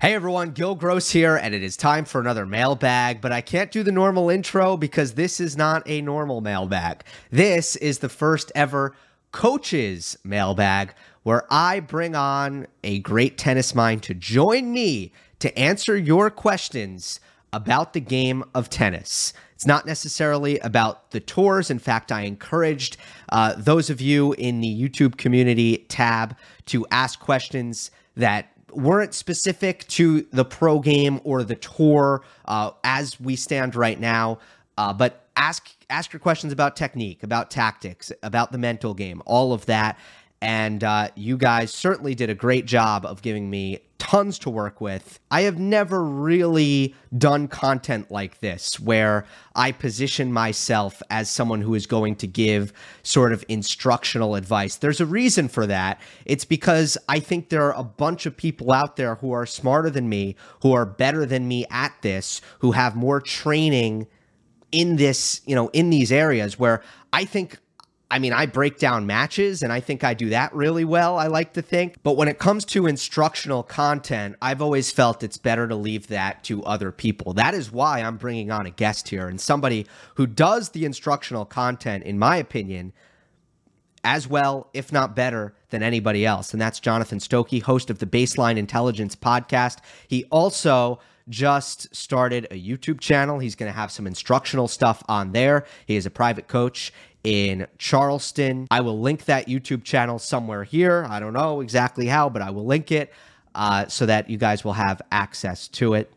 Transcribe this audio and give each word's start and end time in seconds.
Hey 0.00 0.14
everyone, 0.14 0.52
Gil 0.52 0.76
Gross 0.76 1.10
here, 1.10 1.34
and 1.34 1.56
it 1.56 1.62
is 1.64 1.76
time 1.76 2.04
for 2.04 2.20
another 2.20 2.46
mailbag. 2.46 3.20
But 3.20 3.32
I 3.32 3.40
can't 3.40 3.72
do 3.72 3.82
the 3.82 3.90
normal 3.90 4.30
intro 4.30 4.76
because 4.76 5.14
this 5.14 5.40
is 5.40 5.56
not 5.56 5.82
a 5.86 6.00
normal 6.02 6.40
mailbag. 6.40 7.02
This 7.32 7.74
is 7.74 7.98
the 7.98 8.08
first 8.08 8.52
ever 8.54 8.94
coaches 9.32 10.16
mailbag 10.22 10.94
where 11.24 11.42
I 11.50 11.80
bring 11.80 12.14
on 12.14 12.68
a 12.84 13.00
great 13.00 13.38
tennis 13.38 13.74
mind 13.74 14.04
to 14.04 14.14
join 14.14 14.70
me 14.70 15.12
to 15.40 15.58
answer 15.58 15.96
your 15.96 16.30
questions 16.30 17.18
about 17.52 17.92
the 17.92 18.00
game 18.00 18.44
of 18.54 18.70
tennis. 18.70 19.32
It's 19.56 19.66
not 19.66 19.84
necessarily 19.84 20.60
about 20.60 21.10
the 21.10 21.18
tours. 21.18 21.72
In 21.72 21.80
fact, 21.80 22.12
I 22.12 22.20
encouraged 22.20 22.98
uh, 23.30 23.54
those 23.58 23.90
of 23.90 24.00
you 24.00 24.32
in 24.34 24.60
the 24.60 24.80
YouTube 24.80 25.18
community 25.18 25.78
tab 25.88 26.36
to 26.66 26.86
ask 26.92 27.18
questions 27.18 27.90
that 28.14 28.52
weren't 28.72 29.14
specific 29.14 29.86
to 29.88 30.22
the 30.32 30.44
pro 30.44 30.78
game 30.80 31.20
or 31.24 31.42
the 31.44 31.56
tour 31.56 32.22
uh, 32.44 32.70
as 32.84 33.18
we 33.20 33.36
stand 33.36 33.74
right 33.74 33.98
now, 33.98 34.38
uh, 34.76 34.92
but 34.92 35.28
ask 35.36 35.68
ask 35.90 36.12
your 36.12 36.20
questions 36.20 36.52
about 36.52 36.76
technique, 36.76 37.22
about 37.22 37.50
tactics, 37.50 38.12
about 38.22 38.52
the 38.52 38.58
mental 38.58 38.94
game, 38.94 39.22
all 39.26 39.52
of 39.52 39.66
that. 39.66 39.98
And 40.40 40.84
uh, 40.84 41.08
you 41.16 41.36
guys 41.36 41.72
certainly 41.72 42.14
did 42.14 42.30
a 42.30 42.34
great 42.34 42.66
job 42.66 43.04
of 43.04 43.22
giving 43.22 43.50
me 43.50 43.80
tons 43.98 44.38
to 44.38 44.50
work 44.50 44.80
with. 44.80 45.18
I 45.30 45.42
have 45.42 45.58
never 45.58 46.02
really 46.02 46.94
done 47.16 47.48
content 47.48 48.10
like 48.10 48.40
this 48.40 48.78
where 48.78 49.24
I 49.54 49.72
position 49.72 50.32
myself 50.32 51.02
as 51.10 51.28
someone 51.28 51.60
who 51.60 51.74
is 51.74 51.86
going 51.86 52.16
to 52.16 52.26
give 52.26 52.72
sort 53.02 53.32
of 53.32 53.44
instructional 53.48 54.36
advice. 54.36 54.76
There's 54.76 55.00
a 55.00 55.06
reason 55.06 55.48
for 55.48 55.66
that. 55.66 56.00
It's 56.24 56.44
because 56.44 56.96
I 57.08 57.18
think 57.18 57.48
there 57.48 57.64
are 57.64 57.78
a 57.78 57.84
bunch 57.84 58.24
of 58.24 58.36
people 58.36 58.72
out 58.72 58.96
there 58.96 59.16
who 59.16 59.32
are 59.32 59.46
smarter 59.46 59.90
than 59.90 60.08
me, 60.08 60.36
who 60.62 60.72
are 60.72 60.86
better 60.86 61.26
than 61.26 61.48
me 61.48 61.66
at 61.70 61.94
this, 62.02 62.40
who 62.60 62.72
have 62.72 62.94
more 62.94 63.20
training 63.20 64.06
in 64.70 64.96
this, 64.96 65.40
you 65.44 65.54
know, 65.54 65.68
in 65.68 65.90
these 65.90 66.12
areas 66.12 66.58
where 66.58 66.82
I 67.12 67.24
think 67.24 67.58
I 68.10 68.18
mean, 68.18 68.32
I 68.32 68.46
break 68.46 68.78
down 68.78 69.06
matches 69.06 69.62
and 69.62 69.70
I 69.70 69.80
think 69.80 70.02
I 70.02 70.14
do 70.14 70.30
that 70.30 70.54
really 70.54 70.84
well, 70.84 71.18
I 71.18 71.26
like 71.26 71.52
to 71.54 71.62
think. 71.62 71.96
But 72.02 72.16
when 72.16 72.28
it 72.28 72.38
comes 72.38 72.64
to 72.66 72.86
instructional 72.86 73.62
content, 73.62 74.36
I've 74.40 74.62
always 74.62 74.90
felt 74.90 75.22
it's 75.22 75.36
better 75.36 75.68
to 75.68 75.74
leave 75.74 76.06
that 76.06 76.42
to 76.44 76.64
other 76.64 76.90
people. 76.90 77.34
That 77.34 77.52
is 77.52 77.70
why 77.70 78.00
I'm 78.00 78.16
bringing 78.16 78.50
on 78.50 78.64
a 78.64 78.70
guest 78.70 79.08
here 79.08 79.28
and 79.28 79.38
somebody 79.38 79.86
who 80.14 80.26
does 80.26 80.70
the 80.70 80.86
instructional 80.86 81.44
content, 81.44 82.04
in 82.04 82.18
my 82.18 82.36
opinion, 82.36 82.94
as 84.02 84.26
well, 84.26 84.70
if 84.72 84.90
not 84.90 85.14
better, 85.14 85.54
than 85.68 85.82
anybody 85.82 86.24
else. 86.24 86.52
And 86.52 86.62
that's 86.62 86.80
Jonathan 86.80 87.20
Stokke, 87.20 87.62
host 87.62 87.90
of 87.90 87.98
the 87.98 88.06
Baseline 88.06 88.56
Intelligence 88.56 89.16
podcast. 89.16 89.80
He 90.06 90.24
also 90.30 90.98
just 91.28 91.94
started 91.94 92.46
a 92.50 92.60
YouTube 92.60 93.00
channel. 93.00 93.38
He's 93.38 93.54
going 93.54 93.70
to 93.70 93.76
have 93.76 93.90
some 93.90 94.06
instructional 94.06 94.68
stuff 94.68 95.02
on 95.08 95.32
there. 95.32 95.64
He 95.86 95.96
is 95.96 96.06
a 96.06 96.10
private 96.10 96.48
coach 96.48 96.92
in 97.24 97.66
Charleston. 97.78 98.66
I 98.70 98.80
will 98.80 99.00
link 99.00 99.24
that 99.24 99.48
YouTube 99.48 99.84
channel 99.84 100.18
somewhere 100.18 100.64
here. 100.64 101.06
I 101.08 101.20
don't 101.20 101.32
know 101.32 101.60
exactly 101.60 102.06
how, 102.06 102.28
but 102.28 102.42
I 102.42 102.50
will 102.50 102.64
link 102.66 102.92
it 102.92 103.12
uh, 103.54 103.86
so 103.88 104.06
that 104.06 104.30
you 104.30 104.38
guys 104.38 104.64
will 104.64 104.74
have 104.74 105.02
access 105.10 105.68
to 105.68 105.94
it. 105.94 106.12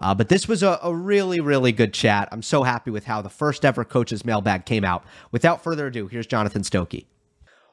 Uh, 0.00 0.14
but 0.14 0.28
this 0.28 0.46
was 0.46 0.62
a, 0.62 0.78
a, 0.82 0.94
really, 0.94 1.40
really 1.40 1.72
good 1.72 1.94
chat. 1.94 2.28
I'm 2.30 2.42
so 2.42 2.62
happy 2.62 2.90
with 2.90 3.06
how 3.06 3.22
the 3.22 3.30
first 3.30 3.64
ever 3.64 3.84
coach's 3.84 4.24
mailbag 4.24 4.66
came 4.66 4.84
out. 4.84 5.04
Without 5.32 5.62
further 5.62 5.86
ado, 5.86 6.06
here's 6.06 6.26
Jonathan 6.26 6.62
Stokke. 6.62 7.06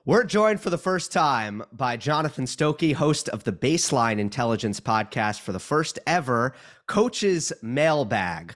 We're 0.05 0.25
joined 0.25 0.59
for 0.59 0.69
the 0.69 0.77
first 0.77 1.13
time 1.13 1.63
by 1.71 1.95
Jonathan 1.95 2.43
Stokke, 2.43 2.93
host 2.93 3.29
of 3.29 3.45
the 3.45 3.53
Baseline 3.53 4.19
Intelligence 4.19 4.81
podcast 4.81 5.39
for 5.39 5.53
the 5.53 5.59
first 5.59 5.97
ever 6.05 6.53
coach's 6.87 7.53
mailbag. 7.61 8.53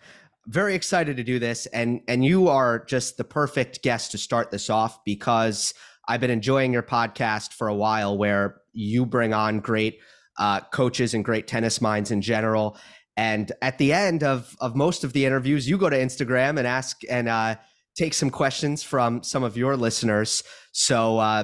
Very 0.47 0.75
excited 0.75 1.15
to 1.15 1.23
do 1.23 1.39
this 1.39 1.65
and 1.67 2.01
and 2.09 2.25
you 2.25 2.49
are 2.49 2.83
just 2.83 3.15
the 3.15 3.23
perfect 3.23 3.81
guest 3.81 4.11
to 4.11 4.17
start 4.17 4.51
this 4.51 4.69
off 4.69 5.01
because 5.05 5.73
I've 6.09 6.19
been 6.19 6.31
enjoying 6.31 6.73
your 6.73 6.83
podcast 6.83 7.53
for 7.53 7.69
a 7.69 7.75
while 7.75 8.17
where 8.17 8.59
you 8.73 9.05
bring 9.05 9.33
on 9.33 9.61
great 9.61 9.99
uh, 10.37 10.59
coaches 10.73 11.13
and 11.13 11.23
great 11.23 11.47
tennis 11.47 11.79
minds 11.79 12.11
in 12.11 12.21
general. 12.21 12.77
And 13.15 13.53
at 13.61 13.77
the 13.77 13.93
end 13.93 14.21
of 14.21 14.53
of 14.59 14.75
most 14.75 15.05
of 15.05 15.13
the 15.13 15.25
interviews 15.25 15.69
you 15.69 15.77
go 15.77 15.89
to 15.89 15.97
Instagram 15.97 16.57
and 16.57 16.67
ask 16.67 16.99
and 17.09 17.29
uh, 17.29 17.55
take 17.97 18.13
some 18.13 18.29
questions 18.29 18.83
from 18.83 19.23
some 19.23 19.43
of 19.43 19.57
your 19.57 19.75
listeners 19.75 20.43
so 20.71 21.17
uh, 21.17 21.43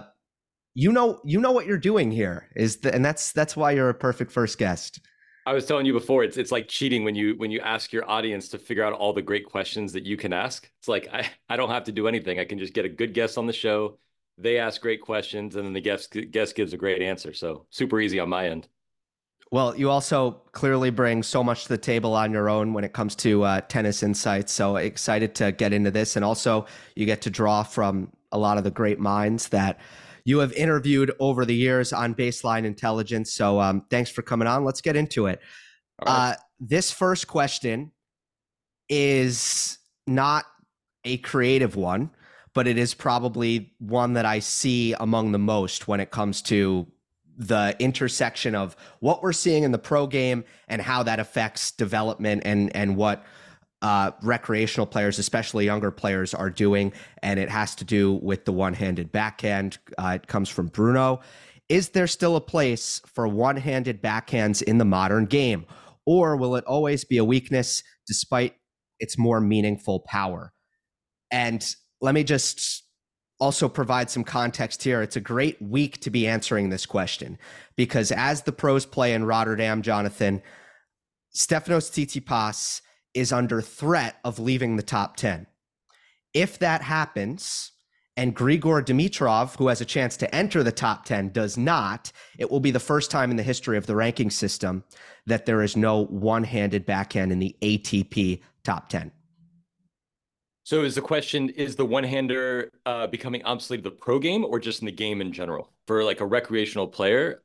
you 0.74 0.92
know 0.92 1.20
you 1.24 1.40
know 1.40 1.52
what 1.52 1.66
you're 1.66 1.78
doing 1.78 2.12
here 2.12 2.50
is 2.56 2.78
the, 2.78 2.94
and 2.94 3.04
that's 3.04 3.32
that's 3.32 3.56
why 3.56 3.72
you're 3.72 3.90
a 3.90 3.94
perfect 3.94 4.32
first 4.32 4.58
guest 4.58 5.00
I 5.46 5.54
was 5.54 5.66
telling 5.66 5.86
you 5.86 5.94
before, 5.94 6.24
it's 6.24 6.38
it's 6.38 6.52
like 6.52 6.68
cheating 6.68 7.04
when 7.04 7.16
you 7.16 7.36
when 7.36 7.52
you 7.52 7.60
ask 7.60 7.92
your 7.92 8.10
audience 8.10 8.48
to 8.50 8.58
figure 8.58 8.84
out 8.84 8.94
all 8.94 9.12
the 9.12 9.22
great 9.22 9.46
questions 9.46 9.92
that 9.94 10.06
you 10.06 10.16
can 10.16 10.32
ask. 10.32 10.70
It's 10.80 10.88
like 10.88 11.10
I, 11.12 11.30
I 11.50 11.58
don't 11.58 11.70
have 11.70 11.84
to 11.86 11.92
do 11.92 12.08
anything. 12.08 12.40
I 12.40 12.46
can 12.46 12.60
just 12.60 12.74
get 12.74 12.86
a 12.86 12.90
good 12.90 13.14
guest 13.14 13.38
on 13.38 13.46
the 13.46 13.54
show. 13.54 14.00
They 14.38 14.58
ask 14.58 14.82
great 14.82 15.02
questions, 15.02 15.56
and 15.56 15.66
then 15.66 15.74
the 15.74 15.82
guest 15.82 16.16
guest 16.32 16.56
gives 16.56 16.74
a 16.74 16.78
great 16.78 17.02
answer. 17.02 17.34
So 17.34 17.66
super 17.72 18.00
easy 18.00 18.20
on 18.20 18.30
my 18.30 18.48
end. 18.48 18.68
Well, 19.54 19.78
you 19.78 19.92
also 19.92 20.42
clearly 20.52 20.90
bring 20.90 21.22
so 21.22 21.44
much 21.44 21.66
to 21.66 21.70
the 21.70 21.78
table 21.78 22.16
on 22.16 22.32
your 22.32 22.50
own 22.50 22.74
when 22.74 22.84
it 22.84 22.92
comes 22.92 23.14
to 23.18 23.44
uh, 23.44 23.62
tennis 23.62 24.02
insights. 24.02 24.52
So 24.52 24.78
excited 24.78 25.36
to 25.36 25.52
get 25.52 25.74
into 25.74 25.92
this, 25.92 26.16
and 26.16 26.26
also 26.26 26.66
you 26.96 27.06
get 27.06 27.22
to 27.22 27.30
draw 27.30 27.62
from 27.62 28.12
a 28.32 28.38
lot 28.40 28.58
of 28.58 28.64
the 28.64 28.72
great 28.72 28.98
minds 28.98 29.50
that 29.50 29.80
you 30.26 30.40
have 30.40 30.54
interviewed 30.54 31.12
over 31.20 31.46
the 31.46 31.54
years 31.54 31.94
on 31.94 32.16
Baseline 32.16 32.66
Intelligence. 32.66 33.32
So 33.32 33.60
um, 33.60 33.86
thanks 33.92 34.10
for 34.10 34.24
coming 34.24 34.48
on. 34.48 34.66
Let's 34.66 34.82
get 34.82 34.96
into 34.96 35.28
it. 35.28 35.40
Right. 36.04 36.32
Uh, 36.32 36.36
this 36.60 36.90
first 36.90 37.28
question 37.28 37.92
is 38.90 39.78
not 40.08 40.46
a 41.06 41.18
creative 41.18 41.76
one, 41.76 42.10
but 42.56 42.66
it 42.66 42.80
is 42.80 42.96
probably 42.96 43.72
one 43.78 44.14
that 44.14 44.26
I 44.26 44.40
see 44.40 44.96
among 45.00 45.32
the 45.32 45.38
most 45.38 45.88
when 45.88 46.00
it 46.00 46.10
comes 46.10 46.42
to 46.44 46.88
the 47.38 47.76
intersection 47.80 48.56
of 48.56 48.76
what 49.00 49.24
we're 49.24 49.34
seeing 49.34 49.64
in 49.64 49.72
the 49.72 49.78
pro 49.78 50.08
game 50.08 50.44
and 50.68 50.82
how 50.82 51.04
that 51.04 51.20
affects 51.20 51.72
development 51.72 52.44
and 52.46 52.76
and 52.76 52.96
what 52.96 53.26
uh, 53.82 54.12
recreational 54.22 54.86
players, 54.86 55.20
especially 55.20 55.66
younger 55.66 55.92
players, 55.92 56.34
are 56.34 56.50
doing, 56.50 56.94
and 57.22 57.38
it 57.38 57.50
has 57.50 57.76
to 57.76 57.84
do 57.84 58.14
with 58.14 58.46
the 58.46 58.52
one-handed 58.54 59.12
backhand. 59.12 59.78
Uh, 59.98 60.18
it 60.22 60.28
comes 60.28 60.48
from 60.48 60.68
Bruno. 60.68 61.20
Is 61.68 61.90
there 61.90 62.08
still 62.08 62.38
a 62.38 62.42
place 62.42 63.02
for 63.06 63.28
one-handed 63.28 64.02
backhands 64.02 64.62
in 64.62 64.78
the 64.78 64.86
modern 64.86 65.26
game, 65.26 65.66
or 66.06 66.38
will 66.38 66.56
it 66.56 66.64
always 66.64 67.04
be 67.04 67.18
a 67.18 67.26
weakness 67.26 67.84
despite 68.08 68.56
its 69.00 69.18
more 69.18 69.42
meaningful 69.42 70.00
power? 70.08 70.54
And 71.30 71.66
let 72.00 72.14
me 72.14 72.24
just 72.24 72.84
also 73.40 73.68
provide 73.68 74.10
some 74.10 74.24
context 74.24 74.84
here. 74.84 75.02
It's 75.02 75.16
a 75.16 75.22
great 75.22 75.62
week 75.62 76.00
to 76.02 76.10
be 76.10 76.28
answering 76.28 76.70
this 76.70 76.86
question 76.86 77.38
because 77.76 78.12
as 78.12 78.44
the 78.44 78.52
pros 78.52 78.86
play 78.86 79.14
in 79.14 79.26
Rotterdam, 79.26 79.82
Jonathan, 79.82 80.42
Stefanos 81.36 81.90
Tsitsipas 81.90 82.82
is 83.14 83.34
under 83.34 83.62
threat 83.62 84.18
of 84.24 84.40
leaving 84.40 84.76
the 84.76 84.84
top 84.84 85.18
10. 85.18 85.48
If 86.34 86.60
that 86.60 86.82
happens, 86.82 87.72
and 88.16 88.36
Grigor 88.36 88.84
Dimitrov, 88.84 89.58
who 89.58 89.68
has 89.68 89.82
a 89.82 89.86
chance 89.86 90.18
to 90.18 90.36
enter 90.36 90.64
the 90.64 90.72
top 90.72 91.06
10, 91.06 91.30
does 91.30 91.58
not, 91.58 92.12
it 92.38 92.50
will 92.50 92.60
be 92.60 92.72
the 92.72 92.80
first 92.80 93.10
time 93.10 93.32
in 93.32 93.38
the 93.38 93.44
history 93.44 93.78
of 93.78 93.88
the 93.88 93.96
ranking 93.96 94.30
system 94.30 94.84
that 95.26 95.46
there 95.46 95.64
is 95.64 95.76
no 95.76 96.06
one 96.06 96.44
handed 96.44 96.86
backhand 96.86 97.32
in 97.32 97.40
the 97.40 97.56
ATP 97.62 98.42
top 98.64 98.90
10. 98.90 99.12
So, 100.66 100.84
is 100.84 100.96
the 100.96 101.02
question 101.02 101.50
is 101.50 101.76
the 101.76 101.86
one 101.86 102.04
hander 102.06 102.72
uh, 102.86 103.08
becoming 103.08 103.44
obsolete 103.44 103.80
in 103.80 103.84
the 103.84 103.92
pro 103.92 104.20
game 104.20 104.46
or 104.46 104.60
just 104.60 104.82
in 104.82 104.86
the 104.86 104.92
game 104.92 105.20
in 105.20 105.34
general? 105.34 105.72
For 105.88 106.04
like 106.04 106.22
a 106.22 106.26
recreational 106.26 106.88
player, 106.88 107.44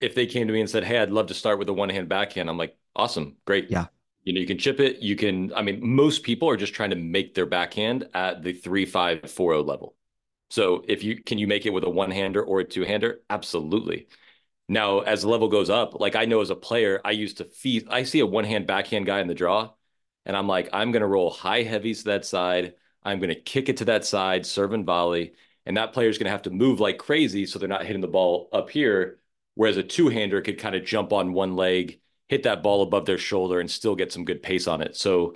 if 0.00 0.14
they 0.14 0.26
came 0.26 0.46
to 0.46 0.52
me 0.52 0.60
and 0.60 0.70
said, 0.70 0.84
Hey, 0.84 0.98
I'd 0.98 1.10
love 1.10 1.26
to 1.28 1.34
start 1.34 1.58
with 1.58 1.68
a 1.68 1.72
one 1.72 1.88
hand 1.88 2.08
backhand, 2.08 2.48
I'm 2.48 2.58
like, 2.58 2.76
Awesome, 2.94 3.36
great. 3.44 3.70
Yeah. 3.70 3.86
You 4.24 4.34
know, 4.34 4.40
you 4.40 4.46
can 4.46 4.58
chip 4.58 4.80
it. 4.80 4.98
You 4.98 5.16
can, 5.16 5.52
I 5.54 5.62
mean, 5.62 5.80
most 5.82 6.22
people 6.22 6.48
are 6.48 6.56
just 6.56 6.74
trying 6.74 6.90
to 6.90 6.96
make 6.96 7.34
their 7.34 7.46
backhand 7.46 8.08
at 8.12 8.42
the 8.42 8.52
three, 8.52 8.84
five, 8.84 9.30
four, 9.30 9.54
oh 9.54 9.62
level. 9.62 9.96
So 10.50 10.84
if 10.88 11.02
you 11.02 11.22
can 11.22 11.38
you 11.38 11.46
make 11.46 11.64
it 11.64 11.70
with 11.70 11.84
a 11.84 11.90
one 11.90 12.10
hander 12.10 12.42
or 12.42 12.60
a 12.60 12.64
two 12.64 12.84
hander? 12.84 13.20
Absolutely. 13.30 14.08
Now, 14.68 15.00
as 15.00 15.22
the 15.22 15.28
level 15.28 15.48
goes 15.48 15.70
up, 15.70 15.98
like 15.98 16.14
I 16.14 16.26
know 16.26 16.40
as 16.40 16.50
a 16.50 16.56
player, 16.56 17.00
I 17.04 17.12
used 17.12 17.38
to 17.38 17.44
feed, 17.44 17.88
I 17.88 18.04
see 18.04 18.20
a 18.20 18.26
one 18.26 18.44
hand 18.44 18.66
backhand 18.66 19.06
guy 19.06 19.20
in 19.20 19.26
the 19.26 19.34
draw, 19.34 19.70
and 20.26 20.36
I'm 20.36 20.48
like, 20.48 20.68
I'm 20.72 20.92
going 20.92 21.02
to 21.02 21.06
roll 21.06 21.30
high 21.30 21.62
heavies 21.62 22.00
to 22.00 22.10
that 22.10 22.24
side. 22.24 22.74
I'm 23.02 23.18
going 23.18 23.30
to 23.30 23.40
kick 23.40 23.68
it 23.68 23.78
to 23.78 23.86
that 23.86 24.04
side, 24.04 24.44
serve 24.46 24.72
and 24.72 24.84
volley. 24.84 25.32
And 25.66 25.76
that 25.76 25.92
player's 25.92 26.18
going 26.18 26.26
to 26.26 26.32
have 26.32 26.42
to 26.42 26.50
move 26.50 26.80
like 26.80 26.98
crazy 26.98 27.46
so 27.46 27.58
they're 27.58 27.68
not 27.68 27.84
hitting 27.84 28.02
the 28.02 28.08
ball 28.08 28.48
up 28.52 28.70
here. 28.70 29.20
Whereas 29.54 29.76
a 29.76 29.82
two 29.82 30.08
hander 30.08 30.40
could 30.40 30.58
kind 30.58 30.74
of 30.74 30.84
jump 30.84 31.12
on 31.12 31.32
one 31.32 31.56
leg 31.56 32.00
hit 32.30 32.44
that 32.44 32.62
ball 32.62 32.82
above 32.82 33.06
their 33.06 33.18
shoulder 33.18 33.58
and 33.58 33.68
still 33.68 33.96
get 33.96 34.12
some 34.12 34.24
good 34.24 34.40
pace 34.40 34.68
on 34.68 34.80
it. 34.80 34.96
So, 34.96 35.34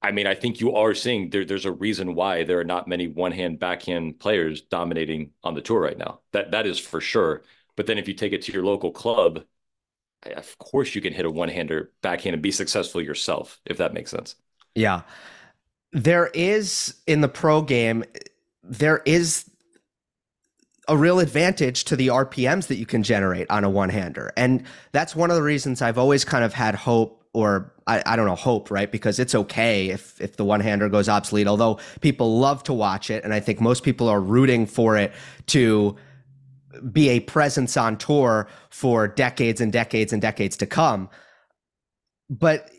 I 0.00 0.12
mean, 0.12 0.26
I 0.26 0.34
think 0.34 0.60
you 0.60 0.74
are 0.76 0.94
seeing 0.94 1.28
there, 1.28 1.44
there's 1.44 1.66
a 1.66 1.72
reason 1.72 2.14
why 2.14 2.42
there 2.44 2.58
are 2.58 2.64
not 2.64 2.88
many 2.88 3.06
one 3.06 3.32
hand 3.32 3.58
backhand 3.58 4.18
players 4.18 4.62
dominating 4.62 5.32
on 5.44 5.54
the 5.54 5.60
tour 5.60 5.78
right 5.78 5.98
now. 5.98 6.20
That 6.32 6.52
that 6.52 6.66
is 6.66 6.78
for 6.78 7.02
sure. 7.02 7.42
But 7.76 7.86
then 7.86 7.98
if 7.98 8.08
you 8.08 8.14
take 8.14 8.32
it 8.32 8.42
to 8.42 8.52
your 8.52 8.64
local 8.64 8.90
club, 8.92 9.44
of 10.24 10.58
course 10.58 10.94
you 10.94 11.00
can 11.00 11.12
hit 11.12 11.24
a 11.24 11.30
one-hander 11.30 11.90
backhand 12.02 12.34
and 12.34 12.42
be 12.42 12.50
successful 12.50 13.00
yourself, 13.00 13.60
if 13.66 13.78
that 13.78 13.94
makes 13.94 14.10
sense. 14.10 14.36
Yeah. 14.74 15.02
There 15.92 16.28
is 16.34 16.94
in 17.06 17.20
the 17.20 17.28
pro 17.28 17.62
game, 17.62 18.04
there 18.62 19.02
is 19.04 19.50
a 20.88 20.96
real 20.96 21.20
advantage 21.20 21.84
to 21.84 21.96
the 21.96 22.08
RPMs 22.08 22.66
that 22.66 22.76
you 22.76 22.86
can 22.86 23.02
generate 23.02 23.48
on 23.50 23.64
a 23.64 23.70
one 23.70 23.88
hander. 23.88 24.32
And 24.36 24.64
that's 24.92 25.14
one 25.14 25.30
of 25.30 25.36
the 25.36 25.42
reasons 25.42 25.82
I've 25.82 25.98
always 25.98 26.24
kind 26.24 26.44
of 26.44 26.52
had 26.52 26.74
hope 26.74 27.24
or 27.32 27.72
I, 27.86 28.02
I 28.04 28.16
don't 28.16 28.26
know, 28.26 28.34
hope, 28.34 28.70
right? 28.72 28.90
Because 28.90 29.20
it's 29.20 29.34
okay 29.34 29.90
if 29.90 30.20
if 30.20 30.36
the 30.36 30.44
one 30.44 30.60
hander 30.60 30.88
goes 30.88 31.08
obsolete, 31.08 31.46
although 31.46 31.78
people 32.00 32.40
love 32.40 32.64
to 32.64 32.72
watch 32.72 33.08
it. 33.08 33.22
And 33.22 33.32
I 33.32 33.38
think 33.38 33.60
most 33.60 33.84
people 33.84 34.08
are 34.08 34.20
rooting 34.20 34.66
for 34.66 34.96
it 34.96 35.12
to 35.46 35.96
be 36.92 37.08
a 37.08 37.20
presence 37.20 37.76
on 37.76 37.96
tour 37.96 38.48
for 38.70 39.08
decades 39.08 39.60
and 39.60 39.72
decades 39.72 40.12
and 40.12 40.22
decades 40.22 40.56
to 40.58 40.66
come. 40.66 41.08
But 42.28 42.70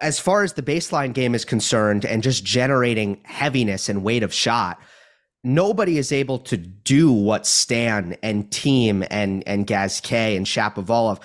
as 0.00 0.18
far 0.18 0.42
as 0.42 0.54
the 0.54 0.62
baseline 0.62 1.12
game 1.12 1.34
is 1.34 1.44
concerned 1.44 2.04
and 2.04 2.22
just 2.22 2.44
generating 2.44 3.20
heaviness 3.24 3.88
and 3.88 4.02
weight 4.02 4.22
of 4.22 4.32
shot, 4.32 4.78
nobody 5.44 5.96
is 5.96 6.12
able 6.12 6.38
to 6.40 6.56
do 6.56 7.12
what 7.12 7.46
Stan 7.46 8.16
and 8.22 8.50
Thiem 8.50 9.06
and 9.10 9.46
and 9.46 9.66
Gasquet 9.66 10.36
and 10.36 10.44
Shapovalov. 10.44 11.20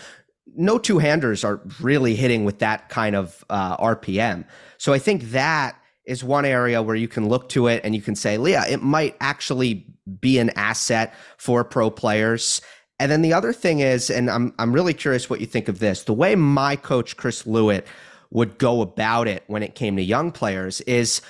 No 0.56 0.78
two 0.78 1.00
handers 1.00 1.44
are 1.44 1.62
really 1.80 2.16
hitting 2.16 2.46
with 2.46 2.60
that 2.60 2.90
kind 2.90 3.16
of 3.16 3.44
uh, 3.50 3.78
RPM. 3.78 4.46
So 4.78 4.94
I 4.94 5.00
think 5.00 5.24
that 5.32 5.78
is 6.06 6.24
one 6.24 6.46
area 6.46 6.82
where 6.82 6.96
you 6.96 7.08
can 7.08 7.30
look 7.30 7.50
to 7.50 7.68
it 7.68 7.82
and 7.84 7.96
you 7.96 8.02
can 8.02 8.16
say, 8.16 8.38
Leah, 8.38 8.66
it 8.68 8.82
might 8.82 9.16
actually 9.22 9.86
be 10.20 10.40
an 10.40 10.52
asset 10.52 11.14
for 11.38 11.64
pro 11.64 11.90
players. 11.90 12.62
And 13.00 13.12
then 13.12 13.22
the 13.22 13.34
other 13.34 13.54
thing 13.54 13.80
is, 13.80 14.10
and 14.10 14.30
I'm 14.30 14.54
I'm 14.60 14.74
really 14.74 14.94
curious 14.94 15.30
what 15.30 15.42
you 15.42 15.48
think 15.48 15.68
of 15.68 15.80
this. 15.80 16.04
The 16.04 16.14
way 16.14 16.36
my 16.36 16.76
coach 16.76 17.18
Chris 17.18 17.44
Lewit 17.44 17.86
would 18.30 18.58
go 18.58 18.82
about 18.82 19.28
it 19.28 19.44
when 19.48 19.64
it 19.64 19.76
came 19.76 19.96
to 19.98 20.02
young 20.02 20.32
players 20.32 20.82
is 20.82 21.22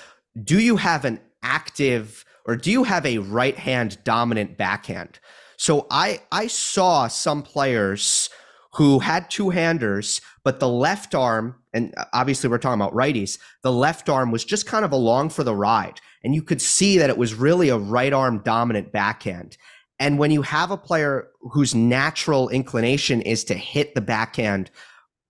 do 0.42 0.60
you 0.60 0.76
have 0.76 1.04
an 1.04 1.20
active 1.42 2.24
or 2.46 2.56
do 2.56 2.70
you 2.70 2.84
have 2.84 3.04
a 3.06 3.18
right 3.18 3.56
hand 3.56 3.98
dominant 4.04 4.56
backhand? 4.56 5.18
So 5.56 5.86
I 5.90 6.20
I 6.30 6.46
saw 6.46 7.08
some 7.08 7.42
players 7.42 8.30
who 8.74 8.98
had 9.00 9.30
two 9.30 9.50
handers, 9.50 10.20
but 10.44 10.58
the 10.58 10.68
left 10.68 11.14
arm, 11.14 11.56
and 11.74 11.94
obviously 12.12 12.48
we're 12.48 12.58
talking 12.58 12.80
about 12.80 12.94
righties, 12.94 13.38
the 13.62 13.72
left 13.72 14.08
arm 14.08 14.30
was 14.30 14.44
just 14.44 14.66
kind 14.66 14.84
of 14.84 14.92
along 14.92 15.28
for 15.28 15.44
the 15.44 15.54
ride. 15.54 16.00
And 16.24 16.34
you 16.34 16.42
could 16.42 16.62
see 16.62 16.98
that 16.98 17.10
it 17.10 17.18
was 17.18 17.34
really 17.34 17.68
a 17.68 17.78
right 17.78 18.12
arm 18.12 18.42
dominant 18.44 18.92
backhand. 18.92 19.56
And 19.98 20.18
when 20.18 20.30
you 20.30 20.42
have 20.42 20.70
a 20.70 20.76
player 20.76 21.28
whose 21.40 21.74
natural 21.74 22.48
inclination 22.48 23.20
is 23.22 23.44
to 23.44 23.54
hit 23.54 23.94
the 23.94 24.00
backhand 24.00 24.70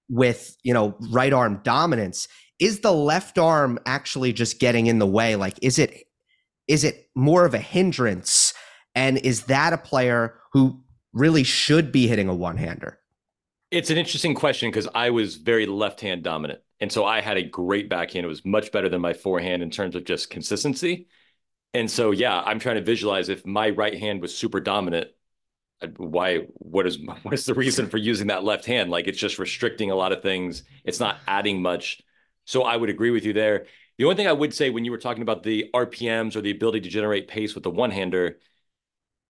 with, 0.08 0.56
you 0.62 0.72
know, 0.72 0.96
right 1.10 1.32
arm 1.32 1.60
dominance, 1.62 2.28
is 2.58 2.80
the 2.80 2.92
left 2.92 3.38
arm 3.38 3.78
actually 3.86 4.32
just 4.32 4.60
getting 4.60 4.86
in 4.86 4.98
the 4.98 5.06
way? 5.06 5.36
Like, 5.36 5.58
is 5.62 5.78
it 5.78 6.04
is 6.68 6.84
it 6.84 7.08
more 7.14 7.44
of 7.44 7.54
a 7.54 7.58
hindrance? 7.58 8.54
And 8.94 9.18
is 9.18 9.44
that 9.44 9.72
a 9.72 9.78
player 9.78 10.38
who 10.52 10.80
really 11.12 11.42
should 11.42 11.90
be 11.90 12.06
hitting 12.06 12.28
a 12.28 12.34
one 12.34 12.56
hander? 12.56 12.98
It's 13.72 13.88
an 13.88 13.96
interesting 13.96 14.34
question 14.34 14.70
because 14.70 14.86
I 14.94 15.10
was 15.10 15.36
very 15.36 15.64
left 15.66 16.02
hand 16.02 16.22
dominant. 16.22 16.60
And 16.80 16.92
so 16.92 17.06
I 17.06 17.22
had 17.22 17.38
a 17.38 17.42
great 17.42 17.88
backhand. 17.88 18.24
It 18.26 18.28
was 18.28 18.44
much 18.44 18.70
better 18.70 18.90
than 18.90 19.00
my 19.00 19.14
forehand 19.14 19.62
in 19.62 19.70
terms 19.70 19.96
of 19.96 20.04
just 20.04 20.28
consistency. 20.28 21.08
And 21.74 21.90
so, 21.90 22.12
yeah, 22.12 22.40
I'm 22.42 22.60
trying 22.60 22.76
to 22.76 22.82
visualize 22.82 23.28
if 23.28 23.46
my 23.46 23.70
right 23.70 23.98
hand 23.98 24.22
was 24.22 24.36
super 24.36 24.60
dominant, 24.60 25.08
why, 25.98 26.40
what 26.54 26.86
is, 26.86 26.98
what 27.22 27.34
is 27.34 27.46
the 27.46 27.54
reason 27.54 27.88
for 27.88 27.98
using 27.98 28.28
that 28.28 28.44
left 28.44 28.66
hand? 28.66 28.90
Like 28.90 29.08
it's 29.08 29.18
just 29.18 29.38
restricting 29.38 29.90
a 29.90 29.96
lot 29.96 30.12
of 30.12 30.22
things. 30.22 30.64
It's 30.84 31.00
not 31.00 31.18
adding 31.28 31.62
much. 31.62 32.02
So 32.46 32.64
I 32.64 32.76
would 32.76 32.90
agree 32.90 33.10
with 33.10 33.24
you 33.26 33.34
there. 33.34 33.66
The 33.98 34.04
only 34.04 34.16
thing 34.16 34.28
I 34.28 34.32
would 34.32 34.54
say 34.54 34.70
when 34.70 34.84
you 34.84 34.92
were 34.92 34.98
talking 34.98 35.22
about 35.22 35.44
the 35.44 35.70
RPMs 35.74 36.36
or 36.36 36.42
the 36.42 36.52
ability 36.52 36.82
to 36.82 36.90
generate 36.90 37.28
pace 37.28 37.54
with 37.54 37.64
the 37.64 37.70
one 37.70 37.90
hander 37.90 38.38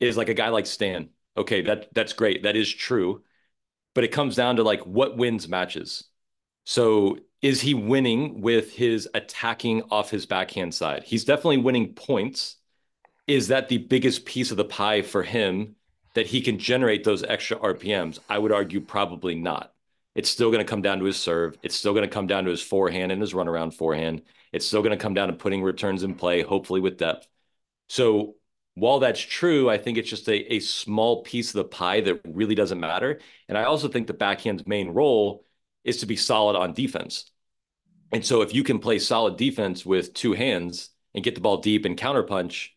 is 0.01 0.17
like 0.17 0.29
a 0.29 0.35
guy 0.35 0.49
like 0.49 0.67
Stan. 0.67 1.11
Okay, 1.37 1.63
that 1.63 1.89
that's 1.95 2.13
great. 2.13 2.43
That 2.45 2.57
is 2.57 2.73
true. 2.73 3.23
But 3.95 4.05
it 4.05 4.09
comes 4.09 4.37
down 4.37 4.57
to 4.57 4.63
like 4.63 4.81
what 4.87 5.17
wins 5.17 5.49
matches. 5.49 6.05
So 6.65 7.19
is 7.43 7.61
he 7.61 7.75
winning 7.75 8.41
with 8.41 8.73
his 8.73 9.09
attacking 9.15 9.83
off 9.91 10.11
his 10.11 10.27
backhand 10.27 10.75
side? 10.75 11.03
He's 11.05 11.25
definitely 11.25 11.59
winning 11.59 11.95
points. 11.95 12.57
Is 13.27 13.49
that 13.49 13.69
the 13.69 13.79
biggest 13.79 14.25
piece 14.25 14.51
of 14.51 14.57
the 14.57 14.65
pie 14.65 15.03
for 15.03 15.23
him 15.23 15.77
that 16.15 16.27
he 16.27 16.41
can 16.41 16.59
generate 16.59 17.05
those 17.05 17.23
extra 17.23 17.57
RPMs? 17.59 18.19
I 18.29 18.39
would 18.39 18.53
argue 18.53 18.81
probably 18.81 19.35
not. 19.35 19.73
It's 20.15 20.31
still 20.31 20.51
going 20.51 20.65
to 20.65 20.71
come 20.71 20.83
down 20.83 20.99
to 20.99 21.05
his 21.07 21.17
serve. 21.17 21.57
It's 21.63 21.75
still 21.75 21.95
going 21.95 22.09
to 22.09 22.15
come 22.15 22.27
down 22.27 22.45
to 22.45 22.51
his 22.51 22.63
forehand 22.63 23.13
and 23.13 23.21
his 23.21 23.33
runaround 23.33 23.75
forehand. 23.75 24.23
It's 24.53 24.67
still 24.67 24.83
going 24.83 24.97
to 24.97 25.03
come 25.03 25.15
down 25.15 25.29
to 25.29 25.35
putting 25.35 25.63
returns 25.63 26.03
in 26.03 26.15
play, 26.15 26.43
hopefully 26.43 26.81
with 26.81 26.99
depth. 26.99 27.27
So 27.89 28.37
while 28.75 29.01
that's 29.01 29.21
true, 29.21 29.69
I 29.69 29.79
think 29.79 29.99
it's 29.99 30.09
just 30.09 30.29
a, 30.29 30.55
a 30.55 30.61
small 30.61 31.23
piece 31.23 31.49
of 31.51 31.55
the 31.55 31.65
pie 31.65 32.01
that 32.01 32.21
really 32.25 32.55
doesn't 32.55 32.81
matter. 32.81 33.21
And 33.49 33.59
I 33.59 33.65
also 33.65 33.89
think 33.89 34.07
the 34.07 34.15
backhand's 34.15 34.67
main 34.67 34.91
role 34.91 35.45
is 35.85 35.99
to 35.99 36.07
be 36.07 36.17
solid 36.17 36.57
on 36.57 36.73
defense. 36.73 37.31
And 38.13 38.25
so 38.25 38.43
if 38.43 38.55
you 38.55 38.63
can 38.63 38.79
play 38.79 38.99
solid 38.99 39.37
defense 39.37 39.85
with 39.85 40.15
two 40.15 40.33
hands 40.33 40.91
and 41.15 41.25
get 41.25 41.35
the 41.35 41.41
ball 41.41 41.59
deep 41.59 41.85
and 41.85 41.99
counterpunch, 41.99 42.69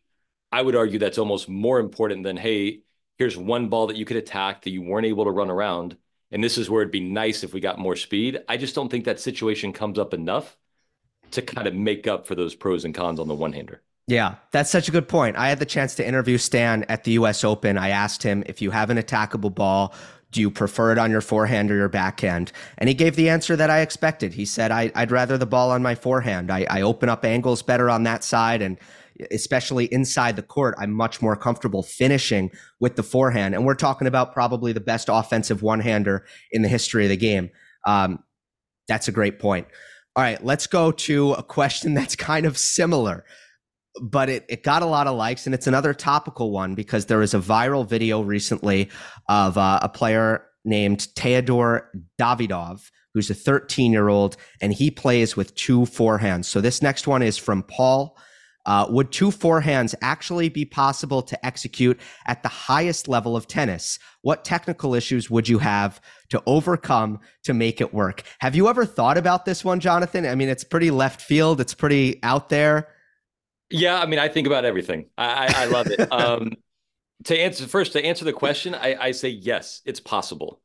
I 0.51 0.61
would 0.61 0.75
argue 0.75 0.99
that's 0.99 1.17
almost 1.17 1.49
more 1.49 1.79
important 1.79 2.23
than, 2.23 2.37
hey, 2.37 2.81
here's 3.17 3.37
one 3.37 3.69
ball 3.69 3.87
that 3.87 3.97
you 3.97 4.05
could 4.05 4.17
attack 4.17 4.63
that 4.63 4.71
you 4.71 4.81
weren't 4.81 5.07
able 5.07 5.25
to 5.25 5.31
run 5.31 5.49
around. 5.49 5.97
And 6.31 6.43
this 6.43 6.57
is 6.57 6.69
where 6.69 6.81
it'd 6.81 6.91
be 6.91 6.99
nice 6.99 7.43
if 7.43 7.53
we 7.53 7.59
got 7.59 7.79
more 7.79 7.95
speed. 7.95 8.39
I 8.49 8.57
just 8.57 8.75
don't 8.75 8.89
think 8.89 9.05
that 9.05 9.19
situation 9.19 9.71
comes 9.71 9.99
up 9.99 10.13
enough 10.13 10.57
to 11.31 11.41
kind 11.41 11.67
of 11.67 11.73
make 11.73 12.07
up 12.07 12.27
for 12.27 12.35
those 12.35 12.55
pros 12.55 12.85
and 12.85 12.93
cons 12.93 13.19
on 13.19 13.27
the 13.27 13.35
one 13.35 13.53
hander. 13.53 13.81
Yeah, 14.07 14.35
that's 14.51 14.69
such 14.69 14.87
a 14.87 14.91
good 14.91 15.07
point. 15.07 15.35
I 15.35 15.49
had 15.49 15.59
the 15.59 15.65
chance 15.65 15.95
to 15.95 16.07
interview 16.07 16.37
Stan 16.37 16.83
at 16.83 17.03
the 17.03 17.13
US 17.13 17.43
Open. 17.43 17.77
I 17.77 17.89
asked 17.89 18.21
him 18.21 18.43
if 18.45 18.61
you 18.61 18.71
have 18.71 18.89
an 18.89 18.97
attackable 18.97 19.53
ball, 19.53 19.95
do 20.31 20.41
you 20.41 20.51
prefer 20.51 20.91
it 20.91 20.97
on 20.97 21.11
your 21.11 21.21
forehand 21.21 21.71
or 21.71 21.75
your 21.75 21.89
backhand? 21.89 22.51
And 22.77 22.87
he 22.87 22.93
gave 22.93 23.15
the 23.15 23.29
answer 23.29 23.55
that 23.55 23.69
I 23.69 23.79
expected. 23.79 24.33
He 24.33 24.45
said, 24.45 24.69
I, 24.69 24.91
would 24.95 25.11
rather 25.11 25.37
the 25.37 25.45
ball 25.45 25.71
on 25.71 25.81
my 25.81 25.95
forehand. 25.95 26.51
I, 26.51 26.67
I 26.69 26.81
open 26.81 27.09
up 27.09 27.23
angles 27.23 27.63
better 27.63 27.89
on 27.89 28.03
that 28.03 28.23
side. 28.23 28.61
And 28.61 28.77
especially 29.31 29.85
inside 29.85 30.35
the 30.35 30.43
court, 30.43 30.75
I'm 30.77 30.91
much 30.91 31.21
more 31.21 31.35
comfortable 31.35 31.83
finishing 31.83 32.51
with 32.79 32.97
the 32.97 33.03
forehand. 33.03 33.55
And 33.55 33.65
we're 33.65 33.75
talking 33.75 34.07
about 34.07 34.33
probably 34.33 34.73
the 34.73 34.81
best 34.81 35.09
offensive 35.09 35.61
one 35.61 35.79
hander 35.79 36.25
in 36.51 36.61
the 36.61 36.67
history 36.67 37.05
of 37.05 37.09
the 37.09 37.17
game. 37.17 37.49
Um, 37.85 38.23
that's 38.87 39.07
a 39.07 39.13
great 39.13 39.39
point. 39.39 39.67
All 40.15 40.23
right, 40.23 40.43
let's 40.43 40.67
go 40.67 40.91
to 40.91 41.33
a 41.33 41.43
question 41.43 41.93
that's 41.95 42.15
kind 42.15 42.45
of 42.45 42.57
similar, 42.57 43.25
but 44.01 44.29
it, 44.29 44.45
it 44.49 44.63
got 44.63 44.81
a 44.81 44.85
lot 44.85 45.07
of 45.07 45.15
likes, 45.15 45.45
and 45.45 45.55
it's 45.55 45.67
another 45.67 45.93
topical 45.93 46.51
one 46.51 46.75
because 46.75 47.05
there 47.05 47.19
was 47.19 47.33
a 47.33 47.39
viral 47.39 47.87
video 47.87 48.21
recently 48.21 48.89
of 49.29 49.57
uh, 49.57 49.79
a 49.81 49.89
player 49.89 50.45
named 50.63 51.07
Teodor 51.15 51.83
Davidov, 52.19 52.89
who's 53.13 53.29
a 53.29 53.35
13 53.35 53.91
year 53.91 54.09
old, 54.09 54.35
and 54.61 54.73
he 54.73 54.91
plays 54.91 55.35
with 55.37 55.55
two 55.55 55.81
forehands. 55.81 56.45
So 56.45 56.61
this 56.61 56.81
next 56.81 57.07
one 57.07 57.21
is 57.21 57.37
from 57.37 57.63
Paul. 57.63 58.17
Uh, 58.65 58.87
would 58.89 59.11
two 59.11 59.29
forehands 59.29 59.93
actually 60.01 60.49
be 60.49 60.65
possible 60.65 61.21
to 61.21 61.45
execute 61.45 61.99
at 62.25 62.41
the 62.41 62.49
highest 62.49 63.07
level 63.07 63.35
of 63.35 63.47
tennis? 63.47 63.99
What 64.21 64.43
technical 64.43 64.95
issues 64.95 65.29
would 65.29 65.47
you 65.47 65.59
have 65.59 66.01
to 66.29 66.41
overcome 66.47 67.19
to 67.43 67.53
make 67.53 67.79
it 67.79 67.93
work? 67.93 68.23
Have 68.39 68.55
you 68.55 68.67
ever 68.67 68.83
thought 68.83 69.19
about 69.19 69.45
this 69.45 69.63
one, 69.63 69.79
Jonathan? 69.79 70.25
I 70.25 70.33
mean, 70.33 70.49
it's 70.49 70.63
pretty 70.63 70.89
left 70.89 71.21
field, 71.21 71.61
it's 71.61 71.75
pretty 71.75 72.19
out 72.23 72.49
there. 72.49 72.87
Yeah, 73.69 73.99
I 73.99 74.05
mean, 74.05 74.19
I 74.19 74.27
think 74.27 74.47
about 74.47 74.65
everything. 74.65 75.09
I, 75.17 75.47
I, 75.47 75.63
I 75.63 75.65
love 75.65 75.87
it. 75.87 75.99
um, 76.11 76.53
to 77.25 77.39
answer 77.39 77.67
first, 77.67 77.93
to 77.93 78.03
answer 78.03 78.25
the 78.25 78.33
question, 78.33 78.75
I, 78.75 78.95
I 78.95 79.11
say 79.11 79.29
yes, 79.29 79.81
it's 79.85 79.99
possible. 79.99 80.61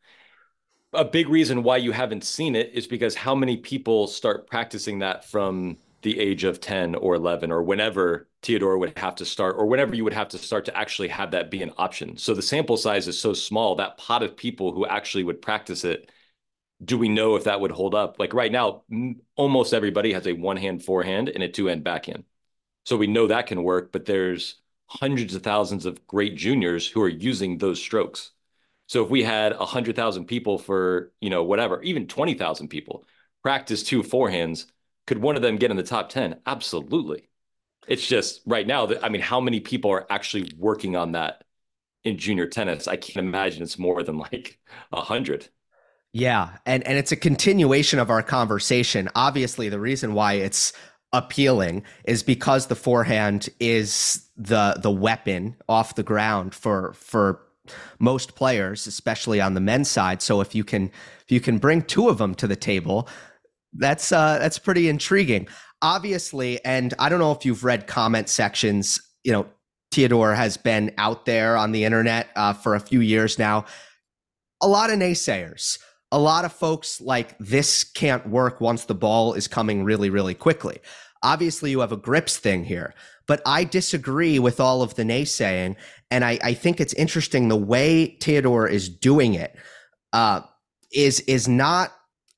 A 0.92 1.04
big 1.04 1.28
reason 1.28 1.62
why 1.62 1.76
you 1.78 1.92
haven't 1.92 2.24
seen 2.24 2.56
it 2.56 2.72
is 2.74 2.86
because 2.86 3.14
how 3.14 3.34
many 3.34 3.56
people 3.56 4.06
start 4.06 4.48
practicing 4.48 4.98
that 4.98 5.24
from 5.24 5.78
the 6.02 6.18
age 6.18 6.44
of 6.44 6.60
10 6.60 6.94
or 6.96 7.14
11 7.14 7.52
or 7.52 7.62
whenever 7.62 8.28
Teodor 8.42 8.78
would 8.78 8.98
have 8.98 9.14
to 9.16 9.24
start 9.24 9.56
or 9.58 9.66
whenever 9.66 9.94
you 9.94 10.02
would 10.02 10.14
have 10.14 10.28
to 10.28 10.38
start 10.38 10.64
to 10.64 10.76
actually 10.76 11.08
have 11.08 11.30
that 11.30 11.50
be 11.50 11.62
an 11.62 11.72
option. 11.78 12.16
So 12.16 12.34
the 12.34 12.42
sample 12.42 12.76
size 12.76 13.06
is 13.06 13.20
so 13.20 13.34
small 13.34 13.76
that 13.76 13.98
pot 13.98 14.22
of 14.22 14.36
people 14.36 14.72
who 14.72 14.86
actually 14.86 15.24
would 15.24 15.42
practice 15.42 15.84
it 15.84 16.10
do 16.84 16.98
we 16.98 17.08
know 17.08 17.36
if 17.36 17.44
that 17.44 17.60
would 17.60 17.70
hold 17.70 17.94
up? 17.94 18.16
Like 18.18 18.34
right 18.34 18.52
now 18.52 18.84
almost 19.36 19.74
everybody 19.74 20.12
has 20.14 20.26
a 20.26 20.32
one 20.32 20.56
hand 20.56 20.84
forehand 20.84 21.28
and 21.28 21.42
a 21.42 21.48
two 21.48 21.66
hand 21.66 21.84
backhand. 21.84 22.24
So 22.90 22.96
we 22.96 23.06
know 23.06 23.28
that 23.28 23.46
can 23.46 23.62
work, 23.62 23.92
but 23.92 24.04
there's 24.04 24.56
hundreds 24.86 25.36
of 25.36 25.44
thousands 25.44 25.86
of 25.86 26.04
great 26.08 26.34
juniors 26.34 26.88
who 26.88 27.00
are 27.02 27.08
using 27.08 27.56
those 27.56 27.80
strokes. 27.80 28.32
So 28.88 29.04
if 29.04 29.10
we 29.10 29.22
had 29.22 29.56
100,000 29.56 30.24
people 30.24 30.58
for, 30.58 31.12
you 31.20 31.30
know, 31.30 31.44
whatever, 31.44 31.80
even 31.84 32.08
20,000 32.08 32.66
people 32.66 33.04
practice 33.44 33.84
two 33.84 34.02
forehands, 34.02 34.66
could 35.06 35.18
one 35.18 35.36
of 35.36 35.42
them 35.42 35.54
get 35.54 35.70
in 35.70 35.76
the 35.76 35.84
top 35.84 36.08
10? 36.08 36.40
Absolutely. 36.46 37.28
It's 37.86 38.04
just 38.04 38.40
right 38.44 38.66
now 38.66 38.86
that 38.86 39.04
I 39.04 39.08
mean, 39.08 39.22
how 39.22 39.40
many 39.40 39.60
people 39.60 39.92
are 39.92 40.10
actually 40.10 40.50
working 40.58 40.96
on 40.96 41.12
that 41.12 41.44
in 42.02 42.18
junior 42.18 42.48
tennis? 42.48 42.88
I 42.88 42.96
can't 42.96 43.24
imagine 43.24 43.62
it's 43.62 43.78
more 43.78 44.02
than 44.02 44.18
like 44.18 44.58
a 44.92 45.00
hundred. 45.00 45.48
Yeah, 46.12 46.56
and 46.66 46.84
and 46.84 46.98
it's 46.98 47.12
a 47.12 47.16
continuation 47.16 48.00
of 48.00 48.10
our 48.10 48.22
conversation. 48.22 49.08
Obviously, 49.14 49.68
the 49.68 49.78
reason 49.78 50.12
why 50.12 50.34
it's 50.34 50.72
appealing 51.12 51.82
is 52.04 52.22
because 52.22 52.66
the 52.66 52.76
forehand 52.76 53.48
is 53.58 54.28
the 54.36 54.76
the 54.80 54.90
weapon 54.90 55.56
off 55.68 55.94
the 55.94 56.02
ground 56.02 56.54
for 56.54 56.92
for 56.94 57.40
most 57.98 58.34
players, 58.34 58.86
especially 58.86 59.40
on 59.40 59.54
the 59.54 59.60
men's 59.60 59.88
side. 59.88 60.22
So 60.22 60.40
if 60.40 60.54
you 60.54 60.64
can 60.64 60.86
if 60.86 61.30
you 61.30 61.40
can 61.40 61.58
bring 61.58 61.82
two 61.82 62.08
of 62.08 62.18
them 62.18 62.34
to 62.36 62.46
the 62.46 62.56
table, 62.56 63.08
that's 63.72 64.12
uh, 64.12 64.38
that's 64.38 64.58
pretty 64.58 64.88
intriguing. 64.88 65.48
Obviously, 65.82 66.62
and 66.64 66.94
I 66.98 67.08
don't 67.08 67.20
know 67.20 67.32
if 67.32 67.44
you've 67.44 67.64
read 67.64 67.86
comment 67.86 68.28
sections. 68.28 69.00
You 69.24 69.32
know, 69.32 69.46
Teodor 69.92 70.36
has 70.36 70.56
been 70.56 70.92
out 70.98 71.26
there 71.26 71.56
on 71.56 71.72
the 71.72 71.84
internet 71.84 72.28
uh, 72.36 72.52
for 72.52 72.74
a 72.74 72.80
few 72.80 73.00
years 73.00 73.38
now. 73.38 73.64
A 74.62 74.68
lot 74.68 74.90
of 74.90 74.98
naysayers. 74.98 75.78
A 76.12 76.18
lot 76.18 76.44
of 76.44 76.52
folks 76.52 77.00
like 77.00 77.36
this 77.38 77.84
can't 77.84 78.28
work 78.28 78.60
once 78.60 78.84
the 78.84 78.94
ball 78.94 79.34
is 79.34 79.46
coming 79.46 79.84
really, 79.84 80.10
really 80.10 80.34
quickly. 80.34 80.78
Obviously, 81.22 81.70
you 81.70 81.80
have 81.80 81.92
a 81.92 81.96
grips 81.96 82.38
thing 82.38 82.64
here, 82.64 82.94
but 83.26 83.42
I 83.46 83.64
disagree 83.64 84.38
with 84.38 84.58
all 84.58 84.82
of 84.82 84.94
the 84.94 85.02
naysaying. 85.02 85.76
And 86.10 86.24
I, 86.24 86.38
I 86.42 86.54
think 86.54 86.80
it's 86.80 86.94
interesting 86.94 87.48
the 87.48 87.56
way 87.56 88.16
Teodor 88.20 88.68
is 88.68 88.88
doing 88.88 89.34
it 89.34 89.56
uh, 90.12 90.40
is 90.92 91.20
is 91.20 91.46
not 91.46 91.92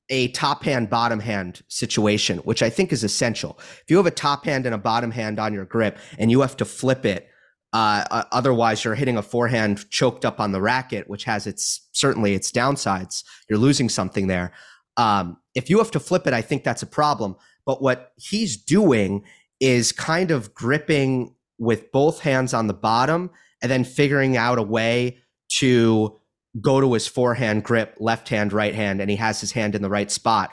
a 0.09 0.27
top 0.29 0.63
hand 0.63 0.89
bottom 0.89 1.19
hand 1.19 1.63
situation, 1.69 2.37
which 2.39 2.61
I 2.61 2.69
think 2.69 2.91
is 2.91 3.03
essential. 3.03 3.57
If 3.81 3.85
you 3.87 3.97
have 3.97 4.05
a 4.05 4.11
top 4.11 4.45
hand 4.45 4.65
and 4.65 4.75
a 4.75 4.77
bottom 4.77 5.11
hand 5.11 5.39
on 5.39 5.53
your 5.53 5.65
grip 5.65 5.97
and 6.19 6.29
you 6.29 6.41
have 6.41 6.57
to 6.57 6.65
flip 6.65 7.05
it, 7.05 7.27
uh, 7.73 8.05
uh, 8.11 8.23
otherwise 8.31 8.83
you're 8.83 8.95
hitting 8.95 9.17
a 9.17 9.23
forehand 9.23 9.89
choked 9.89 10.25
up 10.25 10.39
on 10.39 10.51
the 10.51 10.61
racket, 10.61 11.09
which 11.09 11.23
has 11.23 11.47
its 11.47 11.87
certainly 11.91 12.35
its 12.35 12.51
downsides. 12.51 13.23
You're 13.49 13.59
losing 13.59 13.89
something 13.89 14.27
there. 14.27 14.53
Um, 14.95 15.37
if 15.55 15.69
you 15.69 15.79
have 15.79 15.91
to 15.91 15.99
flip 15.99 16.27
it, 16.27 16.33
I 16.33 16.41
think 16.41 16.63
that's 16.63 16.83
a 16.83 16.87
problem. 16.87 17.35
But 17.65 17.81
what 17.81 18.13
he's 18.17 18.57
doing 18.57 19.23
is 19.59 19.91
kind 19.91 20.29
of 20.29 20.53
gripping 20.53 21.35
with 21.57 21.91
both 21.91 22.19
hands 22.19 22.53
on 22.53 22.67
the 22.67 22.73
bottom 22.73 23.31
and 23.61 23.71
then 23.71 23.83
figuring 23.83 24.37
out 24.37 24.59
a 24.59 24.63
way 24.63 25.17
to 25.59 26.19
go 26.61 26.79
to 26.79 26.93
his 26.93 27.07
forehand 27.07 27.63
grip, 27.63 27.95
left 27.99 28.29
hand, 28.29 28.53
right 28.53 28.75
hand, 28.75 29.01
and 29.01 29.09
he 29.09 29.15
has 29.15 29.41
his 29.41 29.51
hand 29.51 29.73
in 29.73 29.81
the 29.81 29.89
right 29.89 30.11
spot. 30.11 30.51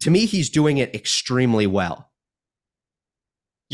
To 0.00 0.10
me, 0.10 0.26
he's 0.26 0.50
doing 0.50 0.78
it 0.78 0.94
extremely 0.94 1.66
well. 1.66 2.10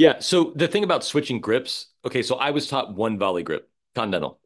Yeah. 0.00 0.20
So 0.20 0.54
the 0.56 0.66
thing 0.66 0.82
about 0.82 1.04
switching 1.04 1.42
grips, 1.42 1.88
okay, 2.06 2.22
so 2.22 2.36
I 2.36 2.52
was 2.52 2.66
taught 2.66 2.94
one 2.94 3.18
volley 3.18 3.42
grip, 3.42 3.68
continental. 3.94 4.40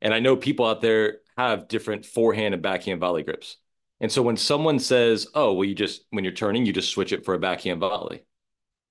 And 0.00 0.14
I 0.14 0.20
know 0.20 0.36
people 0.36 0.66
out 0.66 0.80
there 0.80 1.18
have 1.36 1.66
different 1.66 2.06
forehand 2.06 2.54
and 2.54 2.62
backhand 2.62 3.00
volley 3.00 3.24
grips. 3.24 3.56
And 3.98 4.12
so 4.12 4.22
when 4.22 4.36
someone 4.36 4.78
says, 4.78 5.26
oh, 5.34 5.52
well, 5.52 5.64
you 5.64 5.74
just, 5.74 6.04
when 6.10 6.22
you're 6.22 6.32
turning, 6.32 6.64
you 6.64 6.72
just 6.72 6.92
switch 6.92 7.12
it 7.12 7.24
for 7.24 7.34
a 7.34 7.40
backhand 7.40 7.80
volley. 7.80 8.22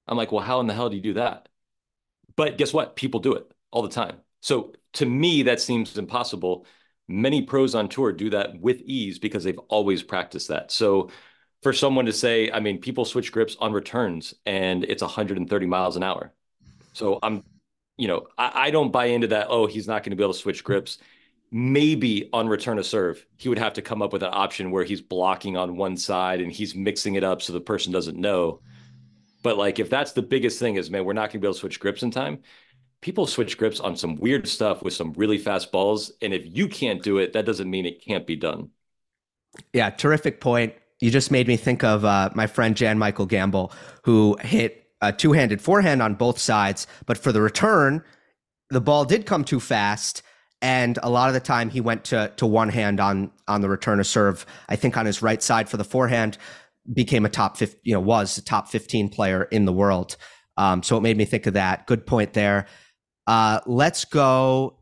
I'm 0.10 0.18
like, 0.18 0.34
well, 0.34 0.44
how 0.44 0.60
in 0.60 0.68
the 0.68 0.74
hell 0.74 0.90
do 0.90 0.98
you 0.98 1.02
do 1.02 1.14
that? 1.14 1.48
But 2.36 2.58
guess 2.58 2.74
what? 2.74 2.98
People 2.98 3.22
do 3.22 3.36
it 3.36 3.50
all 3.72 3.82
the 3.82 3.88
time. 3.88 4.18
So 4.42 4.74
to 4.96 5.06
me, 5.06 5.44
that 5.44 5.62
seems 5.62 5.98
impossible 5.98 6.66
many 7.08 7.44
pros 7.44 7.76
on 7.76 7.88
tour 7.88 8.12
do 8.12 8.30
that 8.32 8.60
with 8.60 8.82
ease 8.82 9.20
because 9.20 9.46
they've 9.46 9.58
always 9.70 10.04
practiced 10.04 10.50
that. 10.50 10.70
So 10.70 11.12
for 11.62 11.74
someone 11.74 12.06
to 12.06 12.14
say, 12.14 12.52
I 12.52 12.60
mean, 12.60 12.80
people 12.80 13.06
switch 13.06 13.32
grips 13.32 13.58
on 13.60 13.74
returns 13.74 14.34
and 14.46 14.84
it's 14.84 15.02
130 15.02 15.66
miles 15.66 15.96
an 15.96 16.04
hour. 16.04 16.34
So 16.94 17.20
I'm, 17.22 17.44
you 17.98 18.08
know, 18.08 18.28
I, 18.38 18.68
I 18.68 18.72
don't 18.72 18.92
buy 18.92 19.06
into 19.06 19.28
that. 19.28 19.48
Oh, 19.50 19.66
he's 19.66 19.88
not 19.88 20.04
going 20.04 20.12
to 20.12 20.16
be 20.16 20.24
able 20.24 20.34
to 20.34 20.40
switch 20.40 20.64
grips. 20.64 21.00
Maybe 21.52 22.30
on 22.32 22.48
return 22.48 22.78
of 22.78 22.86
serve, 22.86 23.26
he 23.38 23.50
would 23.50 23.58
have 23.58 23.74
to 23.74 23.82
come 23.82 24.02
up 24.02 24.14
with 24.14 24.24
an 24.24 24.30
option 24.32 24.72
where 24.72 24.84
he's 24.84 25.02
blocking 25.02 25.58
on 25.58 25.78
one 25.78 25.98
side 25.98 26.42
and 26.42 26.52
he's 26.52 26.76
mixing 26.76 27.16
it 27.16 27.24
up 27.24 27.42
so 27.42 27.54
the 27.54 27.60
person 27.60 27.92
doesn't 27.92 28.18
know. 28.18 28.62
But 29.42 29.58
like, 29.58 29.80
if 29.80 29.90
that's 29.90 30.12
the 30.12 30.22
biggest 30.22 30.60
thing 30.60 30.76
is, 30.76 30.92
man, 30.92 31.06
we're 31.06 31.14
not 31.14 31.30
going 31.30 31.32
to 31.32 31.40
be 31.40 31.48
able 31.48 31.54
to 31.56 31.60
switch 31.60 31.80
grips 31.80 32.04
in 32.04 32.12
time 32.12 32.40
people 33.02 33.28
switch 33.28 33.58
grips 33.58 33.80
on 33.80 33.96
some 33.96 34.16
weird 34.16 34.48
stuff 34.48 34.82
with 34.82 34.94
some 34.94 35.14
really 35.14 35.38
fast 35.38 35.72
balls. 35.72 36.12
And 36.22 36.34
if 36.34 36.44
you 36.46 36.68
can't 36.68 37.02
do 37.02 37.18
it, 37.18 37.34
that 37.34 37.46
doesn't 37.46 37.70
mean 37.70 37.86
it 37.86 38.04
can't 38.04 38.28
be 38.28 38.36
done. 38.36 38.70
Yeah, 39.74 39.90
terrific 39.90 40.42
point. 40.42 40.74
You 41.00 41.12
just 41.12 41.32
made 41.32 41.48
me 41.48 41.58
think 41.58 41.84
of 41.84 42.04
uh, 42.04 42.30
my 42.34 42.48
friend 42.48 42.76
Jan 42.76 42.98
Michael 42.98 43.28
Gambill, 43.28 43.72
who 44.04 44.38
hit 44.42 44.86
a 45.02 45.14
two 45.14 45.32
handed 45.32 45.62
forehand 45.62 46.02
on 46.02 46.16
both 46.16 46.40
sides. 46.40 46.88
But 47.06 47.18
for 47.18 47.32
the 47.32 47.42
return, 47.42 48.04
the 48.70 48.82
ball 48.82 49.06
did 49.06 49.26
come 49.26 49.44
too 49.44 49.60
fast. 49.60 50.22
And 50.62 51.00
a 51.02 51.10
lot 51.10 51.30
of 51.30 51.34
the 51.34 51.40
time 51.40 51.70
he 51.70 51.80
went 51.80 52.04
to, 52.06 52.34
to 52.36 52.46
one 52.46 52.68
hand 52.68 53.00
on, 53.00 53.32
on 53.48 53.62
the 53.62 53.70
return 53.70 54.02
of 54.02 54.08
serve. 54.08 54.46
I 54.68 54.76
think 54.76 54.98
on 54.98 55.06
his 55.06 55.22
right 55.22 55.42
side 55.42 55.70
for 55.70 55.78
the 55.78 55.86
forehand, 55.86 56.38
became 56.94 57.26
a 57.26 57.30
top 57.30 57.58
50, 57.58 57.80
you 57.84 57.94
know, 57.94 58.00
was 58.00 58.38
a 58.38 58.42
top 58.42 58.68
15 58.68 59.10
player 59.10 59.44
in 59.44 59.66
the 59.66 59.74
world. 59.74 60.18
Um, 60.58 60.84
so 60.84 60.98
it 60.98 61.02
made 61.02 61.18
me 61.18 61.26
think 61.26 61.46
of 61.46 61.54
that. 61.54 61.88
Good 61.88 62.06
point 62.06 62.34
there. 62.34 62.66
Uh, 63.28 63.60
let's 63.66 64.06
go 64.06 64.80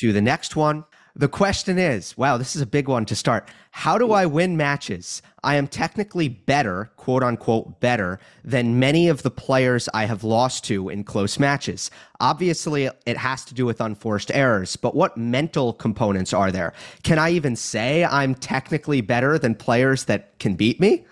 to 0.00 0.12
the 0.12 0.20
next 0.20 0.56
one. 0.56 0.84
The 1.16 1.28
question 1.28 1.78
is 1.78 2.16
wow, 2.16 2.36
this 2.36 2.54
is 2.54 2.62
a 2.62 2.66
big 2.66 2.88
one 2.88 3.04
to 3.06 3.16
start. 3.16 3.48
How 3.70 3.98
do 3.98 4.12
I 4.12 4.26
win 4.26 4.56
matches? 4.56 5.22
I 5.42 5.56
am 5.56 5.66
technically 5.66 6.28
better, 6.28 6.90
quote 6.96 7.22
unquote, 7.22 7.80
better 7.80 8.20
than 8.44 8.78
many 8.78 9.08
of 9.08 9.22
the 9.22 9.30
players 9.30 9.88
I 9.94 10.04
have 10.04 10.22
lost 10.22 10.64
to 10.64 10.88
in 10.88 11.04
close 11.04 11.38
matches. 11.38 11.90
Obviously, 12.20 12.90
it 13.06 13.16
has 13.16 13.44
to 13.46 13.54
do 13.54 13.64
with 13.64 13.80
unforced 13.80 14.30
errors, 14.32 14.76
but 14.76 14.94
what 14.94 15.16
mental 15.16 15.72
components 15.72 16.32
are 16.32 16.50
there? 16.50 16.74
Can 17.02 17.18
I 17.18 17.30
even 17.30 17.56
say 17.56 18.04
I'm 18.04 18.34
technically 18.34 19.00
better 19.00 19.38
than 19.38 19.54
players 19.54 20.04
that 20.04 20.38
can 20.38 20.54
beat 20.54 20.80
me? 20.80 21.06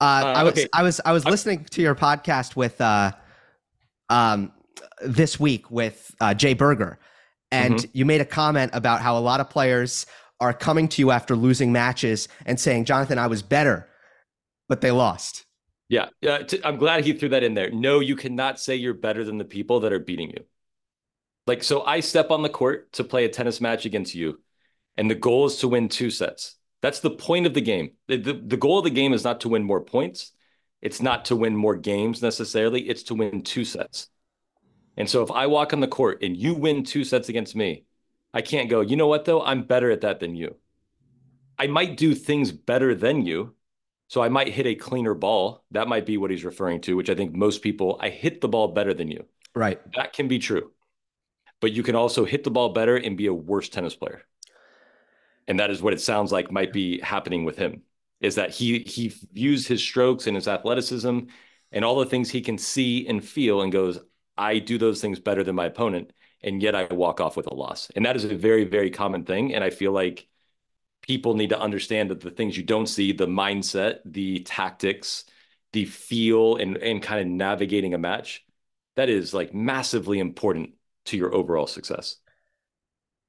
Uh, 0.00 0.04
uh, 0.04 0.32
I 0.36 0.42
was 0.44 0.52
okay. 0.52 0.68
I 0.72 0.82
was 0.82 1.00
I 1.04 1.12
was 1.12 1.24
listening 1.24 1.64
to 1.70 1.82
your 1.82 1.94
podcast 1.94 2.56
with 2.56 2.80
uh, 2.80 3.12
um, 4.08 4.52
this 5.02 5.38
week 5.38 5.70
with 5.70 6.14
uh, 6.20 6.32
Jay 6.32 6.54
Berger, 6.54 6.98
and 7.50 7.74
mm-hmm. 7.74 7.90
you 7.92 8.06
made 8.06 8.20
a 8.20 8.24
comment 8.24 8.70
about 8.72 9.02
how 9.02 9.18
a 9.18 9.20
lot 9.20 9.40
of 9.40 9.50
players 9.50 10.06
are 10.40 10.52
coming 10.52 10.88
to 10.88 11.02
you 11.02 11.10
after 11.10 11.36
losing 11.36 11.72
matches 11.72 12.28
and 12.46 12.58
saying, 12.58 12.84
"Jonathan, 12.84 13.18
I 13.18 13.26
was 13.26 13.42
better," 13.42 13.88
but 14.68 14.80
they 14.80 14.90
lost. 14.90 15.44
Yeah, 15.88 16.08
uh, 16.26 16.38
t- 16.44 16.60
I'm 16.64 16.76
glad 16.76 17.04
he 17.04 17.12
threw 17.12 17.30
that 17.30 17.42
in 17.42 17.54
there. 17.54 17.70
No, 17.70 18.00
you 18.00 18.14
cannot 18.16 18.60
say 18.60 18.76
you're 18.76 18.94
better 18.94 19.24
than 19.24 19.38
the 19.38 19.44
people 19.44 19.80
that 19.80 19.92
are 19.92 19.98
beating 19.98 20.30
you. 20.30 20.44
Like, 21.46 21.64
so 21.64 21.82
I 21.82 22.00
step 22.00 22.30
on 22.30 22.42
the 22.42 22.48
court 22.48 22.92
to 22.92 23.04
play 23.04 23.24
a 23.24 23.28
tennis 23.28 23.60
match 23.60 23.84
against 23.84 24.14
you, 24.14 24.40
and 24.96 25.10
the 25.10 25.16
goal 25.16 25.46
is 25.46 25.56
to 25.56 25.68
win 25.68 25.88
two 25.88 26.10
sets. 26.10 26.54
That's 26.80 27.00
the 27.00 27.10
point 27.10 27.46
of 27.46 27.54
the 27.54 27.60
game. 27.60 27.92
The, 28.08 28.16
the, 28.16 28.32
the 28.34 28.56
goal 28.56 28.78
of 28.78 28.84
the 28.84 28.90
game 28.90 29.12
is 29.12 29.24
not 29.24 29.40
to 29.40 29.48
win 29.48 29.64
more 29.64 29.80
points. 29.80 30.32
It's 30.80 31.02
not 31.02 31.26
to 31.26 31.36
win 31.36 31.56
more 31.56 31.76
games 31.76 32.22
necessarily. 32.22 32.88
It's 32.88 33.02
to 33.04 33.14
win 33.14 33.42
two 33.42 33.64
sets. 33.64 34.08
And 34.96 35.08
so 35.08 35.22
if 35.22 35.30
I 35.30 35.46
walk 35.46 35.72
on 35.72 35.80
the 35.80 35.88
court 35.88 36.22
and 36.22 36.36
you 36.36 36.54
win 36.54 36.84
two 36.84 37.04
sets 37.04 37.28
against 37.28 37.54
me, 37.54 37.84
I 38.32 38.42
can't 38.42 38.70
go, 38.70 38.80
you 38.80 38.96
know 38.96 39.08
what, 39.08 39.24
though? 39.24 39.42
I'm 39.42 39.62
better 39.62 39.90
at 39.90 40.02
that 40.02 40.20
than 40.20 40.36
you. 40.36 40.56
I 41.58 41.66
might 41.66 41.96
do 41.96 42.14
things 42.14 42.52
better 42.52 42.94
than 42.94 43.26
you. 43.26 43.54
So 44.08 44.22
I 44.22 44.28
might 44.28 44.48
hit 44.48 44.66
a 44.66 44.74
cleaner 44.74 45.14
ball. 45.14 45.64
That 45.70 45.88
might 45.88 46.06
be 46.06 46.16
what 46.16 46.30
he's 46.30 46.44
referring 46.44 46.80
to, 46.82 46.96
which 46.96 47.10
I 47.10 47.14
think 47.14 47.32
most 47.34 47.62
people, 47.62 47.98
I 48.00 48.08
hit 48.08 48.40
the 48.40 48.48
ball 48.48 48.68
better 48.68 48.92
than 48.92 49.08
you. 49.08 49.24
Right. 49.54 49.80
That 49.94 50.12
can 50.12 50.26
be 50.26 50.38
true. 50.38 50.72
But 51.60 51.72
you 51.72 51.82
can 51.82 51.94
also 51.94 52.24
hit 52.24 52.42
the 52.42 52.50
ball 52.50 52.70
better 52.70 52.96
and 52.96 53.16
be 53.16 53.26
a 53.26 53.34
worse 53.34 53.68
tennis 53.68 53.94
player. 53.94 54.22
And 55.46 55.60
that 55.60 55.70
is 55.70 55.82
what 55.82 55.92
it 55.92 56.00
sounds 56.00 56.32
like 56.32 56.50
might 56.50 56.72
be 56.72 57.00
happening 57.00 57.44
with 57.44 57.56
him 57.56 57.82
is 58.20 58.34
that 58.34 58.50
he 58.50 58.80
he 58.80 59.12
views 59.32 59.66
his 59.66 59.82
strokes 59.82 60.26
and 60.26 60.36
his 60.36 60.46
athleticism 60.46 61.20
and 61.72 61.84
all 61.84 61.98
the 61.98 62.06
things 62.06 62.30
he 62.30 62.40
can 62.40 62.58
see 62.58 63.06
and 63.06 63.24
feel 63.24 63.62
and 63.62 63.72
goes, 63.72 63.98
I 64.36 64.58
do 64.58 64.78
those 64.78 65.00
things 65.00 65.18
better 65.18 65.42
than 65.42 65.54
my 65.54 65.66
opponent, 65.66 66.12
and 66.42 66.62
yet 66.62 66.74
I 66.74 66.84
walk 66.84 67.20
off 67.20 67.36
with 67.36 67.46
a 67.46 67.54
loss. 67.54 67.90
And 67.94 68.06
that 68.06 68.16
is 68.16 68.24
a 68.24 68.34
very, 68.34 68.64
very 68.64 68.90
common 68.90 69.24
thing. 69.24 69.54
And 69.54 69.62
I 69.62 69.70
feel 69.70 69.92
like 69.92 70.26
people 71.02 71.34
need 71.34 71.50
to 71.50 71.60
understand 71.60 72.10
that 72.10 72.20
the 72.20 72.30
things 72.30 72.56
you 72.56 72.62
don't 72.62 72.86
see, 72.86 73.12
the 73.12 73.26
mindset, 73.26 74.00
the 74.04 74.40
tactics, 74.40 75.24
the 75.72 75.84
feel, 75.84 76.56
and 76.56 76.76
and 76.76 77.02
kind 77.02 77.20
of 77.20 77.26
navigating 77.26 77.94
a 77.94 77.98
match, 77.98 78.44
that 78.96 79.08
is 79.08 79.32
like 79.34 79.54
massively 79.54 80.18
important 80.18 80.70
to 81.06 81.16
your 81.16 81.34
overall 81.34 81.66
success. 81.66 82.16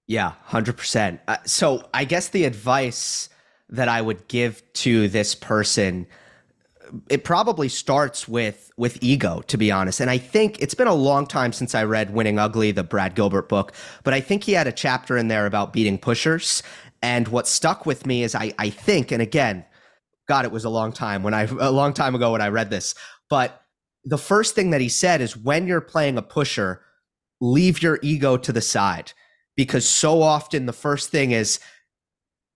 Yeah, 0.08 0.34
hundred 0.44 0.75
uh, 0.75 0.77
percent. 0.77 1.22
So 1.46 1.88
I 1.94 2.06
guess 2.06 2.30
the 2.30 2.46
advice 2.46 3.30
that 3.70 3.88
I 3.88 4.01
would 4.01 4.27
give 4.27 4.62
to 4.74 5.08
this 5.08 5.36
person 5.36 6.08
it 7.10 7.24
probably 7.24 7.69
starts 7.69 8.27
with 8.27 8.71
with 8.77 8.98
ego 9.01 9.41
to 9.48 9.57
be 9.57 9.71
honest. 9.71 10.00
And 10.00 10.10
i 10.10 10.17
think 10.17 10.62
it's 10.62 10.74
been 10.74 10.88
a 10.88 10.93
long 10.93 11.25
time 11.25 11.53
since 11.53 11.75
i 11.75 11.83
read 11.83 12.13
winning 12.13 12.39
ugly 12.39 12.71
the 12.71 12.83
brad 12.83 13.15
gilbert 13.15 13.50
book 13.50 13.74
but 14.03 14.13
i 14.13 14.21
think 14.21 14.43
he 14.43 14.53
had 14.53 14.67
a 14.67 14.71
chapter 14.71 15.17
in 15.17 15.27
there 15.27 15.45
about 15.45 15.74
beating 15.74 15.98
pushers. 15.98 16.63
And 17.03 17.27
what 17.29 17.48
stuck 17.48 17.86
with 17.86 18.05
me 18.05 18.24
is 18.24 18.36
i 18.36 18.53
i 18.60 18.69
think 18.69 19.12
and 19.12 19.21
again 19.21 19.65
god 20.27 20.45
it 20.45 20.51
was 20.51 20.65
a 20.65 20.69
long 20.69 20.91
time 20.91 21.24
when 21.24 21.33
i 21.33 21.43
a 21.60 21.71
long 21.71 21.93
time 21.93 22.15
ago 22.15 22.31
when 22.31 22.41
i 22.41 22.48
read 22.48 22.69
this 22.69 22.95
but 23.29 23.62
the 24.03 24.17
first 24.17 24.55
thing 24.55 24.71
that 24.71 24.81
he 24.81 24.89
said 24.89 25.21
is 25.21 25.38
when 25.38 25.67
you're 25.67 25.81
playing 25.81 26.17
a 26.17 26.21
pusher 26.21 26.81
leave 27.41 27.81
your 27.81 28.00
ego 28.01 28.38
to 28.38 28.53
the 28.53 28.62
side. 28.62 29.12
Because 29.57 29.86
so 29.86 30.21
often 30.21 30.65
the 30.65 30.74
first 30.74 31.10
thing 31.10 31.31
is 31.31 31.60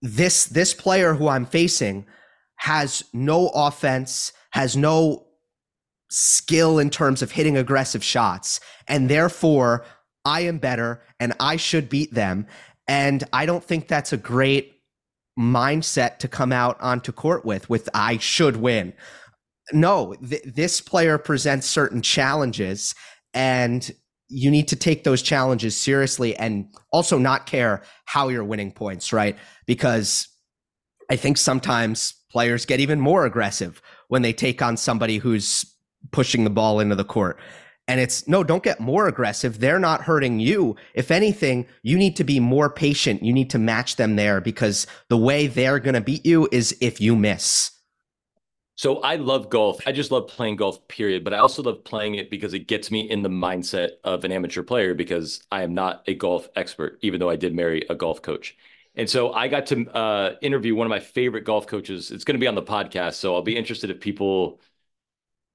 this 0.01 0.45
this 0.45 0.73
player 0.73 1.15
who 1.15 1.27
I'm 1.27 1.45
facing 1.45 2.05
has 2.57 3.03
no 3.13 3.49
offense, 3.49 4.33
has 4.51 4.75
no 4.75 5.25
skill 6.09 6.79
in 6.79 6.89
terms 6.89 7.21
of 7.21 7.31
hitting 7.31 7.57
aggressive 7.57 8.03
shots, 8.03 8.59
and 8.87 9.09
therefore 9.09 9.85
I 10.23 10.41
am 10.41 10.57
better 10.57 11.03
and 11.19 11.33
I 11.39 11.55
should 11.55 11.89
beat 11.89 12.13
them. 12.13 12.47
And 12.87 13.23
I 13.33 13.45
don't 13.45 13.63
think 13.63 13.87
that's 13.87 14.13
a 14.13 14.17
great 14.17 14.73
mindset 15.37 16.19
to 16.19 16.27
come 16.27 16.51
out 16.51 16.79
onto 16.79 17.11
court 17.11 17.45
with 17.45 17.69
with 17.69 17.89
I 17.93 18.17
should 18.17 18.57
win. 18.57 18.93
No, 19.73 20.13
th- 20.13 20.43
this 20.43 20.79
player 20.79 21.17
presents 21.17 21.67
certain 21.67 22.01
challenges 22.01 22.95
and 23.33 23.91
you 24.27 24.49
need 24.49 24.67
to 24.69 24.75
take 24.75 25.03
those 25.03 25.21
challenges 25.21 25.77
seriously 25.77 26.35
and 26.35 26.67
also 26.91 27.17
not 27.17 27.45
care 27.45 27.83
how 28.05 28.29
you're 28.29 28.43
winning 28.43 28.71
points, 28.71 29.13
right? 29.13 29.37
Because 29.67 30.27
I 31.11 31.15
think 31.15 31.37
sometimes 31.37 32.13
players 32.35 32.65
get 32.65 32.81
even 32.81 32.99
more 32.99 33.25
aggressive 33.25 33.81
when 34.09 34.21
they 34.21 34.33
take 34.33 34.61
on 34.61 34.75
somebody 34.75 35.19
who's 35.19 35.65
pushing 36.11 36.43
the 36.43 36.49
ball 36.49 36.81
into 36.81 36.93
the 36.93 37.05
court. 37.05 37.39
And 37.87 37.97
it's 37.97 38.27
no, 38.27 38.43
don't 38.43 38.61
get 38.61 38.81
more 38.81 39.07
aggressive. 39.07 39.61
They're 39.61 39.79
not 39.79 40.01
hurting 40.01 40.41
you. 40.41 40.75
If 40.95 41.11
anything, 41.11 41.65
you 41.81 41.97
need 41.97 42.17
to 42.17 42.25
be 42.25 42.41
more 42.41 42.69
patient. 42.69 43.23
You 43.23 43.31
need 43.31 43.49
to 43.51 43.57
match 43.57 43.95
them 43.95 44.17
there 44.17 44.41
because 44.41 44.85
the 45.07 45.15
way 45.15 45.47
they're 45.47 45.79
going 45.79 45.93
to 45.93 46.01
beat 46.01 46.25
you 46.25 46.49
is 46.51 46.77
if 46.81 46.99
you 46.99 47.15
miss. 47.15 47.71
So 48.75 48.97
I 48.97 49.15
love 49.15 49.49
golf. 49.49 49.79
I 49.87 49.93
just 49.93 50.11
love 50.11 50.27
playing 50.27 50.57
golf, 50.57 50.85
period. 50.89 51.23
But 51.23 51.33
I 51.33 51.37
also 51.37 51.63
love 51.63 51.85
playing 51.85 52.15
it 52.15 52.29
because 52.29 52.53
it 52.53 52.67
gets 52.67 52.91
me 52.91 53.09
in 53.09 53.21
the 53.21 53.29
mindset 53.29 53.91
of 54.03 54.25
an 54.25 54.33
amateur 54.33 54.61
player 54.61 54.93
because 54.93 55.41
I 55.53 55.63
am 55.63 55.73
not 55.73 56.03
a 56.05 56.15
golf 56.15 56.49
expert, 56.57 56.99
even 57.01 57.21
though 57.21 57.29
I 57.29 57.37
did 57.37 57.55
marry 57.55 57.85
a 57.89 57.95
golf 57.95 58.21
coach. 58.21 58.57
And 58.95 59.09
so 59.09 59.33
I 59.33 59.47
got 59.47 59.65
to 59.67 59.87
uh, 59.89 60.35
interview 60.41 60.75
one 60.75 60.87
of 60.87 60.89
my 60.89 60.99
favorite 60.99 61.43
golf 61.43 61.67
coaches. 61.67 62.11
It's 62.11 62.23
going 62.23 62.35
to 62.35 62.39
be 62.39 62.47
on 62.47 62.55
the 62.55 62.63
podcast. 62.63 63.15
So 63.15 63.35
I'll 63.35 63.41
be 63.41 63.57
interested 63.57 63.89
if 63.89 63.99
people 63.99 64.61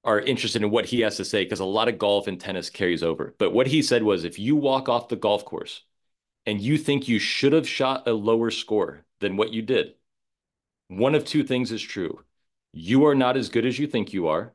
are 0.03 0.19
interested 0.19 0.63
in 0.63 0.71
what 0.71 0.85
he 0.85 1.01
has 1.01 1.17
to 1.17 1.25
say 1.25 1.43
because 1.43 1.59
a 1.59 1.65
lot 1.65 1.87
of 1.87 1.97
golf 1.97 2.27
and 2.27 2.39
tennis 2.39 2.69
carries 2.69 3.03
over. 3.03 3.35
But 3.37 3.53
what 3.53 3.67
he 3.67 3.81
said 3.81 4.03
was 4.03 4.23
if 4.23 4.39
you 4.39 4.55
walk 4.55 4.89
off 4.89 5.09
the 5.09 5.15
golf 5.15 5.45
course 5.45 5.83
and 6.45 6.61
you 6.61 6.77
think 6.77 7.07
you 7.07 7.19
should 7.19 7.53
have 7.53 7.67
shot 7.69 8.07
a 8.07 8.13
lower 8.13 8.51
score 8.51 9.05
than 9.21 9.37
what 9.37 9.53
you 9.53 9.61
did, 9.63 9.95
one 10.89 11.15
of 11.15 11.25
two 11.25 11.43
things 11.43 11.71
is 11.71 11.81
true 11.81 12.23
you 12.73 13.05
are 13.05 13.15
not 13.15 13.37
as 13.37 13.49
good 13.49 13.65
as 13.65 13.79
you 13.79 13.87
think 13.87 14.13
you 14.13 14.27
are, 14.27 14.53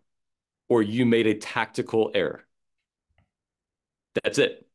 or 0.68 0.82
you 0.82 1.06
made 1.06 1.26
a 1.26 1.34
tactical 1.34 2.10
error. 2.14 2.44
That's 4.22 4.38
it. 4.38 4.65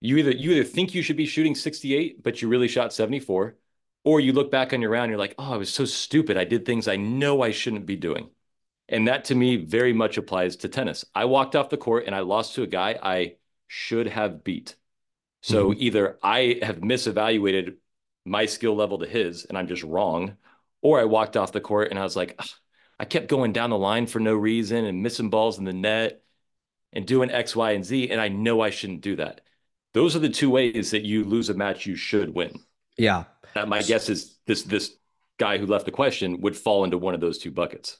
You 0.00 0.16
either 0.18 0.30
you 0.30 0.52
either 0.52 0.64
think 0.64 0.94
you 0.94 1.02
should 1.02 1.16
be 1.16 1.26
shooting 1.26 1.54
68, 1.54 2.22
but 2.22 2.40
you 2.40 2.48
really 2.48 2.68
shot 2.68 2.92
74, 2.92 3.56
or 4.04 4.20
you 4.20 4.32
look 4.32 4.50
back 4.50 4.72
on 4.72 4.80
your 4.80 4.90
round, 4.90 5.04
and 5.04 5.10
you're 5.10 5.18
like, 5.18 5.34
oh, 5.38 5.52
I 5.52 5.56
was 5.56 5.72
so 5.72 5.84
stupid. 5.84 6.36
I 6.36 6.44
did 6.44 6.64
things 6.64 6.88
I 6.88 6.96
know 6.96 7.42
I 7.42 7.50
shouldn't 7.50 7.86
be 7.86 7.96
doing. 7.96 8.30
And 8.88 9.06
that 9.06 9.26
to 9.26 9.34
me 9.34 9.56
very 9.56 9.92
much 9.92 10.18
applies 10.18 10.56
to 10.56 10.68
tennis. 10.68 11.04
I 11.14 11.26
walked 11.26 11.54
off 11.54 11.70
the 11.70 11.76
court 11.76 12.06
and 12.06 12.14
I 12.14 12.20
lost 12.20 12.56
to 12.56 12.64
a 12.64 12.66
guy 12.66 12.98
I 13.00 13.36
should 13.68 14.08
have 14.08 14.42
beat. 14.42 14.74
So 15.42 15.70
mm-hmm. 15.70 15.80
either 15.80 16.18
I 16.22 16.58
have 16.62 16.78
misevaluated 16.78 17.76
my 18.24 18.46
skill 18.46 18.74
level 18.74 18.98
to 18.98 19.06
his 19.06 19.44
and 19.44 19.56
I'm 19.56 19.68
just 19.68 19.84
wrong, 19.84 20.36
or 20.82 21.00
I 21.00 21.04
walked 21.04 21.36
off 21.36 21.52
the 21.52 21.60
court 21.60 21.90
and 21.90 21.98
I 21.98 22.02
was 22.02 22.16
like, 22.16 22.38
I 22.98 23.04
kept 23.04 23.28
going 23.28 23.52
down 23.52 23.70
the 23.70 23.78
line 23.78 24.06
for 24.06 24.18
no 24.18 24.34
reason 24.34 24.84
and 24.84 25.02
missing 25.02 25.30
balls 25.30 25.58
in 25.58 25.64
the 25.64 25.72
net 25.72 26.22
and 26.92 27.06
doing 27.06 27.30
X, 27.30 27.54
Y, 27.54 27.70
and 27.70 27.84
Z. 27.84 28.10
And 28.10 28.20
I 28.20 28.28
know 28.28 28.60
I 28.60 28.70
shouldn't 28.70 29.02
do 29.02 29.16
that. 29.16 29.40
Those 29.92 30.14
are 30.14 30.20
the 30.20 30.28
two 30.28 30.50
ways 30.50 30.90
that 30.92 31.02
you 31.02 31.24
lose 31.24 31.50
a 31.50 31.54
match 31.54 31.86
you 31.86 31.96
should 31.96 32.34
win. 32.34 32.60
Yeah. 32.96 33.24
Uh, 33.56 33.66
my 33.66 33.82
guess 33.82 34.08
is 34.08 34.38
this 34.46 34.62
this 34.62 34.94
guy 35.38 35.58
who 35.58 35.66
left 35.66 35.86
the 35.86 35.90
question 35.90 36.40
would 36.42 36.56
fall 36.56 36.84
into 36.84 36.98
one 36.98 37.14
of 37.14 37.20
those 37.20 37.38
two 37.38 37.50
buckets. 37.50 37.98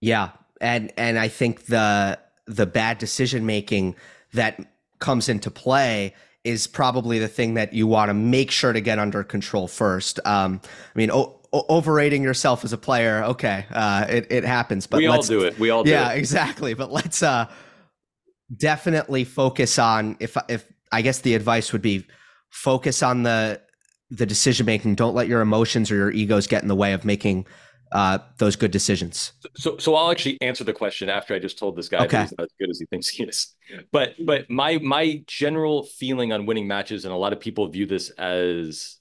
Yeah. 0.00 0.30
And 0.60 0.92
and 0.96 1.18
I 1.18 1.28
think 1.28 1.66
the 1.66 2.18
the 2.46 2.66
bad 2.66 2.98
decision 2.98 3.46
making 3.46 3.96
that 4.32 4.60
comes 4.98 5.28
into 5.28 5.50
play 5.50 6.14
is 6.44 6.66
probably 6.66 7.18
the 7.18 7.28
thing 7.28 7.54
that 7.54 7.72
you 7.72 7.86
want 7.86 8.08
to 8.08 8.14
make 8.14 8.50
sure 8.50 8.72
to 8.72 8.80
get 8.80 8.98
under 8.98 9.22
control 9.22 9.68
first. 9.68 10.18
Um, 10.24 10.60
I 10.94 10.98
mean, 10.98 11.10
o- 11.10 11.40
overrating 11.52 12.22
yourself 12.22 12.64
as 12.64 12.72
a 12.72 12.78
player, 12.78 13.22
okay, 13.24 13.66
uh, 13.72 14.06
it 14.08 14.26
it 14.30 14.44
happens. 14.44 14.86
But 14.86 14.98
we 14.98 15.06
all 15.06 15.22
do 15.22 15.42
it. 15.42 15.58
We 15.58 15.70
all 15.70 15.84
do 15.84 15.90
yeah, 15.90 16.12
it. 16.12 16.18
exactly. 16.18 16.74
But 16.74 16.92
let's 16.92 17.22
uh, 17.22 17.48
definitely 18.56 19.24
focus 19.24 19.78
on 19.78 20.16
if 20.20 20.36
if 20.48 20.66
I 20.92 21.02
guess 21.02 21.20
the 21.20 21.34
advice 21.34 21.72
would 21.72 21.82
be 21.82 22.06
focus 22.50 23.02
on 23.02 23.22
the 23.22 23.60
the 24.10 24.26
decision 24.26 24.66
making. 24.66 24.94
Don't 24.94 25.14
let 25.14 25.26
your 25.26 25.40
emotions 25.40 25.90
or 25.90 25.96
your 25.96 26.10
egos 26.10 26.46
get 26.46 26.62
in 26.62 26.68
the 26.68 26.76
way 26.76 26.92
of 26.92 27.04
making 27.04 27.46
uh, 27.92 28.18
those 28.38 28.56
good 28.56 28.70
decisions. 28.70 29.32
So, 29.56 29.76
so 29.78 29.94
I'll 29.94 30.10
actually 30.10 30.40
answer 30.40 30.64
the 30.64 30.72
question 30.72 31.08
after 31.08 31.34
I 31.34 31.38
just 31.38 31.58
told 31.58 31.76
this 31.76 31.88
guy 31.88 32.04
okay. 32.04 32.18
that 32.18 32.22
he's 32.22 32.38
not 32.38 32.44
as 32.44 32.50
good 32.58 32.70
as 32.70 32.78
he 32.78 32.86
thinks 32.86 33.08
he 33.08 33.24
is. 33.24 33.54
But, 33.90 34.14
but 34.24 34.50
my 34.50 34.78
my 34.78 35.22
general 35.26 35.84
feeling 35.84 36.32
on 36.32 36.46
winning 36.46 36.66
matches, 36.66 37.04
and 37.04 37.12
a 37.12 37.16
lot 37.16 37.32
of 37.32 37.40
people 37.40 37.66
view 37.68 37.86
this 37.86 38.10
as, 38.10 38.96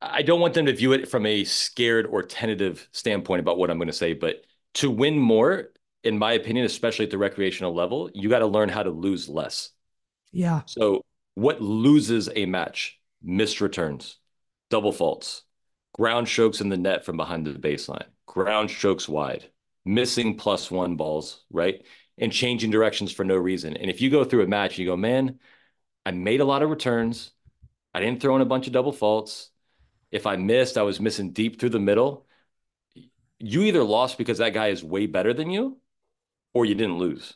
I 0.00 0.22
don't 0.22 0.40
want 0.40 0.54
them 0.54 0.66
to 0.66 0.72
view 0.72 0.92
it 0.92 1.08
from 1.08 1.26
a 1.26 1.44
scared 1.44 2.06
or 2.06 2.22
tentative 2.22 2.88
standpoint 2.92 3.40
about 3.40 3.58
what 3.58 3.70
I'm 3.70 3.78
going 3.78 3.88
to 3.88 3.92
say, 3.92 4.12
but 4.12 4.44
to 4.74 4.90
win 4.90 5.18
more, 5.18 5.70
in 6.04 6.18
my 6.18 6.32
opinion, 6.32 6.64
especially 6.64 7.04
at 7.04 7.10
the 7.10 7.18
recreational 7.18 7.74
level, 7.74 8.10
you 8.14 8.28
got 8.28 8.40
to 8.40 8.46
learn 8.46 8.68
how 8.68 8.82
to 8.82 8.90
lose 8.90 9.28
less. 9.28 9.70
Yeah. 10.32 10.62
So, 10.66 11.04
what 11.34 11.60
loses 11.60 12.28
a 12.34 12.46
match? 12.46 13.00
Missed 13.22 13.60
returns, 13.60 14.18
double 14.70 14.92
faults, 14.92 15.42
ground 15.92 16.28
strokes 16.28 16.60
in 16.60 16.68
the 16.68 16.76
net 16.76 17.04
from 17.04 17.16
behind 17.16 17.46
the 17.46 17.52
baseline, 17.52 18.06
ground 18.26 18.70
strokes 18.70 19.08
wide, 19.08 19.50
missing 19.84 20.36
plus 20.36 20.70
one 20.70 20.96
balls, 20.96 21.44
right? 21.50 21.84
And 22.16 22.32
changing 22.32 22.70
directions 22.70 23.12
for 23.12 23.24
no 23.24 23.36
reason. 23.36 23.76
And 23.76 23.90
if 23.90 24.00
you 24.00 24.10
go 24.10 24.24
through 24.24 24.42
a 24.42 24.46
match, 24.46 24.78
you 24.78 24.86
go, 24.86 24.96
man, 24.96 25.38
I 26.06 26.10
made 26.12 26.40
a 26.40 26.44
lot 26.44 26.62
of 26.62 26.70
returns. 26.70 27.32
I 27.94 28.00
didn't 28.00 28.20
throw 28.20 28.36
in 28.36 28.42
a 28.42 28.46
bunch 28.46 28.66
of 28.66 28.72
double 28.72 28.92
faults. 28.92 29.50
If 30.10 30.26
I 30.26 30.36
missed, 30.36 30.78
I 30.78 30.82
was 30.82 31.00
missing 31.00 31.32
deep 31.32 31.58
through 31.60 31.70
the 31.70 31.80
middle. 31.80 32.26
You 33.38 33.62
either 33.62 33.84
lost 33.84 34.18
because 34.18 34.38
that 34.38 34.54
guy 34.54 34.68
is 34.68 34.82
way 34.82 35.06
better 35.06 35.32
than 35.32 35.50
you, 35.50 35.78
or 36.54 36.64
you 36.64 36.74
didn't 36.74 36.98
lose 36.98 37.34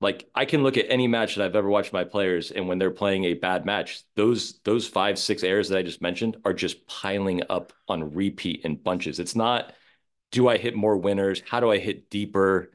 like 0.00 0.28
I 0.34 0.44
can 0.44 0.62
look 0.62 0.76
at 0.76 0.86
any 0.88 1.08
match 1.08 1.34
that 1.34 1.44
I've 1.44 1.56
ever 1.56 1.68
watched 1.68 1.92
my 1.92 2.04
players, 2.04 2.50
and 2.50 2.68
when 2.68 2.78
they're 2.78 2.90
playing 2.90 3.24
a 3.24 3.34
bad 3.34 3.66
match, 3.66 4.02
those 4.14 4.60
those 4.60 4.86
five 4.86 5.18
six 5.18 5.42
errors 5.42 5.68
that 5.68 5.78
I 5.78 5.82
just 5.82 6.00
mentioned 6.00 6.36
are 6.44 6.52
just 6.52 6.86
piling 6.86 7.42
up 7.50 7.72
on 7.88 8.12
repeat 8.14 8.64
in 8.64 8.76
bunches. 8.76 9.18
It's 9.18 9.34
not 9.34 9.72
do 10.30 10.48
I 10.48 10.58
hit 10.58 10.76
more 10.76 10.96
winners? 10.96 11.42
How 11.48 11.58
do 11.58 11.70
I 11.70 11.78
hit 11.78 12.10
deeper? 12.10 12.70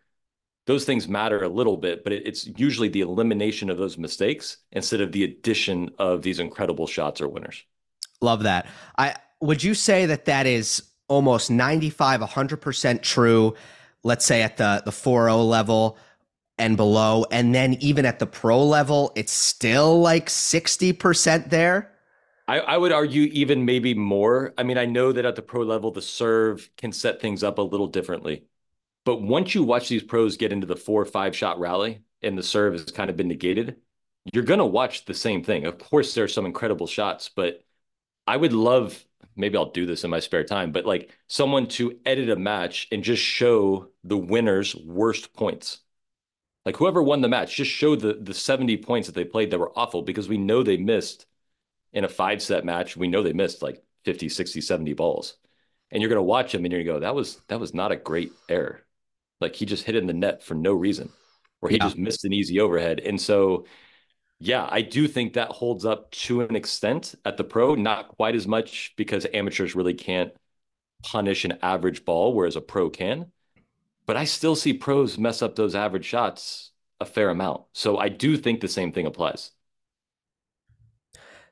Those 0.65 0.86
things 0.86 1.07
matter 1.07 1.43
a 1.43 1.49
little 1.49 1.77
bit, 1.77 2.03
but 2.03 2.13
it, 2.13 2.25
it's 2.25 2.47
usually 2.57 2.88
the 2.88 3.01
elimination 3.01 3.69
of 3.69 3.77
those 3.77 3.97
mistakes 3.97 4.57
instead 4.71 5.01
of 5.01 5.12
the 5.12 5.23
addition 5.23 5.91
of 5.99 6.23
these 6.23 6.39
incredible 6.39 6.88
shots 6.88 7.21
or 7.21 7.27
winners. 7.27 7.63
Love 8.21 8.43
that. 8.43 8.67
I 8.97 9.15
would 9.39 9.63
you 9.63 9.73
say 9.73 10.07
that 10.07 10.25
that 10.25 10.45
is 10.45 10.83
almost 11.09 11.51
95 11.51 12.21
100% 12.21 13.01
true 13.01 13.53
let's 14.03 14.25
say 14.25 14.41
at 14.41 14.57
the 14.57 14.81
the 14.86 14.91
4-0 14.91 15.47
level 15.47 15.97
and 16.57 16.77
below. 16.77 17.25
And 17.31 17.53
then 17.53 17.73
even 17.75 18.05
at 18.05 18.19
the 18.19 18.27
pro 18.27 18.63
level, 18.63 19.11
it's 19.15 19.31
still 19.31 19.99
like 20.01 20.27
60% 20.27 21.49
there. 21.49 21.91
I, 22.47 22.59
I, 22.59 22.77
would 22.77 22.91
argue 22.91 23.23
even 23.31 23.65
maybe 23.65 23.93
more. 23.93 24.53
I 24.57 24.63
mean, 24.63 24.77
I 24.77 24.85
know 24.85 25.13
that 25.13 25.25
at 25.25 25.35
the 25.35 25.41
pro 25.41 25.61
level, 25.61 25.91
the 25.91 26.01
serve 26.01 26.69
can 26.77 26.91
set 26.91 27.21
things 27.21 27.41
up 27.41 27.57
a 27.57 27.61
little 27.61 27.87
differently. 27.87 28.43
But 29.05 29.21
once 29.21 29.55
you 29.55 29.63
watch 29.63 29.87
these 29.89 30.03
pros 30.03 30.37
get 30.37 30.51
into 30.51 30.67
the 30.67 30.75
four 30.75 31.01
or 31.01 31.05
five 31.05 31.35
shot 31.35 31.59
rally 31.59 32.01
and 32.21 32.37
the 32.37 32.43
serve 32.43 32.73
has 32.73 32.85
kind 32.85 33.09
of 33.09 33.17
been 33.17 33.29
negated, 33.29 33.77
you're 34.31 34.43
going 34.43 34.59
to 34.59 34.65
watch 34.65 35.05
the 35.05 35.13
same 35.13 35.43
thing. 35.43 35.65
Of 35.65 35.77
course, 35.77 36.13
there's 36.13 36.33
some 36.33 36.45
incredible 36.45 36.87
shots, 36.87 37.29
but 37.33 37.63
I 38.27 38.37
would 38.37 38.53
love, 38.53 39.03
maybe 39.35 39.57
I'll 39.57 39.71
do 39.71 39.85
this 39.85 40.03
in 40.03 40.09
my 40.09 40.19
spare 40.19 40.45
time, 40.45 40.71
but 40.71 40.85
like 40.85 41.11
someone 41.27 41.67
to 41.67 41.97
edit 42.05 42.29
a 42.29 42.35
match 42.35 42.87
and 42.91 43.03
just 43.03 43.23
show 43.23 43.89
the 44.03 44.17
winner's 44.17 44.75
worst 44.75 45.33
points 45.33 45.79
like 46.65 46.78
whoever 46.78 47.04
won 47.04 47.21
the 47.21 47.30
match, 47.30 47.56
just 47.56 47.71
show 47.71 47.95
the 47.95 48.13
the 48.13 48.34
70 48.34 48.78
points 48.78 49.08
that 49.08 49.15
they 49.15 49.26
played 49.26 49.52
that 49.52 49.60
were 49.60 49.78
awful 49.78 50.02
because 50.02 50.30
we 50.30 50.38
know 50.38 50.63
they 50.63 50.78
missed 50.78 51.26
in 51.91 52.04
a 52.04 52.10
five 52.10 52.41
set 52.41 52.65
match. 52.65 52.97
We 52.97 53.08
know 53.08 53.21
they 53.21 53.34
missed 53.34 53.62
like 53.62 53.84
50, 54.06 54.30
60, 54.30 54.62
70 54.62 54.93
balls. 54.93 55.36
And 55.91 56.02
you're 56.02 56.10
going 56.10 56.17
to 56.17 56.23
watch 56.23 56.52
them 56.52 56.65
and 56.65 56.71
you're 56.71 56.84
going 56.84 56.95
to 56.95 56.99
go, 57.02 57.06
that 57.06 57.15
was 57.15 57.39
that 57.47 57.60
was 57.60 57.73
not 57.73 57.91
a 57.91 57.95
great 57.95 58.32
error. 58.49 58.82
Like 59.39 59.56
he 59.56 59.65
just 59.65 59.84
hit 59.84 59.95
in 59.95 60.08
the 60.08 60.13
net 60.13 60.41
for 60.41 60.56
no 60.56 60.73
reason 60.73 61.12
or 61.62 61.69
he 61.69 61.78
yeah. 61.78 61.84
just 61.84 61.97
missed 61.97 62.26
an 62.26 62.34
easy 62.34 62.60
overhead. 62.60 62.99
And 62.99 63.19
so 63.19 63.65
yeah, 64.39 64.67
I 64.69 64.82
do 64.82 65.08
think 65.08 65.34
that 65.34 65.49
holds 65.49 65.86
up 65.86 66.12
to 66.12 66.41
an 66.41 66.56
extent 66.56 67.15
at 67.23 67.38
the 67.38 67.43
pro, 67.43 67.76
not 67.76 68.10
quite 68.10 68.36
as 68.36 68.47
much 68.47 68.93
because 68.97 69.26
amateurs 69.34 69.76
really 69.76 69.93
can't 69.93 70.34
punish 71.04 71.45
an 71.45 71.60
average 71.62 72.04
ball, 72.04 72.34
whereas 72.34 72.56
a 72.56 72.62
pro 72.62 72.89
can 72.89 73.32
but 74.05 74.17
I 74.17 74.25
still 74.25 74.55
see 74.55 74.73
pros 74.73 75.17
mess 75.17 75.41
up 75.41 75.55
those 75.55 75.75
average 75.75 76.05
shots 76.05 76.71
a 76.99 77.05
fair 77.05 77.29
amount. 77.29 77.63
So 77.73 77.97
I 77.97 78.09
do 78.09 78.37
think 78.37 78.61
the 78.61 78.67
same 78.67 78.91
thing 78.91 79.05
applies. 79.05 79.51